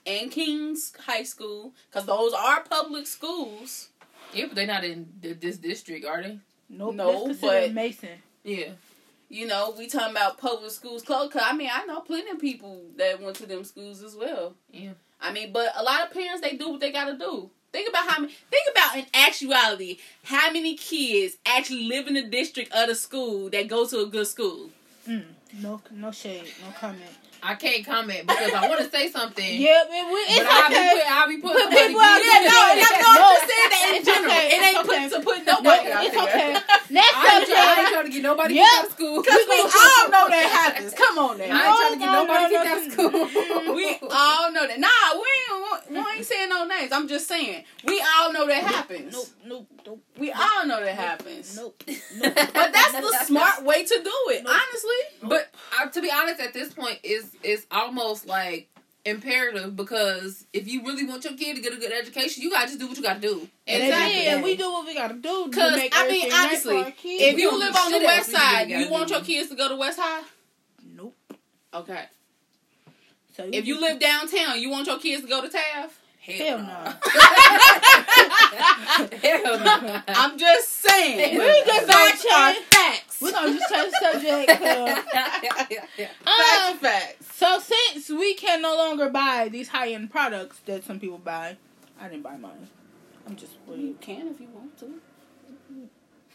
and 0.07 0.31
King's 0.31 0.93
High 1.07 1.25
School 1.25 1.73
because 1.91 2.07
those 2.07 2.33
are 2.33 2.63
public 2.63 3.07
schools. 3.07 3.89
Yeah, 4.33 4.47
but 4.47 4.55
they're 4.55 4.67
not 4.67 4.85
in 4.85 5.09
th- 5.21 5.41
this 5.41 5.57
district, 5.59 6.07
are 6.07 6.23
they? 6.23 6.39
Nope, 6.71 6.95
No, 6.95 7.13
that's 7.13 7.41
considered 7.41 7.67
but- 7.69 7.75
Mason. 7.75 8.09
Yeah. 8.45 8.71
You 9.29 9.47
know, 9.47 9.75
we 9.77 9.89
talking 9.89 10.11
about 10.11 10.37
public 10.39 10.71
schools 10.71 11.03
close. 11.03 11.33
Cause 11.33 11.43
I 11.45 11.55
mean, 11.55 11.71
I 11.73 11.85
know 11.87 12.01
plenty 12.01 12.31
of 12.31 12.39
people 12.39 12.83
that 12.97 13.21
went 13.21 13.37
to 13.37 13.47
them 13.47 13.65
schools 13.65 14.03
as 14.03 14.15
well. 14.15 14.55
Yeah. 14.71 14.91
I 15.21 15.33
mean, 15.33 15.53
but 15.53 15.73
a 15.77 15.83
lot 15.83 16.03
of 16.07 16.13
parents 16.13 16.41
they 16.43 16.57
do 16.57 16.69
what 16.71 16.81
they 16.81 16.93
gotta 16.93 17.17
do. 17.17 17.49
Think 17.73 17.89
about 17.89 18.09
how 18.09 18.21
many. 18.21 18.35
Think 18.51 18.65
about 18.71 18.97
in 18.99 19.07
actuality 19.15 19.99
how 20.25 20.53
many 20.53 20.77
kids 20.77 21.37
actually 21.47 21.85
live 21.85 22.07
in 22.09 22.15
the 22.15 22.23
district 22.25 22.73
of 22.75 22.89
the 22.89 22.95
school 22.95 23.49
that 23.51 23.69
go 23.69 23.87
to 23.87 24.01
a 24.01 24.07
good 24.07 24.27
school. 24.27 24.71
Mm, 25.09 25.25
no, 25.61 25.81
no 25.93 26.11
shade, 26.13 26.53
no 26.61 26.71
comment. 26.79 27.11
I 27.43 27.57
can't 27.57 27.85
comment 27.85 28.29
because 28.29 28.55
I 28.55 28.69
want 28.69 28.79
to 28.85 28.89
say 28.89 29.11
something. 29.11 29.43
Yeah, 29.43 29.83
man, 29.91 30.07
we, 30.15 30.21
it's 30.31 30.39
But 30.39 30.47
I'll 30.47 30.71
be, 30.71 30.79
okay. 30.79 30.95
put, 30.95 31.11
I'll 31.11 31.27
be 31.29 31.39
putting 31.43 31.59
Put 31.59 31.75
people 31.75 31.99
out. 32.01 32.23
Yeah, 32.23 32.39
no, 32.47 32.59
and 32.71 32.79
I 32.79 32.91
know 33.03 33.11
I'm 33.11 33.19
No, 33.19 33.35
just 33.35 33.47
saying 33.51 33.71
that 33.75 33.85
in 33.99 34.03
general. 34.07 34.31
okay, 34.31 34.47
It 34.47 34.61
ain't 34.63 34.79
it's 34.79 34.87
put 34.87 35.01
to 35.11 35.19
put 35.27 35.39
No, 35.43 35.53
nobody 35.59 35.91
out 35.91 36.05
it's 36.07 36.15
there. 36.15 36.23
okay. 36.23 36.51
Next 36.95 37.19
I 37.19 37.27
ain't, 37.35 37.47
trying, 37.51 37.67
I 37.67 37.75
ain't 37.83 37.91
trying 37.91 38.07
to 38.07 38.13
get 38.15 38.23
nobody 38.23 38.55
Yep. 38.55 38.63
kicked 38.63 38.79
out 38.79 38.87
of 38.87 38.93
school. 38.95 39.17
Cause 39.27 39.43
we 39.43 39.59
all 39.83 40.05
know 40.15 40.25
that 40.31 40.47
happens. 40.55 40.95
Come 40.95 41.19
on 41.19 41.35
now. 41.43 41.51
I 41.51 41.63
ain't 41.67 41.79
trying 41.83 41.95
to 41.95 41.99
get 41.99 42.07
No, 42.07 42.15
no, 42.15 42.23
nobody 42.23 42.43
no, 42.47 42.51
kicked 42.55 42.71
out 42.71 42.79
of 42.79 42.87
school. 42.95 43.75
We 43.75 43.87
all 44.07 44.53
know 44.55 44.65
that. 44.71 44.79
Nah, 44.79 45.09
we 45.19 45.31
ain't, 45.53 45.91
we 45.91 45.99
ain't 46.17 46.25
saying 46.27 46.49
no 46.49 46.67
names. 46.67 46.93
I'm 46.93 47.09
just 47.09 47.29
saying. 47.29 47.65
We 47.85 48.03
all 48.17 48.33
know 48.33 48.47
that 48.47 48.63
happens. 48.63 49.13
Nope, 49.13 49.27
nope, 49.47 49.67
nope. 49.87 50.01
We 50.19 50.33
all 50.33 50.67
know 50.67 50.81
that 50.85 50.95
happens. 50.95 51.57
Nope. 51.57 51.83
But 51.87 52.35
that's 52.73 52.93
the 52.93 53.25
smart 53.25 53.65
way 53.65 53.85
to 53.85 53.95
do 54.03 54.13
it, 54.33 54.47
honestly. 54.47 55.29
But 55.29 55.51
uh, 55.81 55.89
to 55.91 56.01
be 56.03 56.11
honest, 56.11 56.41
at 56.41 56.53
this 56.55 56.73
point, 56.75 56.99
is 57.03 57.35
it's 57.43 57.67
almost 57.71 58.27
like 58.27 58.69
imperative 59.05 59.75
because 59.75 60.47
if 60.53 60.69
you 60.69 60.83
really 60.85 61.05
want 61.05 61.25
your 61.25 61.35
kid 61.35 61.57
to 61.57 61.63
get 61.63 61.73
a 61.73 61.77
good 61.77 61.93
education, 61.93 62.43
you 62.43 62.51
gotta 62.51 62.67
just 62.69 62.79
do 62.79 62.87
what 62.87 62.97
you 62.97 63.03
gotta 63.03 63.21
do. 63.21 63.49
And 63.67 63.83
Exactly. 63.83 64.25
then 64.25 64.43
we 64.43 64.57
do 64.57 64.71
what 64.73 64.87
we 64.87 64.95
gotta 64.95 65.15
do. 65.15 65.47
Because 65.49 65.73
I 65.73 65.77
mean, 65.77 65.91
everything 65.93 66.31
right 66.31 66.47
honestly, 66.49 66.79
for 66.79 66.85
our 66.85 66.91
kids. 66.93 67.23
If 67.25 67.39
you 67.39 67.59
live 67.59 67.75
on 67.77 67.91
the 67.93 67.99
west 67.99 68.19
else, 68.19 68.29
we 68.29 68.33
really 68.35 68.39
side, 68.39 68.69
gotta 68.69 68.85
you 68.85 68.91
want 68.91 69.09
do. 69.09 69.15
your 69.15 69.23
kids 69.25 69.49
to 69.51 69.57
go 69.57 69.69
to 69.69 69.77
West 69.77 69.99
High? 70.01 70.23
nope. 70.95 71.17
Okay. 71.75 72.05
So 73.37 73.49
If 73.53 73.67
you 73.67 73.81
live 73.81 73.99
downtown, 73.99 74.61
you 74.61 74.69
want 74.71 74.87
your 74.87 74.99
kids 74.99 75.23
to 75.23 75.29
go 75.29 75.41
to 75.43 75.49
Taft? 75.49 75.97
hell 76.21 76.59
no. 76.59 76.65
Hell 79.23 79.59
no. 79.59 80.01
I'm 80.09 80.39
just 80.39 80.69
saying. 80.69 81.37
We 81.39 81.63
just 81.65 81.87
facts 81.87 82.25
gonna 82.25 82.37
are 82.37 82.53
change- 82.53 82.65
facts. 82.67 83.21
We're 83.21 83.33
gonna 83.33 83.59
just 83.59 83.73
change 83.73 83.91
the 83.91 84.13
subject. 84.13 84.51
uh, 84.63 85.03
Facts 85.03 86.27
um, 86.27 86.75
are 86.75 86.75
facts. 86.77 87.35
so 87.37 87.59
since 87.59 88.09
we 88.09 88.35
can 88.35 88.63
no 88.63 88.77
longer 88.77 89.09
buy 89.11 89.49
these 89.51 89.69
high 89.69 89.91
end 89.93 90.11
products 90.11 90.61
that 90.67 90.85
some 90.85 91.01
people 91.01 91.19
buy, 91.19 91.57
I 92.01 92.09
didn't 92.09 92.23
buy 92.23 92.37
mine. 92.37 92.69
I'm 93.27 93.35
just 93.37 93.53
well 93.67 93.77
You 93.79 93.97
can 94.01 94.29
if 94.29 94.41
you 94.41 94.49
want 94.55 94.79
to. 94.79 95.01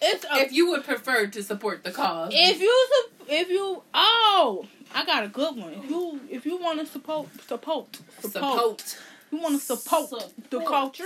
It's 0.02 0.26
a, 0.26 0.36
if 0.38 0.52
you 0.52 0.70
would 0.70 0.84
prefer 0.84 1.28
to 1.28 1.42
support 1.44 1.84
the 1.84 1.92
cause, 1.92 2.32
if 2.36 2.60
you 2.62 2.88
if 3.28 3.50
you 3.50 3.84
oh 3.94 4.66
I 4.94 5.06
got 5.06 5.24
a 5.24 5.28
good 5.28 5.56
one. 5.56 5.74
If 5.74 5.90
you 5.90 6.20
if 6.30 6.46
you 6.46 6.58
want 6.58 6.80
to 6.80 6.86
support 6.86 7.28
support 7.48 7.98
support 8.20 8.34
support. 8.82 8.98
you 9.32 9.40
want 9.40 9.60
to 9.60 9.66
support 9.66 10.10
Support. 10.10 10.50
the 10.50 10.60
culture, 10.62 11.06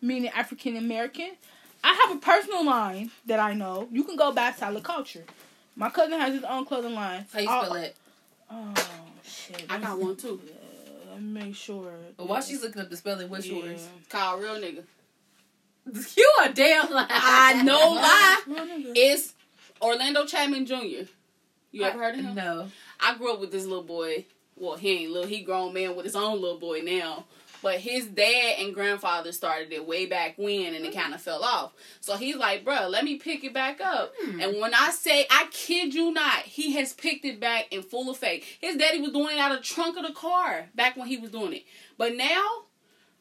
meaning 0.00 0.30
African 0.30 0.76
American. 0.76 1.30
I 1.84 1.92
have 2.06 2.16
a 2.16 2.20
personal 2.20 2.64
line 2.64 3.10
that 3.26 3.38
I 3.38 3.52
know. 3.54 3.88
You 3.92 4.02
can 4.04 4.16
go 4.16 4.32
buy 4.32 4.52
Solid 4.52 4.82
Culture. 4.82 5.24
My 5.76 5.90
cousin 5.90 6.18
has 6.18 6.34
his 6.34 6.42
own 6.44 6.64
clothing 6.64 6.94
line. 6.94 7.26
How 7.32 7.38
you 7.40 7.48
Oh, 7.50 7.62
spell 7.64 7.74
it? 7.76 7.96
Oh 8.50 8.74
shit! 9.24 9.64
I 9.68 9.78
got 9.78 9.98
one 9.98 10.16
too. 10.16 10.40
Uh, 10.44 11.10
Let 11.12 11.22
me 11.22 11.40
make 11.44 11.54
sure. 11.54 11.92
But 12.16 12.28
while 12.28 12.40
she's 12.42 12.62
looking 12.62 12.80
up 12.82 12.88
the 12.90 12.96
spelling, 12.96 13.28
what's 13.28 13.46
Yeah. 13.46 13.58
yours? 13.64 13.86
Called 14.08 14.40
real 14.42 14.54
nigga. 14.56 14.84
You 16.16 16.32
a 16.42 16.52
damn 16.52 16.90
lie. 16.90 17.06
I 17.08 17.62
know 17.62 17.92
lie. 17.92 18.42
It's 18.96 19.34
Orlando 19.80 20.24
Chapman 20.26 20.66
Jr. 20.66 21.08
You 21.70 21.84
ever 21.84 21.98
heard 21.98 22.18
of 22.18 22.24
him? 22.24 22.34
No. 22.34 22.68
I 23.00 23.16
grew 23.16 23.32
up 23.32 23.40
with 23.40 23.52
this 23.52 23.64
little 23.64 23.82
boy. 23.82 24.26
Well, 24.56 24.76
he 24.76 25.02
ain't 25.02 25.12
little. 25.12 25.28
He 25.28 25.42
grown 25.42 25.74
man 25.74 25.96
with 25.96 26.04
his 26.04 26.16
own 26.16 26.40
little 26.40 26.58
boy 26.58 26.80
now. 26.80 27.24
But 27.62 27.80
his 27.80 28.06
dad 28.06 28.56
and 28.60 28.74
grandfather 28.74 29.32
started 29.32 29.72
it 29.72 29.86
way 29.86 30.06
back 30.06 30.34
when, 30.36 30.74
and 30.74 30.84
it 30.84 30.94
kind 30.94 31.14
of 31.14 31.20
fell 31.20 31.42
off. 31.42 31.72
So 32.00 32.16
he's 32.16 32.36
like, 32.36 32.64
"Bruh, 32.64 32.88
let 32.88 33.04
me 33.04 33.16
pick 33.16 33.44
it 33.44 33.54
back 33.54 33.80
up." 33.80 34.12
Hmm. 34.20 34.40
And 34.40 34.60
when 34.60 34.74
I 34.74 34.90
say, 34.90 35.26
I 35.30 35.48
kid 35.50 35.94
you 35.94 36.12
not, 36.12 36.40
he 36.40 36.74
has 36.74 36.92
picked 36.92 37.24
it 37.24 37.40
back 37.40 37.72
in 37.72 37.82
full 37.82 38.10
effect. 38.10 38.44
His 38.60 38.76
daddy 38.76 39.00
was 39.00 39.12
doing 39.12 39.36
it 39.36 39.40
out 39.40 39.52
of 39.52 39.62
trunk 39.62 39.96
of 39.96 40.06
the 40.06 40.12
car 40.12 40.66
back 40.74 40.96
when 40.96 41.08
he 41.08 41.16
was 41.16 41.30
doing 41.30 41.54
it. 41.54 41.64
But 41.98 42.14
now, 42.14 42.64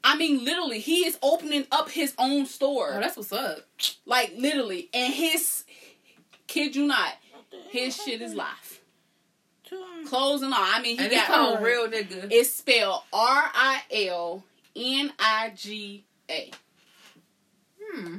I 0.03 0.15
mean, 0.17 0.45
literally, 0.45 0.79
he 0.79 1.05
is 1.05 1.17
opening 1.23 1.65
up 1.71 1.89
his 1.89 2.13
own 2.19 2.45
store. 2.45 2.93
Oh, 2.93 2.99
that's 2.99 3.17
what's 3.17 3.33
up. 3.33 3.59
Like 4.05 4.33
literally, 4.37 4.89
and 4.93 5.13
his 5.13 5.63
kid 6.45 6.75
you 6.75 6.85
not, 6.85 7.13
his 7.71 7.95
shit 7.95 8.21
is 8.21 8.35
live. 8.35 8.81
Clothes 10.07 10.41
and 10.43 10.53
all. 10.53 10.59
I 10.61 10.81
mean, 10.81 10.97
he 10.97 11.03
And 11.03 11.11
got 11.11 11.27
called 11.27 11.61
real 11.63 11.87
nigga. 11.87 12.27
it's 12.31 12.51
spelled 12.53 13.01
R 13.11 13.51
I 13.53 13.81
L 13.91 14.43
N 14.75 15.11
I 15.19 15.51
G 15.55 16.03
A. 16.29 16.51
Hmm. 17.83 18.17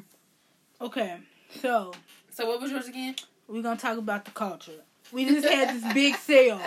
Okay, 0.81 1.17
so 1.61 1.93
So 2.31 2.47
what 2.47 2.61
was 2.61 2.71
yours 2.71 2.89
again? 2.89 3.15
we're 3.49 3.63
gonna 3.63 3.79
talk 3.79 3.99
about 3.99 4.25
the 4.25 4.31
culture. 4.33 4.73
We 5.13 5.25
just 5.25 5.47
had 5.47 5.75
this 5.81 5.93
big 5.95 6.17
sale. 6.19 6.61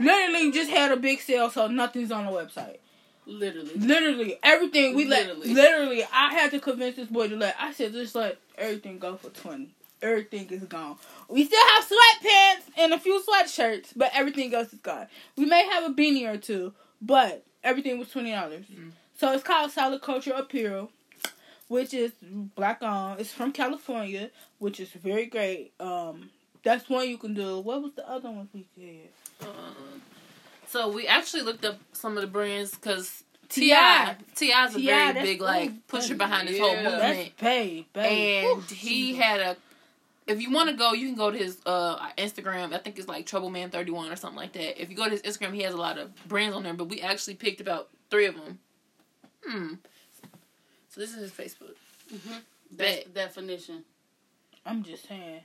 Literally, 0.00 0.50
just 0.52 0.70
had 0.70 0.90
a 0.92 0.96
big 0.96 1.20
sale, 1.20 1.48
so 1.50 1.68
nothing's 1.68 2.10
on 2.10 2.26
the 2.26 2.32
website. 2.32 2.78
Literally. 3.24 3.74
Literally, 3.76 4.38
everything 4.42 4.94
we 4.94 5.04
let. 5.06 5.26
Literally. 5.26 5.54
Literally, 5.54 6.04
I 6.12 6.32
had 6.32 6.50
to 6.50 6.60
convince 6.60 6.96
this 6.96 7.08
boy 7.08 7.28
to 7.28 7.36
let. 7.36 7.56
I 7.58 7.72
said, 7.72 7.92
just 7.92 8.14
let 8.14 8.38
everything 8.58 8.98
go 8.98 9.16
for 9.16 9.30
twenty. 9.30 9.70
Everything 10.06 10.48
is 10.50 10.62
gone. 10.64 10.96
We 11.28 11.44
still 11.44 11.66
have 11.74 11.84
sweatpants 11.84 12.78
and 12.78 12.92
a 12.92 12.98
few 12.98 13.22
sweatshirts, 13.22 13.88
but 13.96 14.10
everything 14.14 14.54
else 14.54 14.72
is 14.72 14.78
gone. 14.80 15.06
We 15.36 15.44
may 15.46 15.66
have 15.66 15.84
a 15.84 15.94
beanie 15.94 16.26
or 16.32 16.36
two, 16.36 16.72
but 17.00 17.44
everything 17.64 17.98
was 17.98 18.10
twenty 18.10 18.32
dollars. 18.32 18.64
Mm. 18.72 18.92
So 19.18 19.32
it's 19.32 19.42
called 19.42 19.70
Solid 19.70 20.02
Culture 20.02 20.32
Apparel, 20.32 20.90
which 21.68 21.94
is 21.94 22.12
black 22.22 22.82
on. 22.82 23.18
It's 23.18 23.32
from 23.32 23.52
California, 23.52 24.30
which 24.58 24.78
is 24.80 24.90
very 24.90 25.26
great. 25.26 25.72
Um, 25.80 26.30
that's 26.62 26.88
one 26.88 27.08
you 27.08 27.18
can 27.18 27.34
do. 27.34 27.60
What 27.60 27.82
was 27.82 27.92
the 27.94 28.08
other 28.08 28.30
one 28.30 28.48
we 28.52 28.66
did? 28.76 29.08
Um, 29.40 30.02
so 30.66 30.88
we 30.90 31.06
actually 31.06 31.42
looked 31.42 31.64
up 31.64 31.78
some 31.92 32.16
of 32.16 32.22
the 32.22 32.26
brands 32.26 32.72
because 32.72 33.22
Ti 33.48 33.60
T.I. 33.68 34.16
Ti's 34.34 34.74
a 34.74 34.78
very 34.78 35.12
big 35.12 35.40
like 35.40 35.86
pusher 35.86 36.14
behind 36.14 36.48
this 36.48 36.58
whole. 36.58 36.72
That's 36.72 36.84
movement, 36.84 37.38
babe, 37.38 37.86
babe. 37.92 38.46
and 38.46 38.62
he 38.64 39.14
had 39.14 39.40
a. 39.40 39.56
If 40.26 40.40
you 40.40 40.50
want 40.50 40.70
to 40.70 40.76
go, 40.76 40.92
you 40.92 41.06
can 41.06 41.16
go 41.16 41.30
to 41.30 41.38
his 41.38 41.58
uh 41.66 42.10
Instagram. 42.18 42.72
I 42.72 42.78
think 42.78 42.98
it's 42.98 43.08
like 43.08 43.26
Troubleman 43.26 43.70
thirty 43.70 43.92
one 43.92 44.10
or 44.10 44.16
something 44.16 44.36
like 44.36 44.52
that. 44.52 44.80
If 44.80 44.90
you 44.90 44.96
go 44.96 45.04
to 45.04 45.10
his 45.10 45.22
Instagram, 45.22 45.54
he 45.54 45.62
has 45.62 45.74
a 45.74 45.78
lot 45.78 45.98
of 45.98 46.10
brands 46.26 46.56
on 46.56 46.64
there. 46.64 46.74
But 46.74 46.88
we 46.88 47.00
actually 47.00 47.34
picked 47.34 47.60
about 47.60 47.88
three 48.10 48.26
of 48.26 48.34
them. 48.34 48.58
Hmm. 49.46 49.74
So 50.88 51.00
this 51.00 51.14
is 51.14 51.16
his 51.16 51.30
Facebook. 51.30 51.76
Mm-hmm. 52.12 52.38
That's 52.72 53.04
the 53.04 53.10
definition. 53.10 53.84
I'm 54.64 54.82
just 54.82 55.06
saying. 55.06 55.40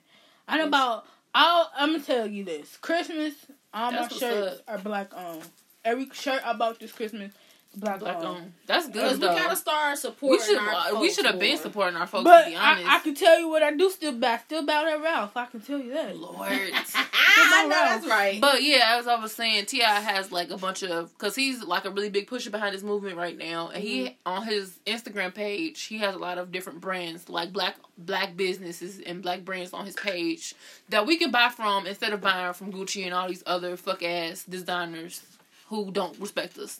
I 0.48 0.58
know 0.58 0.68
about. 0.68 1.06
I'll, 1.34 1.72
I'm 1.78 1.94
gonna 1.94 2.04
tell 2.04 2.28
you 2.28 2.44
this. 2.44 2.78
Christmas, 2.78 3.34
all 3.74 3.92
That's 3.92 4.02
my 4.02 4.02
what's 4.02 4.20
shirts 4.20 4.62
are 4.68 4.78
black 4.80 5.14
owned. 5.16 5.44
Every 5.86 6.10
shirt 6.12 6.42
I 6.46 6.54
bought 6.54 6.80
this 6.80 6.92
Christmas, 6.92 7.32
is 7.32 7.38
black, 7.76 8.00
Black 8.00 8.18
owned. 8.18 8.26
on. 8.26 8.54
That's 8.68 8.88
Because 8.88 9.18
good 9.18 9.22
we 9.22 9.28
though. 9.28 9.36
gotta 9.44 9.56
start 9.56 9.98
supporting. 9.98 10.30
We 10.32 10.40
supporting 10.40 10.66
should 10.66 10.76
our 10.76 10.98
uh, 10.98 11.02
we 11.02 11.12
should 11.12 11.26
have 11.26 11.40
been 11.40 11.58
supporting 11.58 11.96
our 11.98 12.08
folks. 12.08 12.24
But 12.26 12.44
to 12.46 12.50
be 12.52 12.56
honest. 12.56 12.88
I, 12.88 12.96
I 12.96 13.00
can 13.00 13.16
tell 13.16 13.40
you 13.40 13.50
what 13.50 13.64
I 13.64 13.72
do 13.76 13.90
still 13.90 14.14
buy. 14.14 14.38
Still 14.38 14.66
buy 14.66 14.84
that 14.86 15.02
Ralph. 15.02 15.36
I 15.38 15.46
can 15.46 15.62
tell 15.62 15.80
you 15.80 15.94
that. 15.94 16.18
Lord. 16.18 16.50
I 16.52 17.64
know 17.64 17.70
that's 17.70 18.08
right. 18.08 18.40
But 18.42 18.62
yeah, 18.64 18.98
as 19.00 19.08
I 19.08 19.16
was 19.22 19.32
saying, 19.34 19.66
Ti 19.68 19.80
has 19.82 20.32
like 20.32 20.50
a 20.52 20.58
bunch 20.58 20.84
of 20.84 21.12
because 21.18 21.36
he's 21.36 21.64
like 21.64 21.86
a 21.86 21.90
really 21.92 22.10
big 22.10 22.28
pusher 22.28 22.50
behind 22.50 22.74
his 22.74 22.84
movement 22.84 23.18
right 23.18 23.38
now, 23.38 23.70
and 23.70 23.84
he 23.84 24.18
on 24.26 24.46
his 24.46 24.80
Instagram 24.86 25.34
page 25.34 25.82
he 25.84 25.98
has 26.00 26.14
a 26.16 26.20
lot 26.20 26.38
of 26.38 26.52
different 26.52 26.82
brands 26.82 27.30
like 27.30 27.54
black 27.54 27.78
black 27.98 28.36
businesses 28.36 29.00
and 29.00 29.22
black 29.22 29.46
brands 29.46 29.74
on 29.74 29.86
his 29.86 29.96
page 29.96 30.54
that 30.90 31.06
we 31.06 31.18
can 31.18 31.32
buy 31.32 31.50
from 31.50 31.86
instead 31.88 32.12
of 32.14 32.22
buying 32.22 32.54
from 32.54 32.72
Gucci 32.72 33.06
and 33.06 33.14
all 33.14 33.28
these 33.28 33.44
other 33.46 33.78
fuck 33.78 34.04
ass 34.04 34.44
designers 34.44 35.22
who 35.68 35.90
don't 35.92 36.20
respect 36.20 36.58
us. 36.58 36.80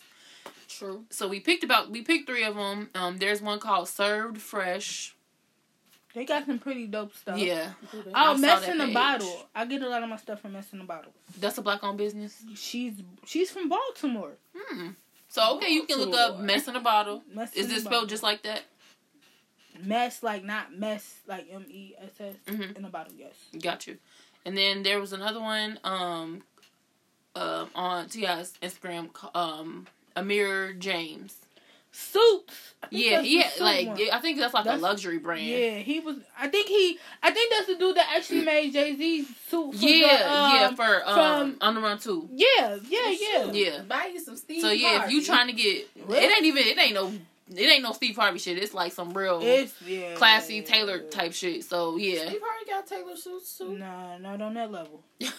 True. 0.78 1.04
So 1.10 1.28
we 1.28 1.40
picked 1.40 1.64
about 1.64 1.90
we 1.90 2.02
picked 2.02 2.26
three 2.28 2.44
of 2.44 2.54
them. 2.56 2.90
Um, 2.94 3.18
there's 3.18 3.40
one 3.42 3.58
called 3.58 3.88
Served 3.88 4.38
Fresh. 4.40 5.14
They 6.14 6.24
got 6.26 6.44
some 6.44 6.58
pretty 6.58 6.86
dope 6.86 7.14
stuff. 7.16 7.38
Yeah, 7.38 7.70
Oh, 7.94 8.02
I 8.14 8.34
saw 8.34 8.38
Mess 8.40 8.68
in 8.68 8.76
the. 8.78 8.88
Bottle. 8.88 9.48
I 9.54 9.64
get 9.64 9.80
a 9.82 9.88
lot 9.88 10.02
of 10.02 10.08
my 10.10 10.16
stuff 10.18 10.40
from 10.42 10.52
Mess 10.52 10.70
in 10.72 10.78
the 10.78 10.84
Bottle. 10.84 11.12
that's 11.40 11.56
a 11.56 11.62
black 11.62 11.82
owned 11.82 11.96
business. 11.98 12.42
She's 12.54 12.94
she's 13.24 13.50
from 13.50 13.68
Baltimore. 13.70 14.32
Hmm. 14.54 14.88
So 15.28 15.56
okay, 15.56 15.70
you 15.70 15.84
can 15.84 15.98
look 15.98 16.10
up 16.14 16.32
Baltimore. 16.32 16.46
Mess 16.46 16.68
in 16.68 16.76
a 16.76 16.80
Bottle. 16.80 17.22
Mess 17.34 17.54
Is 17.54 17.66
in 17.66 17.72
it 17.72 17.80
spelled 17.80 17.92
Bottle. 17.92 18.06
just 18.08 18.22
like 18.22 18.42
that? 18.42 18.62
mess 19.82 20.22
like 20.22 20.44
not 20.44 20.72
mess 20.78 21.14
like 21.26 21.46
M 21.50 21.64
E 21.68 21.94
S 21.98 22.10
S 22.20 22.34
Mhm. 22.46 22.76
in 22.76 22.84
a 22.84 22.88
bottle? 22.90 23.12
Yes. 23.16 23.32
Got 23.60 23.86
you. 23.86 23.96
And 24.44 24.56
then 24.56 24.82
there 24.82 25.00
was 25.00 25.12
another 25.12 25.40
one 25.40 25.78
um, 25.82 26.42
um 27.34 27.70
on 27.74 28.08
Ti's 28.08 28.52
Instagram, 28.62 29.08
um, 29.34 29.86
Amir 30.16 30.72
James. 30.74 31.36
Suits. 31.94 32.72
Yeah, 32.90 33.20
he 33.20 33.42
had, 33.42 33.52
like 33.60 33.86
one. 33.86 33.98
I 34.12 34.18
think 34.18 34.38
that's 34.38 34.54
like 34.54 34.64
That's- 34.64 34.80
a 34.80 34.82
luxury 34.82 35.18
brand. 35.18 35.44
Yeah, 35.46 35.76
he 35.78 36.00
was. 36.00 36.16
I 36.38 36.48
think 36.48 36.66
he. 36.66 36.98
I 37.22 37.30
think 37.30 37.52
that's 37.52 37.66
the 37.66 37.76
dude 37.76 37.96
that 37.96 38.10
actually 38.16 38.40
made 38.46 38.72
Jay 38.72 38.96
Z's 38.96 39.26
suit. 39.48 39.74
For 39.74 39.84
yeah, 39.84 40.16
the, 40.18 40.34
um, 40.34 40.54
yeah, 40.54 40.74
for 40.74 41.08
um, 41.08 41.14
from- 41.14 41.56
on 41.60 41.74
the 41.74 41.80
run 41.82 41.98
too. 41.98 42.28
Yeah, 42.32 42.78
yeah, 42.88 43.10
yeah. 43.10 43.52
Yeah. 43.52 43.82
Buy 43.82 44.10
you 44.12 44.20
some 44.20 44.36
Steve 44.36 44.62
So 44.62 44.70
yeah, 44.70 45.04
if 45.04 45.12
you 45.12 45.22
trying 45.22 45.48
to 45.48 45.52
get, 45.52 45.86
Really? 46.06 46.24
it 46.24 46.32
ain't 46.32 46.46
even, 46.46 46.62
it 46.66 46.78
ain't 46.78 46.94
no, 46.94 47.12
it 47.54 47.60
ain't 47.60 47.82
no 47.82 47.92
Steve 47.92 48.16
Harvey 48.16 48.38
shit. 48.38 48.56
It's 48.56 48.72
like 48.74 48.92
some 48.92 49.12
real 49.12 49.40
It's 49.42 49.74
yeah. 49.82 50.14
classy 50.14 50.62
Taylor 50.62 50.98
type 50.98 51.34
shit. 51.34 51.64
So 51.64 51.98
yeah, 51.98 52.26
Steve 52.26 52.40
Harvey 52.42 52.70
got 52.70 52.86
Taylor 52.86 53.16
suits 53.16 53.58
too. 53.58 53.76
Nah, 53.76 54.16
not 54.16 54.40
on 54.40 54.54
that 54.54 54.72
level. 54.72 55.02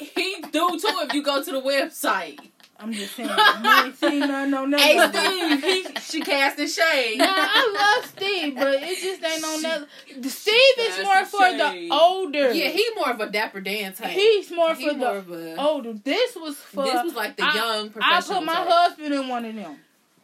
He 0.00 0.42
do 0.50 0.78
too 0.80 0.98
if 1.02 1.14
you 1.14 1.22
go 1.22 1.42
to 1.42 1.50
the 1.52 1.60
website. 1.60 2.40
I'm 2.78 2.92
just 2.92 3.16
saying. 3.16 3.28
you 3.30 3.70
ain't 3.84 3.96
seen 3.96 4.20
nothing 4.20 4.54
on 4.54 4.70
that 4.70 4.80
Hey. 4.80 5.58
Steve, 5.60 5.64
he, 5.64 6.00
she 6.00 6.20
casting 6.20 6.68
shade. 6.68 7.18
Nah, 7.18 7.24
I 7.28 7.96
love 8.02 8.10
Steve, 8.10 8.54
but 8.54 8.74
it 8.82 8.98
just 8.98 9.24
ain't 9.24 9.44
on 9.44 9.62
that. 9.62 10.30
Steve 10.30 10.78
is 10.78 11.04
more 11.04 11.20
a 11.20 11.24
for 11.26 11.38
shame. 11.40 11.88
the 11.88 11.94
older. 11.94 12.52
yeah, 12.52 12.68
he 12.68 12.84
more 12.96 13.10
of 13.10 13.20
a 13.20 13.30
dapper 13.30 13.60
Dan 13.60 13.94
type. 13.94 14.10
he's 14.10 14.50
more 14.50 14.74
He 14.74 14.88
for 14.90 14.94
more 14.94 15.14
the 15.14 15.18
of 15.18 15.30
a. 15.30 15.56
older. 15.60 15.92
This 15.94 16.36
was 16.36 16.56
for. 16.56 16.84
this 16.84 17.02
was 17.02 17.14
like 17.14 17.36
the 17.36 17.44
I- 17.44 17.54
young 17.54 17.86
I 18.00 18.20
put 18.20 18.44
my 18.44 18.54
type. 18.54 18.68
husband 18.68 19.14
in 19.14 19.28
one 19.28 19.44
of 19.44 19.54
them. 19.54 19.76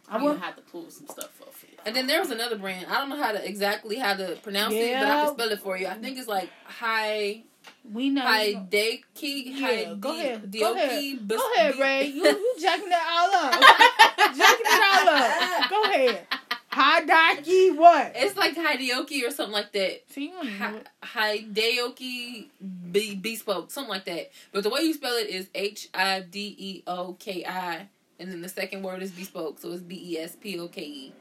I 0.09 0.17
I'm 0.17 0.23
gonna 0.25 0.39
have 0.41 0.57
to 0.57 0.63
pull 0.63 0.91
some 0.91 1.07
stuff 1.09 1.31
up 1.41 1.55
for 1.55 1.67
you. 1.67 1.73
And 1.87 1.97
then 1.97 2.07
there 2.07 2.21
was 2.21 2.31
another 2.31 2.59
brand. 2.59 2.87
I 2.91 2.99
don't 2.99 3.09
know 3.09 3.17
how 3.23 3.33
to 3.33 3.49
exactly 3.49 3.97
how 3.97 4.15
to 4.15 4.37
pronounce 4.43 4.75
it, 4.75 4.93
but 4.93 5.09
I 5.09 5.25
can 5.25 5.35
spell 5.35 5.49
it 5.53 5.61
for 5.61 5.77
you. 5.79 5.87
I 5.87 5.95
think 5.95 6.19
it's 6.19 6.29
like 6.29 6.51
Hi 6.65 7.45
We 7.93 8.11
know. 8.11 8.23
Haideki. 8.23 9.03
Yeah, 9.23 9.95
go 9.99 10.13
ahead. 10.19 10.53
Go 10.53 10.75
ahead. 10.75 11.29
Bus- 11.29 11.39
Go 11.39 11.53
ahead, 11.57 11.79
Ray. 11.79 12.07
You 12.07 12.25
you 12.25 12.55
jacking 12.61 12.89
that 12.89 13.07
all 13.11 13.35
up. 13.47 14.37
jacking 14.37 14.67
it 14.67 14.83
all 14.93 15.09
up. 15.15 15.71
Go 15.71 15.83
ahead. 15.85 16.27
Hadaki 16.73 17.77
what? 17.77 18.13
It's 18.15 18.37
like 18.37 18.55
Hidioki 18.57 19.27
or 19.27 19.31
something 19.31 19.53
like 19.53 19.73
that. 19.73 20.03
See, 20.11 20.27
you 20.29 20.31
don't 20.33 20.59
know 20.59 20.77
it. 20.79 20.87
Hideoki 21.03 22.47
B 22.91 23.15
bespoke, 23.15 23.71
something 23.71 23.91
like 23.91 24.05
that. 24.07 24.31
But 24.53 24.63
the 24.63 24.71
way 24.71 24.81
you 24.81 24.95
spell 24.95 25.17
it 25.17 25.29
is 25.29 25.49
H 25.55 25.89
I 25.93 26.21
D 26.21 26.55
E 26.59 26.83
O 26.87 27.15
K 27.19 27.45
I, 27.45 27.89
and 28.19 28.33
then 28.33 28.41
the 28.41 28.49
second 28.49 28.83
word 28.83 29.03
is 29.03 29.11
bespoke, 29.11 29.59
so 29.59 29.71
it's 29.73 29.83
B 29.83 30.01
E 30.15 30.19
S 30.19 30.35
P 30.41 30.59
O 30.59 30.69
K 30.69 30.81
E. 30.83 31.13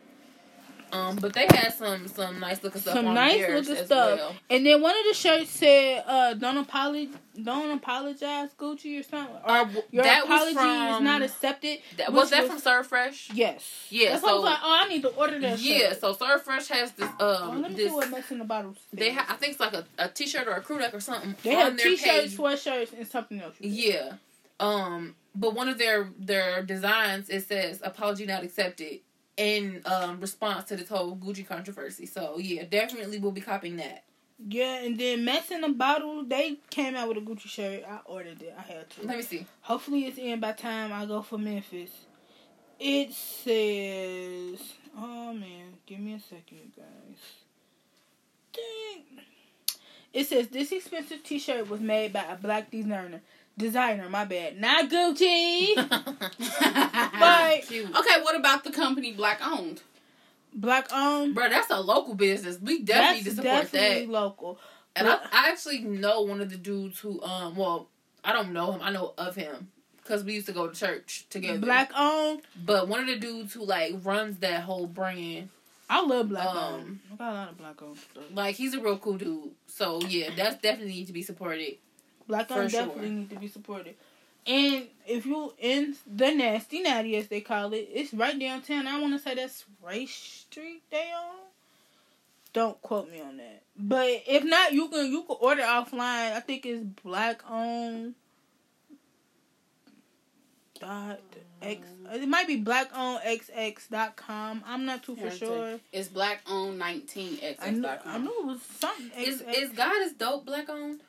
Um, 0.92 1.16
but 1.18 1.34
they 1.34 1.48
had 1.50 1.74
some 1.74 2.08
some 2.08 2.39
nice 2.39 2.62
looking 2.64 2.82
stuff 2.82 2.96
Some 2.96 3.08
on 3.08 3.14
nice 3.14 3.39
looking 3.39 3.76
as 3.78 3.86
stuff. 3.86 4.20
well. 4.20 4.36
And 4.50 4.66
then 4.66 4.82
one 4.82 4.92
of 4.98 5.06
the 5.08 5.14
shirts 5.14 5.50
said, 5.52 6.04
uh, 6.06 6.34
"Don't 6.34 6.58
apologize, 6.58 7.16
don't 7.42 7.72
apologize, 7.72 8.50
Gucci, 8.60 9.00
or 9.00 9.04
something." 9.04 9.36
Or 9.46 9.50
Uh, 9.50 9.70
your 9.92 10.04
apology 10.06 10.54
from 10.54 10.94
is 10.96 11.02
not 11.02 11.22
accepted. 11.22 11.80
that, 11.98 12.12
was 12.12 12.30
that 12.32 12.42
was- 12.44 12.52
from 12.52 12.60
Serve 12.60 12.88
Fresh? 12.88 13.30
Yes. 13.34 13.64
Yeah, 13.89 14.12
That's 14.12 14.24
why 14.24 14.30
I 14.30 14.34
was 14.34 14.42
so- 14.42 14.46
like, 14.46 14.60
oh, 14.64 14.80
I 14.84 14.88
need 14.89 15.02
to 15.04 15.10
order 15.10 15.39
that. 15.39 15.60
Yeah, 15.60 15.89
shirt. 15.89 16.02
so 16.02 16.14
Serve 16.14 16.42
Fresh 16.44 16.68
has 16.68 16.92
this 16.92 17.10
Oh, 17.20 17.44
um 17.52 17.62
let 17.62 17.72
me 17.72 17.78
this 17.78 17.89
see 17.89 17.96
what 17.96 18.10
Mess 18.10 18.32
in 18.32 18.39
the 18.39 18.46
Bottle. 18.46 18.76
they 18.92 19.12
ha- 19.12 19.28
I 19.30 19.34
think 19.36 19.52
it's 19.54 19.60
like 19.62 19.74
a, 19.74 19.86
a 19.98 20.10
t 20.10 20.28
shirt 20.28 20.48
or 20.48 20.54
a 20.54 20.62
crew 20.62 20.78
neck 20.80 20.94
or 20.94 21.00
something. 21.00 21.36
They 21.44 21.52
have 21.54 21.78
t-shirts, 21.78 22.34
sweatshirts, 22.36 22.94
and 22.98 23.08
something 23.08 23.39
else. 23.42 23.56
Yeah. 23.60 24.14
Um, 24.60 25.16
but 25.34 25.54
one 25.56 25.70
of 25.70 25.78
their 25.78 26.10
their 26.20 26.62
designs 26.64 27.30
it 27.30 27.48
says 27.48 27.80
apology 27.84 28.26
not 28.26 28.44
accepted. 28.44 29.00
In 29.42 29.82
um 29.86 30.20
response 30.20 30.66
to 30.70 30.76
this 30.76 30.89
whole 30.89 31.16
Gucci 31.16 31.46
controversy. 31.46 32.06
So 32.06 32.38
yeah, 32.38 32.64
definitely 32.64 33.18
we'll 33.18 33.32
be 33.32 33.42
copying 33.42 33.78
that. 33.78 34.04
Yeah, 34.48 34.84
and 34.84 35.00
then 35.00 35.24
Mess 35.24 35.52
in 35.52 35.64
a 35.64 35.70
Bottle, 35.70 36.24
they 36.24 36.58
came 36.70 36.96
out 36.96 37.08
with 37.08 37.18
a 37.18 37.22
Gucci 37.22 37.48
shirt. 37.48 37.84
I 37.88 38.00
ordered 38.06 38.42
it. 38.42 38.56
I 38.58 38.62
had 38.62 38.89
to. 38.92 39.06
Let 39.06 39.18
me 39.18 39.24
see. 39.24 39.46
Hopefully 39.62 40.06
it's 40.06 40.18
in 40.18 40.39
by 40.39 40.54
time 40.54 40.92
I 40.94 41.06
go 41.06 41.22
for 41.22 41.38
Memphis. 41.38 41.92
It 42.80 43.14
says, 43.14 44.74
oh 44.98 45.34
man, 45.34 45.74
give 45.86 46.00
me 46.00 46.16
a 46.16 46.20
second, 46.20 46.72
guys. 46.76 47.20
Dang. 48.54 49.24
It 50.12 50.26
says 50.26 50.48
this 50.48 50.72
expensive 50.72 51.24
T-shirt 51.24 51.70
was 51.70 51.80
made 51.80 52.12
by 52.12 52.24
a 52.24 52.36
black 52.36 52.72
designer. 52.72 53.22
Designer, 53.58 54.10
my 54.10 54.26
bad, 54.26 54.60
not 54.60 54.89
Gucci. 54.89 55.76
but 57.20 57.62
Cute. 57.68 57.95
Okay, 57.95 58.22
what 58.22 58.36
about 58.36 58.64
the 58.64 58.72
company 58.72 59.12
Black 59.14 59.39
owned? 59.45 59.82
black 60.54 60.88
owned. 60.93 61.34
Bro, 61.34 61.47
that's 61.49 61.70
a 61.70 61.80
local 61.80 62.14
business. 62.14 62.60
We 62.62 62.82
definitely 62.82 63.18
need 63.18 63.24
That's 63.26 63.36
to 63.38 63.41
support 63.41 63.62
definitely 63.72 64.06
that. 64.08 64.12
local. 64.12 64.60
And 64.97 65.08
I, 65.08 65.14
I 65.32 65.49
actually 65.49 65.80
know 65.80 66.24
one 66.24 66.41
of 66.41 66.49
the 66.49 66.58
dudes 66.58 66.99
who, 66.99 67.22
um, 67.24 67.56
well, 67.56 67.88
I 68.24 68.34
don't 68.34 68.52
know 68.52 68.74
him. 68.74 68.82
I 68.84 68.91
know 68.91 69.14
of 69.18 69.36
him 69.36 69.70
because 70.04 70.26
we 70.26 70.34
used 70.34 70.47
to 70.47 70.52
go 70.52 70.68
to 70.68 70.76
church 70.78 71.26
together. 71.30 71.58
Black 71.60 71.91
owned. 71.97 72.41
but 72.66 72.89
one 72.89 72.99
of 72.99 73.08
the 73.08 73.16
dudes 73.18 73.54
who 73.54 73.64
like 73.64 73.93
runs 74.04 74.39
that 74.39 74.64
whole 74.64 74.88
brand, 74.88 75.47
I 75.89 76.02
love 76.06 76.28
black 76.28 76.47
Um, 76.47 76.58
owned. 76.58 76.99
I 77.14 77.16
got 77.16 77.32
a 77.32 77.34
lot 77.34 77.49
of 77.52 77.58
black 77.58 77.82
owned 77.82 77.97
stuff. 77.99 78.24
like 78.34 78.56
he's 78.56 78.74
a 78.74 78.82
real 78.82 78.97
cool 78.97 79.18
dude. 79.18 79.52
So 79.68 80.02
yeah, 80.02 80.32
that's 80.36 80.62
definitely 80.62 80.91
need 80.95 81.08
to 81.08 81.14
be 81.14 81.22
supported. 81.22 81.78
Black 82.32 82.47
sure. 82.47 82.67
definitely 82.69 83.09
need 83.09 83.29
to 83.29 83.36
be 83.36 83.49
supported. 83.49 83.93
And 84.47 84.88
if 85.05 85.25
you 85.25 85.53
in 85.59 85.97
the 86.07 86.32
nasty 86.32 86.82
natty 86.82 87.17
as 87.17 87.27
they 87.27 87.41
call 87.41 87.73
it, 87.73 87.89
it's 87.93 88.13
right 88.13 88.39
downtown. 88.39 88.88
I 88.88 89.01
want 89.01 89.13
to 89.13 89.19
say 89.19 89.36
that's 89.36 89.65
Race 89.86 90.13
Street 90.13 90.82
down. 90.89 91.36
Don't 92.53 92.82
quote 92.82 93.11
me 93.11 93.19
on 93.19 93.36
that. 93.36 93.63
But 93.77 94.23
if 94.25 94.45
not, 94.45 94.71
you 94.71 94.88
can 94.88 95.11
you 95.11 95.23
can 95.23 95.36
order 95.41 95.61
offline. 95.63 96.32
I 96.32 96.39
think 96.39 96.65
it's 96.65 96.82
black 97.03 97.43
owned. 97.49 98.15
Dot 100.79 101.19
x. 101.61 101.86
Um, 102.09 102.21
it 102.21 102.29
might 102.29 102.47
be 102.47 102.55
black 102.55 102.91
owned 102.95 103.21
xx 103.23 103.89
dot 103.89 104.15
com. 104.15 104.63
I'm 104.65 104.86
not 104.86 105.03
too 105.03 105.17
for 105.17 105.29
sure. 105.32 105.79
It's 105.91 106.07
Black 106.07 106.41
owned 106.49 106.79
19 106.79 107.39
I 107.61 107.71
knew, 107.71 107.86
I 107.86 107.97
xx.com. 107.97 108.23
knew 108.23 108.39
it 108.39 108.45
was 108.45 108.61
something. 108.61 109.21
Is 109.21 109.41
is 109.41 109.71
God 109.71 110.01
is 110.01 110.13
dope 110.13 110.45
black 110.45 110.69
owned? 110.69 111.01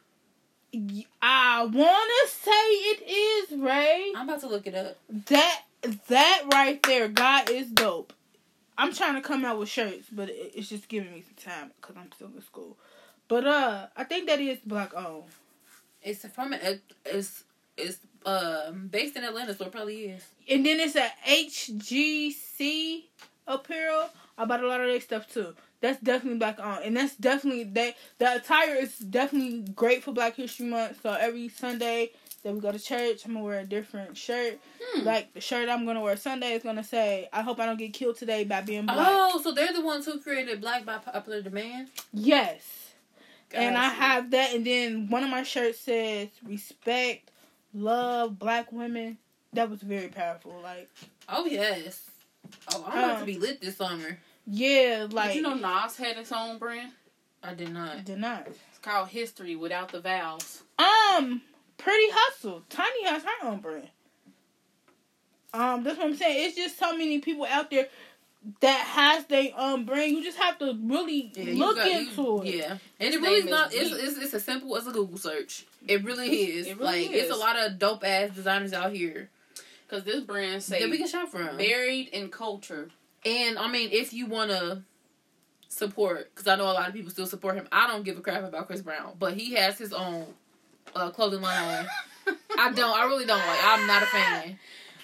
I 1.21 1.65
wanna 1.65 2.29
say 2.29 2.51
it 2.51 3.03
is 3.09 3.59
Ray. 3.61 4.13
I'm 4.17 4.29
about 4.29 4.41
to 4.41 4.49
look 4.49 4.67
it 4.67 4.75
up. 4.75 4.97
That 5.27 5.63
that 6.09 6.43
right 6.53 6.83
there, 6.85 7.09
God 7.09 7.51
is 7.51 7.69
dope. 7.69 8.13
I'm 8.79 8.93
trying 8.95 9.15
to 9.15 9.21
come 9.21 9.45
out 9.45 9.59
with 9.59 9.69
shirts, 9.69 10.07
but 10.11 10.31
it- 10.31 10.53
it's 10.55 10.69
just 10.69 10.89
giving 10.89 11.13
me 11.13 11.23
some 11.23 11.53
time 11.53 11.73
because 11.81 11.97
I'm 11.97 12.11
still 12.13 12.31
in 12.35 12.43
school. 12.43 12.77
But 13.29 13.47
uh, 13.47 13.87
I 13.97 14.05
think 14.05 14.27
that 14.29 14.41
is 14.41 14.59
black 14.65 14.95
owned. 14.95 15.25
It's 16.03 16.27
from 16.29 16.53
it. 16.53 16.83
It's 17.05 17.45
it's 17.77 17.99
um 18.27 18.89
based 18.89 19.17
in 19.17 19.25
Atlanta, 19.25 19.55
so 19.55 19.67
it 19.67 19.73
probably 19.73 20.07
is. 20.07 20.25
And 20.49 20.65
then 20.65 20.81
it's 20.81 20.97
a 20.97 21.11
HGC 21.27 23.05
apparel. 23.47 24.09
I 24.39 24.45
bought 24.45 24.63
a 24.65 24.69
lot 24.69 24.81
of 24.81 24.87
their 24.89 25.01
stuff 25.01 25.29
too. 25.33 25.55
That's 25.83 26.01
definitely 26.01 26.39
black 26.39 26.61
on, 26.61 26.85
and 26.85 26.97
that's 26.97 27.17
definitely 27.17 27.65
that. 27.65 27.97
The 28.19 28.37
attire 28.37 28.77
is 28.77 28.97
definitely 28.99 29.63
great 29.75 30.05
for 30.05 30.13
Black 30.13 30.37
History 30.37 30.67
Month. 30.67 31.01
So 31.03 31.13
every 31.13 31.49
Sunday 31.49 32.13
that 32.45 32.55
we 32.55 32.61
go 32.61 32.71
to 32.71 32.79
church, 32.79 33.25
I'm 33.27 33.33
gonna 33.35 33.45
wear 33.45 33.59
a 33.59 33.65
different 33.65 34.17
shirt. 34.17 34.61
Hmm. 34.81 35.05
Like 35.05 35.35
the 35.35 35.41
shirt 35.41 35.69
I'm 35.69 35.85
gonna 35.85 36.01
wear 36.01 36.17
Sunday 36.17 36.53
is 36.53 36.63
gonna 36.63 36.85
say, 36.85 37.29
"I 37.33 37.43
hope 37.43 37.59
I 37.59 37.67
don't 37.67 37.79
get 37.79 37.93
killed 37.93 38.17
today 38.17 38.45
by 38.45 38.61
being 38.61 38.87
black." 38.87 38.97
Oh, 39.11 39.41
so 39.43 39.51
they're 39.51 39.73
the 39.73 39.81
ones 39.83 40.07
who 40.07 40.21
created 40.21 40.61
Black 40.61 40.85
by 40.85 40.99
Popular 40.99 41.43
Demand. 41.43 41.89
Yes. 42.13 42.63
And 43.53 43.77
I 43.77 43.89
Gotcha. 43.89 43.95
have 43.97 44.31
that, 44.31 44.55
and 44.55 44.65
then 44.65 45.11
one 45.11 45.25
of 45.25 45.31
my 45.31 45.43
shirts 45.43 45.81
says 45.81 46.29
respect, 46.45 47.29
love, 47.75 48.39
black 48.39 48.71
women. 48.71 49.19
That 49.53 49.69
was 49.69 49.83
very 49.83 50.09
powerful. 50.09 50.61
Like, 50.63 50.89
Oh 51.29 51.45
yes. 51.45 52.09
Oh, 52.73 52.85
I'm 52.87 52.99
about 52.99 53.11
Um, 53.15 53.19
to 53.21 53.27
be 53.27 53.39
lit 53.39 53.61
this 53.61 53.77
summer. 53.79 54.19
Yeah, 54.47 55.07
like 55.11 55.29
Did 55.31 55.37
you 55.37 55.43
know 55.43 55.55
Nas 55.55 55.97
had 55.97 56.17
his 56.17 56.33
own 56.33 56.59
brand? 56.59 56.93
I 57.43 57.55
did 57.55 57.71
not. 57.73 58.05
did 58.05 58.19
not. 58.19 58.47
It's 58.47 58.79
called 58.83 59.09
History 59.09 59.57
without 59.57 59.91
the 59.93 60.01
vowels. 60.01 60.63
Um, 60.79 61.43
Pretty 61.79 62.07
Hustle. 62.13 62.63
Tiny 62.69 63.05
has 63.07 63.23
her 63.25 63.49
own 63.49 63.59
brand. 63.61 63.89
Um, 65.55 65.83
that's 65.85 65.99
what 65.99 66.07
I'm 66.07 66.17
saying. 66.17 66.47
It's 66.47 66.57
just 66.57 66.79
so 66.79 66.97
many 66.97 67.19
people 67.19 67.45
out 67.45 67.71
there 67.71 67.89
that 68.61 68.81
has 68.87 69.25
their 69.27 69.49
um 69.57 69.85
brand. 69.85 70.13
You 70.13 70.23
just 70.25 70.39
have 70.39 70.59
to 70.61 70.77
really 70.83 71.31
Yeah, 71.35 71.55
look 71.65 71.77
got- 71.77 71.91
you- 71.91 71.99
into 71.99 72.43
it. 72.43 72.55
Yeah, 72.57 72.79
and 72.99 73.13
His 73.13 73.15
it 73.17 73.21
really 73.21 73.39
is 73.39 73.45
not. 73.47 73.73
It's, 73.75 73.91
Deep. 73.91 73.99
it's 74.03 74.17
it's 74.19 74.35
as 74.35 74.45
simple 74.45 74.77
as 74.77 74.87
a 74.87 74.93
Google 74.93 75.19
search. 75.19 75.67
It 75.87 76.05
really 76.05 76.29
is. 76.31 76.67
It 76.69 76.79
really 76.79 77.03
like 77.07 77.11
is. 77.13 77.25
it's 77.25 77.33
a 77.33 77.39
lot 77.39 77.57
of 77.59 77.79
dope 77.79 78.05
ass 78.05 78.31
designers 78.35 78.73
out 78.73 78.93
here 78.93 79.29
Because 79.87 80.05
this 80.05 80.21
brand 80.23 80.63
say 80.63 80.81
that 80.81 80.91
we 80.91 80.99
can 80.99 81.07
shop 81.09 81.29
from. 81.29 81.57
buried 81.57 82.09
in 82.09 82.31
culture. 82.31 82.89
And 83.25 83.59
I 83.59 83.69
mean, 83.69 83.91
if 83.93 84.13
you 84.13 84.27
want 84.27 84.51
to 84.51 84.83
support, 85.69 86.35
because 86.35 86.47
I 86.49 86.57
know 86.57 86.65
a 86.65 86.73
lot 86.73 86.89
of 86.89 86.95
people 86.95 87.11
still 87.11 87.27
support 87.27 87.55
him. 87.57 87.69
I 87.73 87.87
don't 87.87 88.05
give 88.05 88.19
a 88.19 88.21
crap 88.21 88.45
about 88.45 88.67
Chris 88.67 88.83
Brown, 88.83 89.15
but 89.19 89.35
he 89.35 89.55
has 89.55 89.79
his 89.79 89.93
own 89.93 90.27
uh, 90.95 91.11
clothing 91.11 91.41
line. 91.43 91.87
I 92.59 92.73
don't. 92.73 92.99
I 92.99 93.05
really 93.07 93.27
don't. 93.27 93.39
Like, 93.39 93.59
I'm 93.65 93.87
not 93.87 94.03
a 94.03 94.07
fan. 94.07 94.59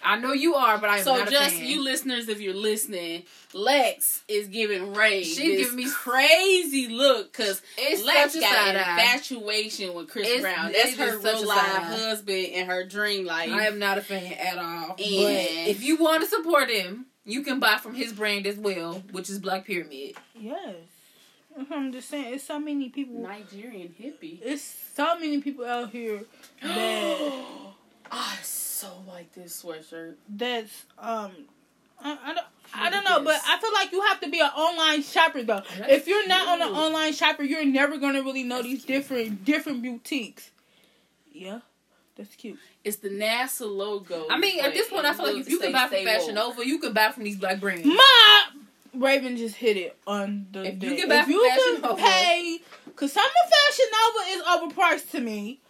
I 0.04 0.16
know 0.16 0.32
you 0.32 0.54
are, 0.54 0.78
but 0.78 0.90
I'm 0.90 1.02
so 1.02 1.16
not 1.16 1.28
a 1.28 1.30
fan. 1.30 1.50
So, 1.50 1.50
just 1.50 1.62
you 1.62 1.82
listeners, 1.82 2.28
if 2.28 2.40
you're 2.40 2.54
listening, 2.54 3.24
Lex 3.52 4.22
is 4.28 4.46
giving 4.46 4.94
Ray 4.94 5.24
She's 5.24 5.38
giving 5.64 5.74
me- 5.76 5.90
crazy 5.90 6.86
look 6.88 7.32
because 7.32 7.60
it's 7.76 8.04
Lex 8.04 8.38
got 8.38 8.68
an 8.68 8.76
infatuation 8.76 9.94
with 9.94 10.08
Chris 10.08 10.28
It's- 10.28 10.42
Brown. 10.42 10.70
That's 10.72 10.94
her 10.96 11.18
real 11.18 11.46
life 11.46 11.58
husband 11.58 12.46
and 12.54 12.68
her 12.70 12.84
dream 12.84 13.26
life. 13.26 13.50
I 13.50 13.66
am 13.66 13.80
not 13.80 13.98
a 13.98 14.00
fan 14.00 14.32
at 14.34 14.58
all. 14.58 14.94
But 14.96 15.00
And- 15.00 15.68
if 15.68 15.82
you 15.82 15.96
want 15.96 16.22
to 16.22 16.28
support 16.28 16.70
him, 16.70 17.06
you 17.28 17.42
can 17.42 17.60
buy 17.60 17.76
from 17.78 17.94
his 17.94 18.12
brand 18.12 18.46
as 18.46 18.56
well, 18.56 19.02
which 19.12 19.28
is 19.30 19.38
Black 19.38 19.66
Pyramid. 19.66 20.16
Yes. 20.34 20.76
I'm 21.70 21.92
just 21.92 22.08
saying, 22.08 22.34
it's 22.34 22.44
so 22.44 22.58
many 22.58 22.88
people. 22.88 23.20
Nigerian 23.20 23.88
hippie. 23.88 24.38
It's 24.42 24.62
so 24.94 25.18
many 25.18 25.40
people 25.40 25.64
out 25.64 25.90
here 25.90 26.22
that 26.62 27.42
I 28.10 28.36
so 28.42 28.88
like 29.06 29.32
this 29.34 29.62
sweatshirt. 29.62 30.14
that's 30.28 30.84
um. 30.98 31.32
I, 32.00 32.16
I 32.26 32.34
don't. 32.34 32.46
I 32.74 32.90
don't 32.90 33.04
know, 33.04 33.24
but. 33.24 33.40
I 33.44 33.58
feel 33.58 33.72
like 33.72 33.90
you 33.90 34.00
have 34.02 34.20
to 34.20 34.30
be 34.30 34.38
an 34.40 34.50
online 34.50 35.02
shopper 35.02 35.42
though. 35.42 35.62
That's 35.78 35.92
if 35.92 36.06
you're 36.06 36.28
not 36.28 36.46
on 36.48 36.62
an 36.68 36.74
online 36.74 37.12
shopper, 37.12 37.42
you're 37.42 37.64
never 37.64 37.98
gonna 37.98 38.22
really 38.22 38.44
know 38.44 38.56
That's 38.56 38.68
these 38.68 38.84
cute. 38.84 38.98
different 38.98 39.44
different 39.44 39.82
boutiques. 39.82 40.50
Yeah, 41.32 41.60
that's 42.18 42.34
cute. 42.34 42.58
It's 42.84 42.98
the 42.98 43.08
NASA 43.08 43.60
logo. 43.74 44.26
I 44.28 44.38
mean, 44.38 44.60
at 44.62 44.74
this 44.74 44.88
point, 44.88 45.06
I 45.06 45.14
feel 45.14 45.26
like 45.26 45.36
if 45.36 45.48
you 45.48 45.56
stay- 45.56 45.66
can 45.66 45.72
buy 45.72 45.88
from 45.88 46.04
Fashion 46.04 46.34
woke. 46.34 46.56
Nova, 46.56 46.66
you 46.66 46.78
can 46.78 46.92
buy 46.92 47.10
from 47.12 47.24
these 47.24 47.36
black 47.36 47.60
brands. 47.60 47.86
My 47.86 48.42
Raven 48.94 49.36
just 49.36 49.54
hit 49.54 49.76
it 49.76 49.96
on 50.06 50.46
the. 50.52 50.64
If 50.66 50.82
you 50.82 50.90
day. 50.90 50.96
get 50.96 51.08
back 51.08 51.26
if 51.28 51.34
from 51.34 51.44
Fashion 51.48 51.72
can 51.74 51.82
Nova- 51.82 52.02
pay, 52.02 52.58
cause 52.96 53.12
some 53.12 53.24
of 53.24 53.50
Fashion 53.50 53.86
Nova 53.92 54.30
is 54.30 54.42
overpriced 55.06 55.10
to 55.12 55.20
me. 55.20 55.60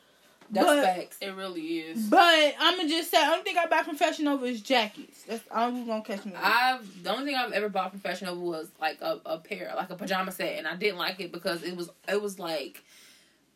That's 0.51 0.66
but, 0.66 0.82
facts. 0.82 1.18
It 1.20 1.34
really 1.34 1.61
is. 1.80 2.07
But 2.07 2.55
I'm 2.59 2.78
gonna 2.78 2.88
just 2.88 3.11
say, 3.11 3.18
only 3.22 3.42
thing 3.42 3.59
I 3.59 3.66
buy 3.66 3.82
from 3.82 3.96
Fashion 3.96 4.24
Nova 4.24 4.46
is 4.46 4.62
jackets. 4.62 5.24
That's 5.24 5.44
all 5.51 5.70
who's 5.70 5.86
gonna 5.86 6.01
catch 6.03 6.24
me. 6.24 6.32
I've 6.34 7.03
the 7.03 7.11
only 7.12 7.26
thing 7.26 7.34
I've 7.34 7.53
ever 7.53 7.68
bought 7.68 7.90
from 7.90 8.01
Fashion 8.01 8.28
Nova 8.28 8.40
was 8.40 8.70
like 8.80 8.99
a, 9.03 9.20
a 9.26 9.36
pair, 9.38 9.70
like 9.76 9.90
a 9.90 9.94
pajama 9.96 10.32
set, 10.32 10.57
and 10.57 10.66
I 10.66 10.74
didn't 10.76 10.96
like 10.99 11.20
it 11.20 11.32
because 11.32 11.62
it 11.62 11.76
was 11.76 11.90
it 12.09 12.22
was 12.22 12.38
like 12.38 12.82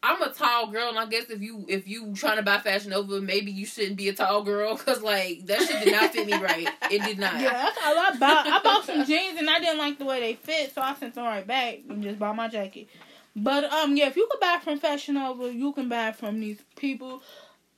I'm 0.04 0.20
a 0.20 0.30
tall 0.32 0.66
girl, 0.66 0.88
and 0.88 0.98
I 0.98 1.06
guess 1.06 1.30
if 1.30 1.40
you 1.40 1.64
if 1.68 1.86
you 1.86 2.12
trying 2.14 2.36
to 2.36 2.42
buy 2.42 2.58
Fashion 2.58 2.90
Nova, 2.90 3.20
maybe 3.20 3.52
you 3.52 3.64
shouldn't 3.64 3.96
be 3.96 4.08
a 4.08 4.12
tall 4.12 4.42
girl 4.42 4.76
because 4.76 5.00
like 5.00 5.46
that 5.46 5.60
shit 5.60 5.84
did 5.84 5.92
not 5.92 6.12
fit 6.12 6.26
me 6.26 6.34
right. 6.34 6.68
It 6.90 7.02
did 7.02 7.18
not. 7.18 7.40
Yeah, 7.40 7.52
that's 7.52 7.78
all 7.84 7.96
I 7.96 8.16
bought. 8.18 8.46
I 8.46 8.60
bought 8.62 8.84
some 8.84 9.04
jeans 9.04 9.38
and 9.38 9.48
I 9.48 9.60
didn't 9.60 9.78
like 9.78 9.98
the 9.98 10.04
way 10.04 10.20
they 10.20 10.34
fit, 10.34 10.74
so 10.74 10.82
I 10.82 10.94
sent 10.94 11.14
them 11.14 11.24
right 11.24 11.46
back 11.46 11.78
and 11.88 12.02
just 12.02 12.18
bought 12.18 12.34
my 12.34 12.48
jacket. 12.48 12.88
But 13.36 13.64
um, 13.72 13.96
yeah, 13.96 14.08
if 14.08 14.16
you 14.16 14.28
can 14.30 14.40
buy 14.40 14.60
from 14.62 14.78
Fashion 14.78 15.14
Nova, 15.14 15.52
you 15.54 15.72
can 15.72 15.88
buy 15.88 16.12
from 16.12 16.40
these 16.40 16.60
people. 16.76 17.22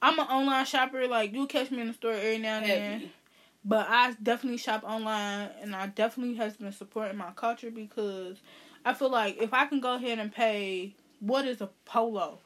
I'm 0.00 0.18
an 0.18 0.26
online 0.26 0.64
shopper. 0.64 1.06
Like 1.06 1.32
you 1.34 1.46
catch 1.46 1.70
me 1.70 1.82
in 1.82 1.88
the 1.88 1.94
store 1.94 2.12
every 2.12 2.38
now 2.38 2.56
and 2.58 2.66
then. 2.66 2.92
Heavy. 2.92 3.12
But 3.66 3.86
I 3.88 4.14
definitely 4.22 4.58
shop 4.58 4.84
online, 4.84 5.48
and 5.62 5.74
I 5.74 5.86
definitely 5.86 6.34
has 6.36 6.56
been 6.56 6.72
supporting 6.72 7.16
my 7.16 7.30
culture 7.34 7.70
because 7.70 8.36
I 8.84 8.92
feel 8.92 9.10
like 9.10 9.40
if 9.40 9.54
I 9.54 9.64
can 9.66 9.80
go 9.80 9.94
ahead 9.94 10.18
and 10.18 10.30
pay, 10.30 10.94
what 11.26 11.46
is 11.46 11.60
a 11.60 11.70
polo? 11.84 12.40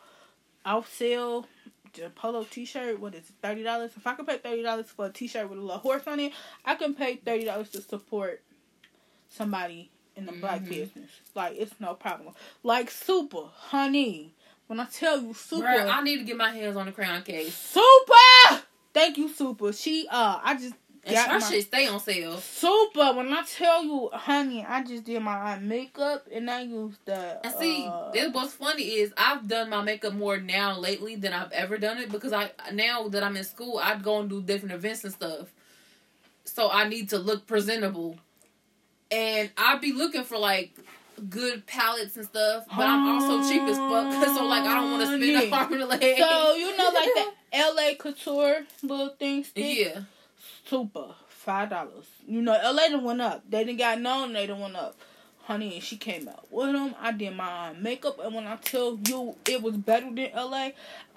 I'll 0.65 0.85
sell 0.85 1.47
a 2.05 2.11
polo 2.11 2.45
T-shirt. 2.45 3.01
What 3.01 3.15
is 3.15 3.29
it, 3.31 3.35
thirty 3.43 3.63
dollars? 3.63 3.93
If 3.97 4.07
I 4.07 4.15
can 4.15 4.27
pay 4.27 4.39
thirty 4.39 4.63
dollars 4.63 4.87
for 4.87 5.07
a 5.07 5.11
T-shirt 5.11 5.49
with 5.49 5.59
a 5.59 5.63
little 5.63 5.79
horse 5.79 6.07
on 6.07 6.21
it, 6.21 6.33
I 6.65 6.75
can 6.75 6.95
pay 6.95 7.17
thirty 7.17 7.45
dollars 7.45 7.71
to 7.71 7.81
support 7.83 8.43
somebody 9.29 9.91
in 10.17 10.27
the 10.27 10.33
black 10.33 10.63
Mhm. 10.63 10.69
business. 10.69 11.11
Like 11.35 11.57
it's 11.57 11.79
no 11.81 11.95
problem. 11.95 12.35
Like 12.63 12.91
Super, 12.91 13.47
honey. 13.55 14.35
When 14.67 14.81
I 14.81 14.85
tell 14.85 15.21
you 15.23 15.33
Super, 15.35 15.67
Bruh, 15.67 15.89
I 15.91 16.03
need 16.03 16.19
to 16.19 16.25
get 16.25 16.37
my 16.37 16.51
hands 16.51 16.77
on 16.77 16.87
the 16.87 16.93
Crayon 16.93 17.23
Case. 17.23 17.55
Super. 17.57 18.63
Thank 18.93 19.17
you, 19.17 19.29
Super. 19.29 19.73
She 19.73 20.07
uh, 20.11 20.41
I 20.43 20.55
just 20.55 20.75
And 21.09 21.17
got 21.17 21.41
my 21.41 21.49
shit 21.51 21.65
stay 21.65 21.87
on 21.89 22.01
sale. 22.01 22.37
super. 22.39 23.13
When 23.15 23.33
I 23.33 23.43
tell 23.43 23.83
you, 23.85 24.11
honey, 24.13 24.65
I 24.67 24.83
just 24.85 25.05
did 25.05 25.21
my 25.23 25.33
eye 25.37 25.59
makeup 25.59 26.27
and 26.33 26.51
I 26.51 26.63
used 26.63 26.99
the. 27.05 27.41
And 27.45 27.55
see, 27.55 27.87
uh, 27.87 28.11
this, 28.13 28.33
what's 28.33 28.53
funny 28.55 28.83
is 28.83 29.13
I've 29.17 29.49
done 29.49 29.71
my 29.71 29.83
makeup 29.83 30.13
more 30.15 30.39
now 30.39 30.79
lately 30.79 31.17
than 31.17 31.33
I've 31.33 31.53
ever 31.53 31.79
done 31.79 31.99
it 31.99 32.11
because 32.13 32.33
I 32.33 32.51
now 32.73 33.09
that 33.09 33.23
I'm 33.23 33.37
in 33.37 33.45
school, 33.45 33.81
I'd 33.83 34.03
go 34.03 34.21
and 34.21 34.29
do 34.31 34.41
different 34.43 34.75
events 34.75 35.05
and 35.05 35.13
stuff. 35.13 35.49
So 36.45 36.71
I 36.71 36.89
need 36.89 37.11
to 37.11 37.19
look 37.19 37.47
presentable, 37.47 38.17
and 39.11 39.51
I'd 39.57 39.81
be 39.81 39.93
looking 39.93 40.25
for 40.25 40.39
like 40.39 40.73
good 41.29 41.67
palettes 41.67 42.17
and 42.17 42.25
stuff. 42.27 42.65
But 42.75 42.87
I'm 42.87 43.07
also 43.09 43.49
cheap 43.49 43.63
as 43.63 43.77
fuck, 43.77 44.35
so 44.37 44.45
like 44.47 44.63
I 44.65 44.75
don't 44.75 44.91
want 44.93 45.03
to 45.03 45.07
spend 45.09 45.23
Yeah. 45.25 45.41
a 45.41 45.51
arm 45.51 45.73
and 45.73 45.83
a 45.83 45.87
leg. 45.87 46.01
So 46.19 46.55
you 46.55 46.77
know, 46.77 46.91
like 46.95 47.11
the 47.15 47.27
L.A. 47.53 47.95
Couture 47.97 48.65
little 48.83 49.11
thing 49.19 49.45
stick. 49.45 49.79
yeah, 49.79 50.01
Super 50.69 51.15
five 51.29 51.71
dollars. 51.71 52.05
You 52.27 52.43
know, 52.43 52.53
LA 52.53 52.89
done 52.89 53.05
went 53.05 53.21
up. 53.23 53.43
They 53.49 53.65
didn't 53.65 53.79
got 53.79 54.01
known. 54.01 54.33
They 54.33 54.47
done 54.47 54.61
went 54.61 54.77
up. 54.77 54.97
Honey, 55.45 55.75
and 55.77 55.83
she 55.83 55.97
came 55.97 56.29
out 56.29 56.47
with 56.51 56.73
them. 56.73 56.95
I 57.01 57.11
did 57.13 57.35
my 57.35 57.73
makeup, 57.73 58.19
and 58.23 58.35
when 58.35 58.47
I 58.47 58.57
tell 58.57 58.99
you 59.09 59.35
it 59.47 59.63
was 59.63 59.77
better 59.79 60.05
than 60.07 60.31
LA, 60.35 60.71
I 60.71 60.73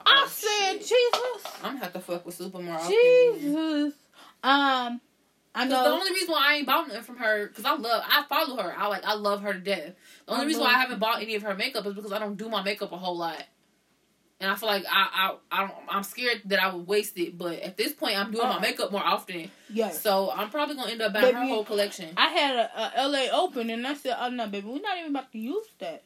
Oh, 0.06 0.28
said, 0.32 0.74
shit. 0.78 0.82
Jesus, 0.82 1.54
I'm 1.62 1.74
gonna 1.74 1.80
have 1.84 1.94
to 1.94 2.00
fuck 2.00 2.26
with 2.26 2.36
Super 2.36 2.60
more. 2.60 2.80
Jesus. 2.88 3.94
Um, 4.42 5.02
I 5.54 5.66
know. 5.66 5.84
the 5.84 5.90
only 5.90 6.12
reason 6.12 6.32
why 6.32 6.48
I 6.52 6.56
ain't 6.56 6.66
bought 6.68 6.88
nothing 6.88 7.04
from 7.04 7.18
her, 7.18 7.48
because 7.48 7.66
I 7.66 7.74
love, 7.76 8.04
I 8.08 8.24
follow 8.30 8.56
her. 8.64 8.74
I 8.78 8.88
like, 8.88 9.04
I 9.04 9.16
love 9.16 9.42
her 9.42 9.52
to 9.54 9.60
death. 9.60 9.94
The 10.28 10.32
only 10.32 10.46
I 10.46 10.48
reason 10.48 10.62
why 10.64 10.70
I 10.76 10.80
haven't 10.80 11.00
bought 11.00 11.22
any 11.22 11.36
of 11.36 11.42
her 11.44 11.54
makeup 11.54 11.86
is 11.86 11.94
because 11.94 12.14
I 12.14 12.20
don't 12.20 12.38
do 12.38 12.48
my 12.48 12.64
makeup 12.64 12.94
a 12.94 12.98
whole 12.98 13.18
lot, 13.18 13.44
and 14.42 14.50
I 14.52 14.56
feel 14.56 14.68
like 14.70 14.84
I, 14.90 15.08
I, 15.52 15.60
I 15.60 15.68
don't, 15.68 15.74
I'm 15.88 16.04
scared 16.04 16.42
that 16.46 16.62
I 16.62 16.74
would 16.74 16.88
waste 16.88 17.18
it. 17.18 17.38
But 17.38 17.60
at 17.60 17.78
this 17.78 17.94
point, 17.94 18.18
I'm 18.20 18.32
doing 18.32 18.46
Uh-uh. 18.46 18.56
my 18.56 18.60
makeup 18.60 18.92
more 18.92 19.04
often, 19.06 19.50
yes. 19.70 20.02
so 20.02 20.32
I'm 20.36 20.50
probably 20.50 20.76
gonna 20.76 20.92
end 20.92 21.02
up 21.02 21.14
buying 21.14 21.36
her 21.36 21.46
whole 21.46 21.64
collection. 21.64 22.10
I 22.18 22.28
had 22.30 22.56
a, 22.56 23.04
a 23.04 23.08
LA 23.08 23.26
open, 23.32 23.70
and 23.70 23.86
I 23.86 23.94
said, 23.94 24.18
"Oh 24.20 24.30
no, 24.30 24.48
baby, 24.48 24.68
we're 24.68 24.82
not 24.82 24.98
even 24.98 25.12
about 25.12 25.32
to 25.32 25.38
use 25.38 25.68
that." 25.80 26.04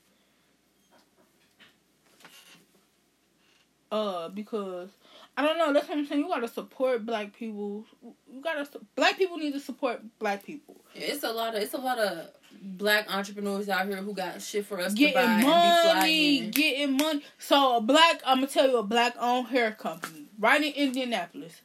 Uh, 3.91 4.27
because 4.29 4.89
I 5.38 5.45
don't 5.45 5.57
know. 5.57 5.71
That's 5.73 5.88
what 5.88 5.97
I'm 5.97 6.05
saying. 6.05 6.21
You 6.21 6.27
gotta 6.27 6.47
support 6.47 7.05
black 7.05 7.33
people. 7.33 7.86
You 8.31 8.41
gotta. 8.41 8.67
Black 8.95 9.17
people 9.17 9.38
need 9.38 9.53
to 9.53 9.59
support 9.59 10.01
black 10.19 10.43
people. 10.43 10.75
It's 10.93 11.23
a 11.23 11.31
lot 11.31 11.55
of, 11.55 11.61
it's 11.61 11.73
a 11.73 11.77
lot 11.77 11.99
of 11.99 12.27
black 12.62 13.14
entrepreneurs 13.14 13.70
out 13.70 13.88
here 13.88 13.97
who 13.97 14.14
got 14.14 14.41
shit 14.41 14.66
for 14.66 14.80
us 14.80 14.93
to 14.93 14.97
Getting 14.97 15.16
buy 15.16 15.24
and 15.24 15.41
be 15.41 15.47
money, 15.47 16.47
getting 16.51 16.97
money. 16.97 17.24
So 17.38 17.78
a 17.78 17.82
black, 17.82 18.22
I'm 18.26 18.38
gonna 18.38 18.47
tell 18.47 18.70
you, 18.70 18.78
a 18.78 18.84
black-owned 18.84 19.47
hair 19.47 19.72
company 19.72 20.26
right 20.39 20.62
in 20.62 20.74
Indianapolis, 20.74 21.62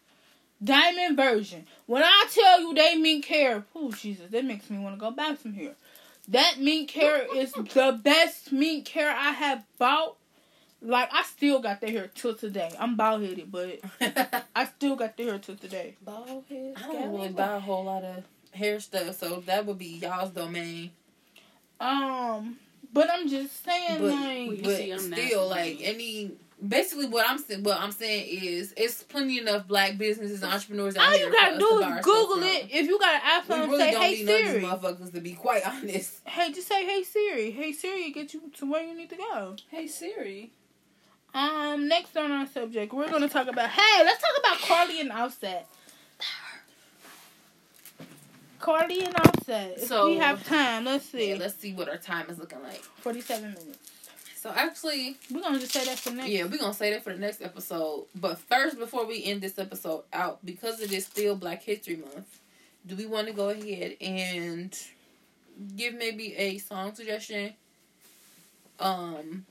Diamond 0.62 1.16
Version. 1.16 1.66
When 1.86 2.02
I 2.02 2.26
tell 2.30 2.60
you 2.60 2.74
they 2.74 2.96
mink 2.96 3.24
hair, 3.26 3.64
oh 3.74 3.92
Jesus, 3.92 4.30
that 4.30 4.44
makes 4.44 4.70
me 4.70 4.78
want 4.78 4.96
to 4.96 5.00
go 5.00 5.10
buy 5.10 5.36
some 5.40 5.54
hair. 5.54 5.74
That 6.28 6.56
mink 6.60 6.90
hair 6.92 7.26
is 7.34 7.52
the 7.52 7.98
best 8.02 8.52
mink 8.52 8.86
hair 8.88 9.10
I 9.10 9.32
have 9.32 9.64
bought. 9.78 10.16
Like 10.82 11.10
I 11.12 11.24
still 11.24 11.60
got 11.60 11.80
that 11.80 11.90
hair 11.90 12.10
till 12.14 12.34
today. 12.34 12.70
I'm 12.78 12.96
bald 12.96 13.22
headed, 13.22 13.50
but 13.52 13.80
I 14.54 14.64
still 14.64 14.96
got 14.96 15.16
the 15.16 15.24
hair 15.24 15.38
till 15.38 15.56
today. 15.56 15.96
Bald 16.02 16.44
head. 16.48 16.74
I 16.76 16.92
don't 16.92 17.12
really 17.12 17.28
buy 17.30 17.56
a 17.56 17.60
whole 17.60 17.84
lot 17.84 18.04
of 18.04 18.24
hair 18.52 18.80
stuff, 18.80 19.18
so 19.18 19.40
that 19.46 19.66
would 19.66 19.78
be 19.78 19.98
y'all's 20.02 20.30
domain. 20.30 20.90
Um, 21.78 22.56
but 22.92 23.08
I'm 23.10 23.28
just 23.28 23.64
saying, 23.64 24.00
But, 24.00 24.10
like, 24.10 24.62
but 24.64 24.76
see, 24.76 24.98
still, 24.98 25.08
nasty. 25.10 25.36
like 25.36 25.78
any, 25.82 26.32
basically 26.66 27.06
what 27.06 27.28
I'm 27.28 27.38
saying, 27.38 27.62
what 27.62 27.80
I'm 27.80 27.92
saying 27.92 28.26
is, 28.42 28.74
it's 28.76 29.02
plenty 29.02 29.38
enough 29.38 29.66
black 29.66 29.96
businesses 29.96 30.42
and 30.42 30.52
entrepreneurs 30.52 30.96
out 30.96 31.06
all 31.06 31.12
here. 31.12 31.26
you 31.28 31.32
gotta 31.32 31.58
do 31.58 31.78
is 31.78 32.04
Google 32.04 32.42
it. 32.42 32.60
from. 32.62 32.70
If 32.72 32.86
you 32.86 32.98
got 32.98 33.14
an 33.14 33.20
iPhone, 33.42 33.48
We 33.48 33.54
iPhone, 33.54 33.68
really 33.68 33.78
say, 33.78 33.90
don't 33.92 34.02
"Hey 34.02 34.10
need 34.16 34.26
none 34.26 34.34
of 34.34 34.46
Siri." 34.46 34.58
these 34.60 34.68
motherfuckers 34.68 35.12
to 35.14 35.20
be 35.20 35.32
quite 35.32 35.62
honest. 35.66 36.28
Hey, 36.28 36.52
just 36.52 36.68
say, 36.68 36.84
"Hey 36.84 37.02
Siri." 37.02 37.50
Hey 37.52 37.72
Siri, 37.72 38.10
get 38.10 38.34
you 38.34 38.42
to 38.58 38.70
where 38.70 38.82
you 38.84 38.94
need 38.96 39.08
to 39.10 39.16
go. 39.16 39.56
Hey 39.70 39.86
Siri. 39.86 40.50
Um, 41.32 41.86
next 41.86 42.16
on 42.16 42.32
our 42.32 42.46
subject, 42.48 42.92
we're 42.92 43.08
gonna 43.08 43.28
talk 43.28 43.46
about. 43.46 43.70
Hey, 43.70 44.04
let's 44.04 44.20
talk 44.20 44.32
about 44.40 44.58
Cardi 44.58 45.00
and 45.00 45.12
Offset. 45.12 45.66
Cardi 48.60 49.02
and 49.04 49.14
Offset. 49.16 49.78
If 49.78 49.88
So- 49.88 50.06
we 50.10 50.16
have 50.16 50.46
time, 50.46 50.84
let's 50.84 51.06
see. 51.06 51.30
Yeah, 51.30 51.36
let's 51.36 51.56
see 51.56 51.72
what 51.72 51.88
our 51.88 51.96
time 51.98 52.28
is 52.30 52.38
looking 52.38 52.62
like. 52.62 52.82
Forty-seven 52.82 53.54
minutes. 53.54 53.78
So 54.36 54.50
actually, 54.50 55.16
We're 55.30 55.42
gonna 55.42 55.58
just 55.58 55.72
say 55.72 55.84
that 55.84 55.98
for 55.98 56.10
next. 56.10 56.30
yeah, 56.30 56.44
we're 56.44 56.56
gonna 56.58 56.72
say 56.72 56.90
that 56.92 57.02
for 57.04 57.12
the 57.12 57.18
next 57.18 57.42
episode. 57.42 58.06
But 58.14 58.38
first, 58.38 58.78
before 58.78 59.04
we 59.06 59.22
end 59.24 59.42
this 59.42 59.58
episode 59.58 60.04
out, 60.12 60.44
because 60.44 60.80
it 60.80 60.92
is 60.92 61.04
still 61.06 61.36
Black 61.36 61.62
History 61.62 61.96
Month, 61.96 62.40
do 62.86 62.96
we 62.96 63.04
want 63.04 63.26
to 63.26 63.34
go 63.34 63.50
ahead 63.50 63.96
and 64.00 64.74
give 65.76 65.92
maybe 65.94 66.34
a 66.36 66.56
song 66.58 66.94
suggestion? 66.94 67.52
Um, 68.78 69.44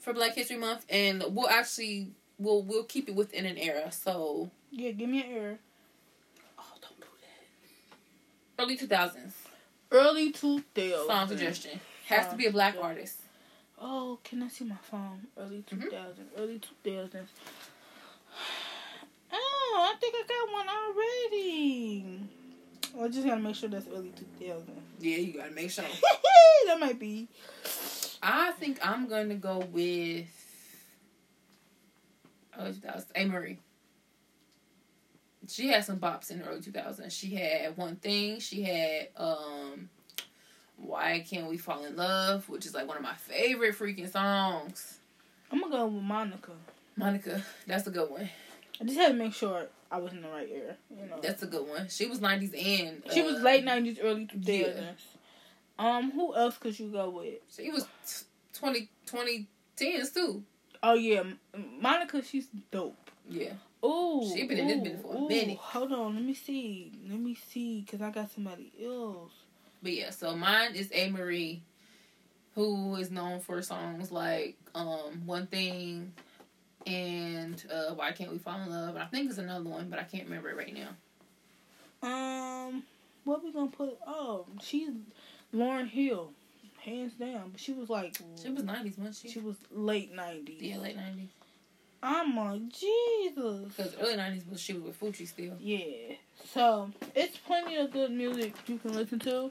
for 0.00 0.14
Black 0.14 0.34
History 0.34 0.56
Month, 0.56 0.86
and 0.88 1.22
we'll 1.28 1.48
actually 1.50 2.08
we'll 2.38 2.62
we'll 2.62 2.84
keep 2.84 3.08
it 3.10 3.14
within 3.14 3.44
an 3.44 3.58
era. 3.58 3.92
So 3.92 4.50
Yeah, 4.70 4.92
give 4.92 5.08
me 5.10 5.22
an 5.22 5.30
error. 5.32 5.58
oh, 6.58 6.72
don't 6.80 6.98
do 6.98 7.06
that. 7.20 7.44
Early 8.58 8.76
two 8.76 8.86
thousands 8.86 9.34
Early 9.90 10.32
two 10.32 10.60
thousand. 10.74 11.06
song 11.06 11.28
suggestion 11.28 11.80
has 12.06 12.28
to 12.28 12.36
be 12.36 12.46
a 12.46 12.50
black 12.52 12.76
artist. 12.80 13.16
Oh, 13.80 14.18
can 14.24 14.42
I 14.42 14.48
see 14.48 14.64
my 14.64 14.76
phone? 14.82 15.26
Early 15.36 15.62
two 15.66 15.76
Mhm. 15.76 15.90
thousand. 15.90 16.28
Early 16.36 16.58
two 16.58 16.74
thousands. 16.84 17.28
Oh, 19.32 19.92
I 19.94 19.98
think 20.00 20.14
I 20.16 20.22
got 20.26 20.52
one 20.52 20.68
already. 20.68 22.20
I 22.98 23.08
just 23.08 23.26
gotta 23.26 23.40
make 23.40 23.56
sure 23.56 23.68
that's 23.68 23.86
early 23.88 24.12
two 24.16 24.24
thousand. 24.46 24.80
Yeah, 25.00 25.16
you 25.18 25.32
gotta 25.34 25.50
make 25.50 25.70
sure. 25.70 25.84
that 26.66 26.78
might 26.80 26.98
be. 26.98 27.28
I 28.22 28.52
think 28.52 28.78
I'm 28.86 29.08
gonna 29.08 29.34
go 29.34 29.58
with 29.58 30.26
early 32.58 32.72
2000s. 32.72 33.04
Amerie. 33.16 33.58
She 35.48 35.68
had 35.68 35.84
some 35.84 35.98
bops 35.98 36.30
in 36.30 36.40
the 36.40 36.46
early 36.46 36.60
2000s. 36.60 37.12
She 37.12 37.34
had 37.34 37.76
one 37.76 37.96
thing. 37.96 38.40
She 38.40 38.62
had 38.62 39.08
um, 39.16 39.88
"Why 40.76 41.24
Can't 41.28 41.48
We 41.48 41.56
Fall 41.56 41.84
in 41.84 41.96
Love," 41.96 42.48
which 42.48 42.66
is 42.66 42.74
like 42.74 42.86
one 42.86 42.96
of 42.96 43.02
my 43.02 43.14
favorite 43.14 43.76
freaking 43.78 44.10
songs. 44.10 44.98
I'm 45.50 45.60
gonna 45.60 45.72
go 45.72 45.86
with 45.86 46.02
Monica. 46.02 46.52
Monica, 46.96 47.42
that's 47.66 47.86
a 47.86 47.90
good 47.90 48.10
one. 48.10 48.28
I 48.80 48.84
just 48.84 48.98
had 48.98 49.08
to 49.08 49.14
make 49.14 49.32
sure 49.34 49.66
I 49.90 49.98
was 49.98 50.12
in 50.12 50.22
the 50.22 50.28
right 50.28 50.48
era. 50.50 50.76
You 50.90 51.06
know, 51.08 51.20
That's 51.22 51.42
a 51.42 51.46
good 51.46 51.66
one. 51.66 51.88
She 51.88 52.06
was 52.06 52.18
90s 52.20 52.52
and 52.54 53.02
she 53.12 53.22
was 53.22 53.36
uh, 53.36 53.42
late 53.44 53.64
nineties, 53.64 53.98
early 54.00 54.26
two 54.26 54.38
yeah. 54.52 54.92
Um, 55.78 56.10
who 56.10 56.34
else 56.34 56.56
could 56.58 56.78
you 56.78 56.88
go 56.88 57.10
with? 57.10 57.34
She 57.54 57.70
was 57.70 57.86
20 58.54 58.88
2010s 59.06 60.14
too. 60.14 60.42
Oh 60.82 60.94
yeah, 60.94 61.22
Monica. 61.80 62.22
She's 62.22 62.48
dope. 62.70 63.10
Yeah. 63.28 63.52
Ooh, 63.84 64.30
She 64.34 64.46
been 64.46 64.58
in 64.58 64.66
this 64.66 64.78
ooh, 64.78 64.82
business 64.82 65.02
for 65.02 65.14
a 65.14 65.18
ooh. 65.20 65.28
minute. 65.28 65.58
Hold 65.58 65.92
on, 65.92 66.14
let 66.14 66.24
me 66.24 66.34
see. 66.34 66.92
Let 67.08 67.18
me 67.20 67.34
see, 67.34 67.84
cause 67.88 68.00
I 68.00 68.10
got 68.10 68.30
somebody 68.30 68.72
else. 68.82 69.32
But 69.82 69.92
yeah, 69.92 70.10
so 70.10 70.34
mine 70.34 70.74
is 70.74 70.88
Amerie, 70.88 71.60
who 72.54 72.96
is 72.96 73.10
known 73.10 73.40
for 73.40 73.60
songs 73.62 74.10
like 74.10 74.56
um 74.74 75.26
One 75.26 75.46
Thing 75.46 76.12
and 76.86 77.62
uh 77.72 77.94
Why 77.94 78.12
Can't 78.12 78.32
We 78.32 78.38
Fall 78.38 78.60
in 78.62 78.70
Love. 78.70 78.94
And 78.94 78.98
I 79.04 79.06
think 79.06 79.28
it's 79.28 79.38
another 79.38 79.68
one, 79.68 79.88
but 79.90 79.98
I 79.98 80.04
can't 80.04 80.24
remember 80.24 80.50
it 80.50 80.56
right 80.56 80.74
now. 80.74 80.88
Um, 82.02 82.82
what 83.24 83.42
we 83.44 83.52
gonna 83.52 83.70
put? 83.70 83.98
Oh, 84.06 84.46
she's 84.62 84.90
Lauryn 85.54 85.88
Hill, 85.88 86.32
hands 86.78 87.12
down. 87.14 87.50
But 87.50 87.60
she 87.60 87.72
was 87.72 87.88
like, 87.90 88.16
She 88.42 88.48
was 88.50 88.64
nineties, 88.64 88.96
wasn't 88.98 89.16
she? 89.16 89.28
she 89.28 89.38
was 89.40 89.56
late 89.70 90.12
nineties. 90.14 90.60
yeah, 90.60 90.78
late 90.78 90.96
nineties. 90.96 91.28
I'm 92.08 92.36
like 92.36 92.68
Jesus. 92.68 93.72
Because 93.76 93.96
early 94.00 94.16
nineties 94.16 94.44
was 94.48 94.60
she 94.60 94.74
was 94.74 94.84
with 94.84 95.00
Fugees 95.00 95.28
still. 95.28 95.54
Yeah. 95.58 96.14
So 96.52 96.90
it's 97.16 97.36
plenty 97.38 97.76
of 97.76 97.90
good 97.92 98.12
music 98.12 98.54
you 98.68 98.78
can 98.78 98.94
listen 98.94 99.18
to. 99.20 99.50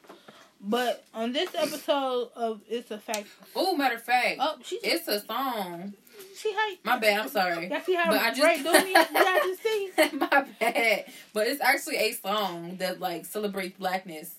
But 0.62 1.04
on 1.14 1.34
this 1.34 1.54
episode 1.54 2.30
of 2.36 2.62
It's 2.70 2.90
a 2.90 2.98
Fact, 2.98 3.28
Oh, 3.56 3.76
matter 3.76 3.96
of 3.96 4.04
fact, 4.04 4.38
oh, 4.40 4.56
she 4.64 4.78
it's 4.78 5.08
a 5.08 5.20
song. 5.20 5.94
she 6.38 6.54
how 6.54 6.70
My 6.84 6.98
bad, 6.98 7.20
I'm 7.20 7.28
sorry. 7.28 7.68
Y'all 7.70 7.82
see 7.82 7.94
how 7.94 8.10
But 8.10 8.22
I 8.22 8.30
just- 8.30 8.42
right 8.42 8.64
doing 8.64 8.94
just 9.14 9.62
see. 9.64 9.92
My 10.18 10.46
bad. 10.60 11.06
But 11.34 11.48
it's 11.48 11.62
actually 11.62 11.98
a 11.98 12.14
song 12.14 12.78
that 12.78 13.00
like 13.02 13.26
celebrates 13.26 13.78
blackness. 13.78 14.34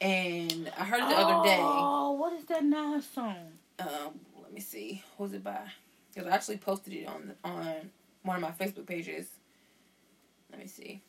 And 0.00 0.70
I 0.78 0.84
heard 0.84 1.00
it 1.02 1.08
the 1.08 1.16
other 1.18 1.48
day. 1.48 1.58
Oh, 1.60 2.12
what 2.12 2.32
is 2.34 2.44
that 2.46 2.64
nice 2.64 3.04
song? 3.06 3.36
um, 3.80 4.20
let 4.40 4.52
me 4.54 4.60
see, 4.60 5.02
who's 5.18 5.32
it 5.32 5.42
by? 5.42 5.58
Because 6.18 6.32
I 6.32 6.34
actually 6.34 6.56
posted 6.56 6.94
it 6.94 7.06
on 7.06 7.34
on 7.44 7.90
one 8.22 8.36
of 8.36 8.42
my 8.42 8.50
Facebook 8.50 8.86
pages. 8.86 9.28
Let 10.50 10.60
me 10.60 10.66
see. 10.66 11.00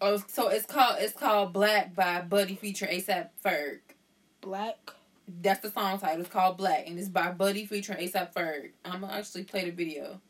Oh, 0.00 0.22
so 0.28 0.48
it's 0.48 0.64
called 0.64 0.96
it's 0.98 1.12
called 1.12 1.52
Black 1.52 1.94
by 1.94 2.22
Buddy 2.22 2.54
featuring 2.54 2.98
ASAP 2.98 3.28
Ferg. 3.44 3.80
Black. 4.40 4.78
That's 5.28 5.60
the 5.60 5.70
song 5.70 5.98
title. 5.98 6.22
It's 6.22 6.30
called 6.30 6.56
Black, 6.56 6.86
and 6.86 6.98
it's 6.98 7.10
by 7.10 7.32
Buddy 7.32 7.66
featuring 7.66 7.98
ASAP 7.98 8.32
Ferg. 8.32 8.70
I'm 8.82 9.02
gonna 9.02 9.12
actually 9.12 9.44
play 9.44 9.66
the 9.66 9.72
video. 9.72 10.22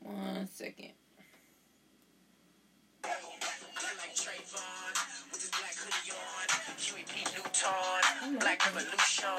One 0.00 0.48
second. 0.52 0.90
Vuitton, 7.64 8.40
Black 8.40 8.60
Revolution. 8.66 9.32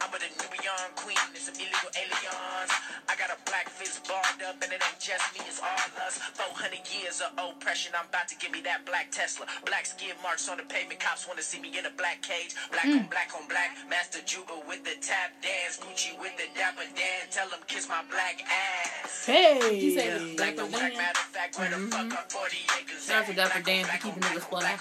I'm 0.00 0.10
with 0.10 0.26
a 0.26 0.30
Nubian 0.42 0.90
queen 0.96 1.18
and 1.30 1.38
some 1.38 1.54
illegal 1.54 1.90
aliens. 1.94 2.72
I 3.06 3.14
got 3.14 3.30
a 3.30 3.38
black 3.46 3.68
fist 3.70 4.06
barred 4.10 4.42
up, 4.42 4.58
and 4.62 4.72
it 4.74 4.82
ain't 4.82 4.98
just 4.98 5.22
me, 5.34 5.42
it's 5.46 5.62
all 5.62 5.86
us. 6.02 6.18
400 6.34 6.82
years 6.90 7.22
of 7.22 7.30
oppression, 7.38 7.94
I'm 7.94 8.10
about 8.10 8.26
to 8.28 8.36
give 8.42 8.50
me 8.50 8.60
that 8.66 8.86
black 8.86 9.10
Tesla. 9.10 9.46
Black 9.66 9.86
skin 9.86 10.18
marks 10.22 10.48
on 10.48 10.58
the 10.58 10.66
pavement, 10.66 10.98
cops 10.98 11.28
wanna 11.28 11.42
see 11.42 11.60
me 11.60 11.70
in 11.78 11.86
a 11.86 11.94
black 11.94 12.22
cage. 12.22 12.54
Black 12.74 12.86
on 12.86 13.06
mm. 13.06 13.10
black 13.10 13.30
on 13.38 13.46
black, 13.46 13.76
Master 13.88 14.20
Juba 14.26 14.58
with 14.66 14.82
the 14.82 14.98
tap 14.98 15.30
dance, 15.42 15.78
Gucci 15.78 16.18
with 16.18 16.34
the 16.38 16.50
dapper 16.58 16.86
Dan. 16.98 17.22
Tell 17.30 17.48
them 17.50 17.60
kiss 17.66 17.88
my 17.88 18.02
black 18.10 18.42
ass. 18.50 19.26
Hey. 19.26 19.78
He 19.78 19.94
said 19.94 20.36
Black 20.36 20.58
on 20.58 20.70
black, 20.70 20.94
matter 20.96 21.22
of 21.22 21.30
fact, 21.30 21.58
where 21.58 21.70
the 21.70 21.78
fuck 21.86 22.10
mm-hmm. 22.10 22.18
are 22.18 22.30
40 22.34 22.56
acres 22.82 23.06
Shout 23.06 23.22
out 23.22 23.26
to? 23.26 23.34
Dapper 23.34 23.62
Black 23.62 23.64
Dan 23.64 23.84
on 23.84 23.84
for 23.84 23.90
black 23.90 24.02
keeping 24.02 24.24
on 24.24 24.30
niggas 24.34 24.50
black, 24.50 24.60
black. 24.60 24.80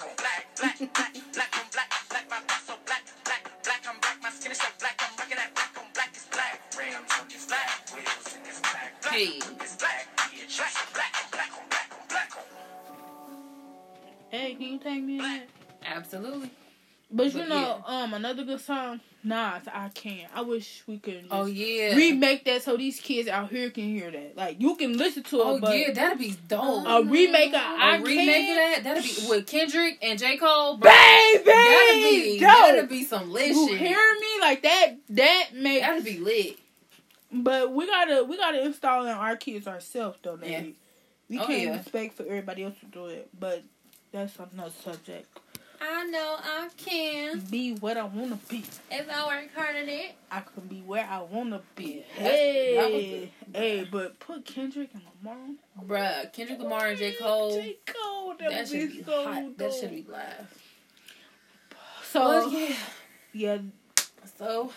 black 0.57 0.81
on 0.81 0.89
black, 0.89 0.89
black, 0.89 0.89
black, 0.89 1.13
black 1.33 1.51
on 1.53 1.65
black, 1.73 1.98
on. 9.11 9.39
Hey, 14.29 14.53
can 14.53 14.61
you 14.61 14.77
take 14.79 15.03
me 15.03 15.19
in? 15.19 15.41
Absolutely. 15.85 16.51
But 17.11 17.33
you 17.33 17.39
But 17.39 17.49
know, 17.49 17.83
um, 17.87 18.13
another 18.13 18.43
good 18.43 18.61
song. 18.61 18.99
Nah, 19.23 19.59
I 19.73 19.89
can't. 19.89 20.29
I 20.35 20.41
wish 20.43 20.83
we 20.85 20.99
could. 20.99 21.21
Just 21.23 21.33
Oh 21.33 21.47
yeah. 21.47 21.95
remake 21.95 22.45
that 22.45 22.61
so 22.61 22.77
these 22.77 22.99
kids 23.01 23.27
out 23.27 23.49
here 23.49 23.71
can 23.71 23.85
hear 23.85 24.11
that. 24.11 24.37
Like 24.37 24.61
you 24.61 24.75
can 24.75 24.95
listen 24.95 25.23
to 25.23 25.37
it, 25.39 25.43
Oh 25.43 25.73
yeah, 25.73 25.91
that'd 25.91 26.19
be 26.19 26.35
dope. 26.47 26.85
a 26.87 27.01
remake 27.01 27.49
of 27.49 27.59
I 27.59 27.97
a 27.97 28.01
remake 28.01 28.29
of 28.51 28.55
Can't, 28.55 28.83
that, 28.83 28.93
that'd 28.95 29.03
be 29.03 29.27
with 29.27 29.47
Kendrick 29.47 29.97
and 30.03 30.19
J. 30.19 30.37
Cole. 30.37 30.77
bro. 30.77 30.89
baby, 30.91 31.43
That'd 31.43 31.95
be 32.03 32.39
dope. 32.39 32.49
that'd 32.49 32.89
be 32.89 33.03
some 33.03 33.31
lit 33.31 33.47
you 33.49 33.69
shit. 33.69 33.79
hear 33.79 33.97
me? 34.21 34.41
Like 34.41 34.61
that. 34.61 34.87
That 35.09 35.45
makes. 35.55 35.81
That'd 35.81 36.05
be 36.05 36.19
lit. 36.19 36.59
But 37.31 37.71
we 37.73 37.85
gotta 37.85 38.23
we 38.23 38.37
gotta 38.37 38.63
install 38.65 39.03
in 39.05 39.11
our 39.11 39.35
kids 39.35 39.67
ourselves 39.67 40.17
though, 40.23 40.39
Yeah. 40.41 40.61
baby. 40.61 40.75
We 41.29 41.39
Oh, 41.39 41.45
can't 41.45 41.61
yeah. 41.61 41.75
expect 41.79 42.17
for 42.17 42.23
everybody 42.23 42.63
else 42.63 42.75
to 42.79 42.85
do 42.87 43.05
it. 43.05 43.29
But 43.39 43.63
that's 44.11 44.35
another 44.39 44.71
subject. 44.83 45.27
I 45.81 46.05
know 46.07 46.35
I 46.41 46.69
can. 46.75 47.39
Be 47.41 47.73
what 47.75 47.95
I 47.97 48.03
wanna 48.03 48.37
be. 48.49 48.65
If 48.91 49.09
I 49.09 49.27
work 49.27 49.53
hard 49.55 49.75
at 49.77 49.87
it. 49.87 50.15
I 50.31 50.41
can 50.41 50.67
be 50.67 50.81
where 50.81 51.05
I 51.09 51.21
wanna 51.21 51.61
be. 51.75 52.03
Yeah, 52.17 52.23
that's- 52.23 52.31
that 52.31 52.91
Hey, 52.91 53.31
hey, 53.53 53.87
but 53.89 54.19
put 54.19 54.43
Kendrick 54.45 54.89
and 54.93 55.03
Lamar. 55.23 55.41
on. 55.77 55.87
Bruh, 55.87 56.33
Kendrick 56.33 56.59
Lamar 56.59 56.87
and 56.87 56.97
J. 56.97 57.13
Cole. 57.13 57.53
J. 57.61 57.77
Cole, 57.85 58.29
that, 58.39 58.49
That 58.49 58.57
would 58.59 58.67
should 58.67 58.91
be 58.91 58.97
be 58.97 59.03
so 59.03 59.23
hot. 59.23 59.57
That 59.57 59.73
should 59.73 59.91
be 59.91 60.05
live. 60.09 60.53
So 62.11 62.49
But 62.49 62.51
yeah. 62.59 62.75
yeah, 63.33 63.57
So 64.37 64.73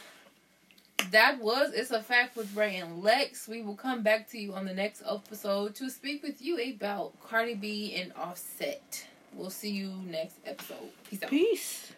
that 1.11 1.41
was 1.41 1.73
It's 1.73 1.91
a 1.91 2.03
Fact 2.03 2.37
with 2.37 2.55
Ray 2.57 2.77
and 2.77 3.03
Lex. 3.03 3.49
We 3.49 3.63
will 3.63 3.75
come 3.75 4.03
back 4.03 4.31
to 4.31 4.39
you 4.39 4.55
on 4.55 4.65
the 4.65 4.75
next 4.75 5.03
episode 5.09 5.75
to 5.77 5.91
speak 5.91 6.23
with 6.23 6.41
you 6.41 6.75
about 6.75 7.19
Cardi 7.21 7.55
B 7.55 7.95
and 7.95 8.13
Offset. 8.17 9.07
We'll 9.35 9.51
see 9.51 9.71
you 9.71 9.93
next 10.07 10.37
episode. 10.45 10.91
Peace 11.09 11.23
out. 11.23 11.31
peace. 11.31 11.93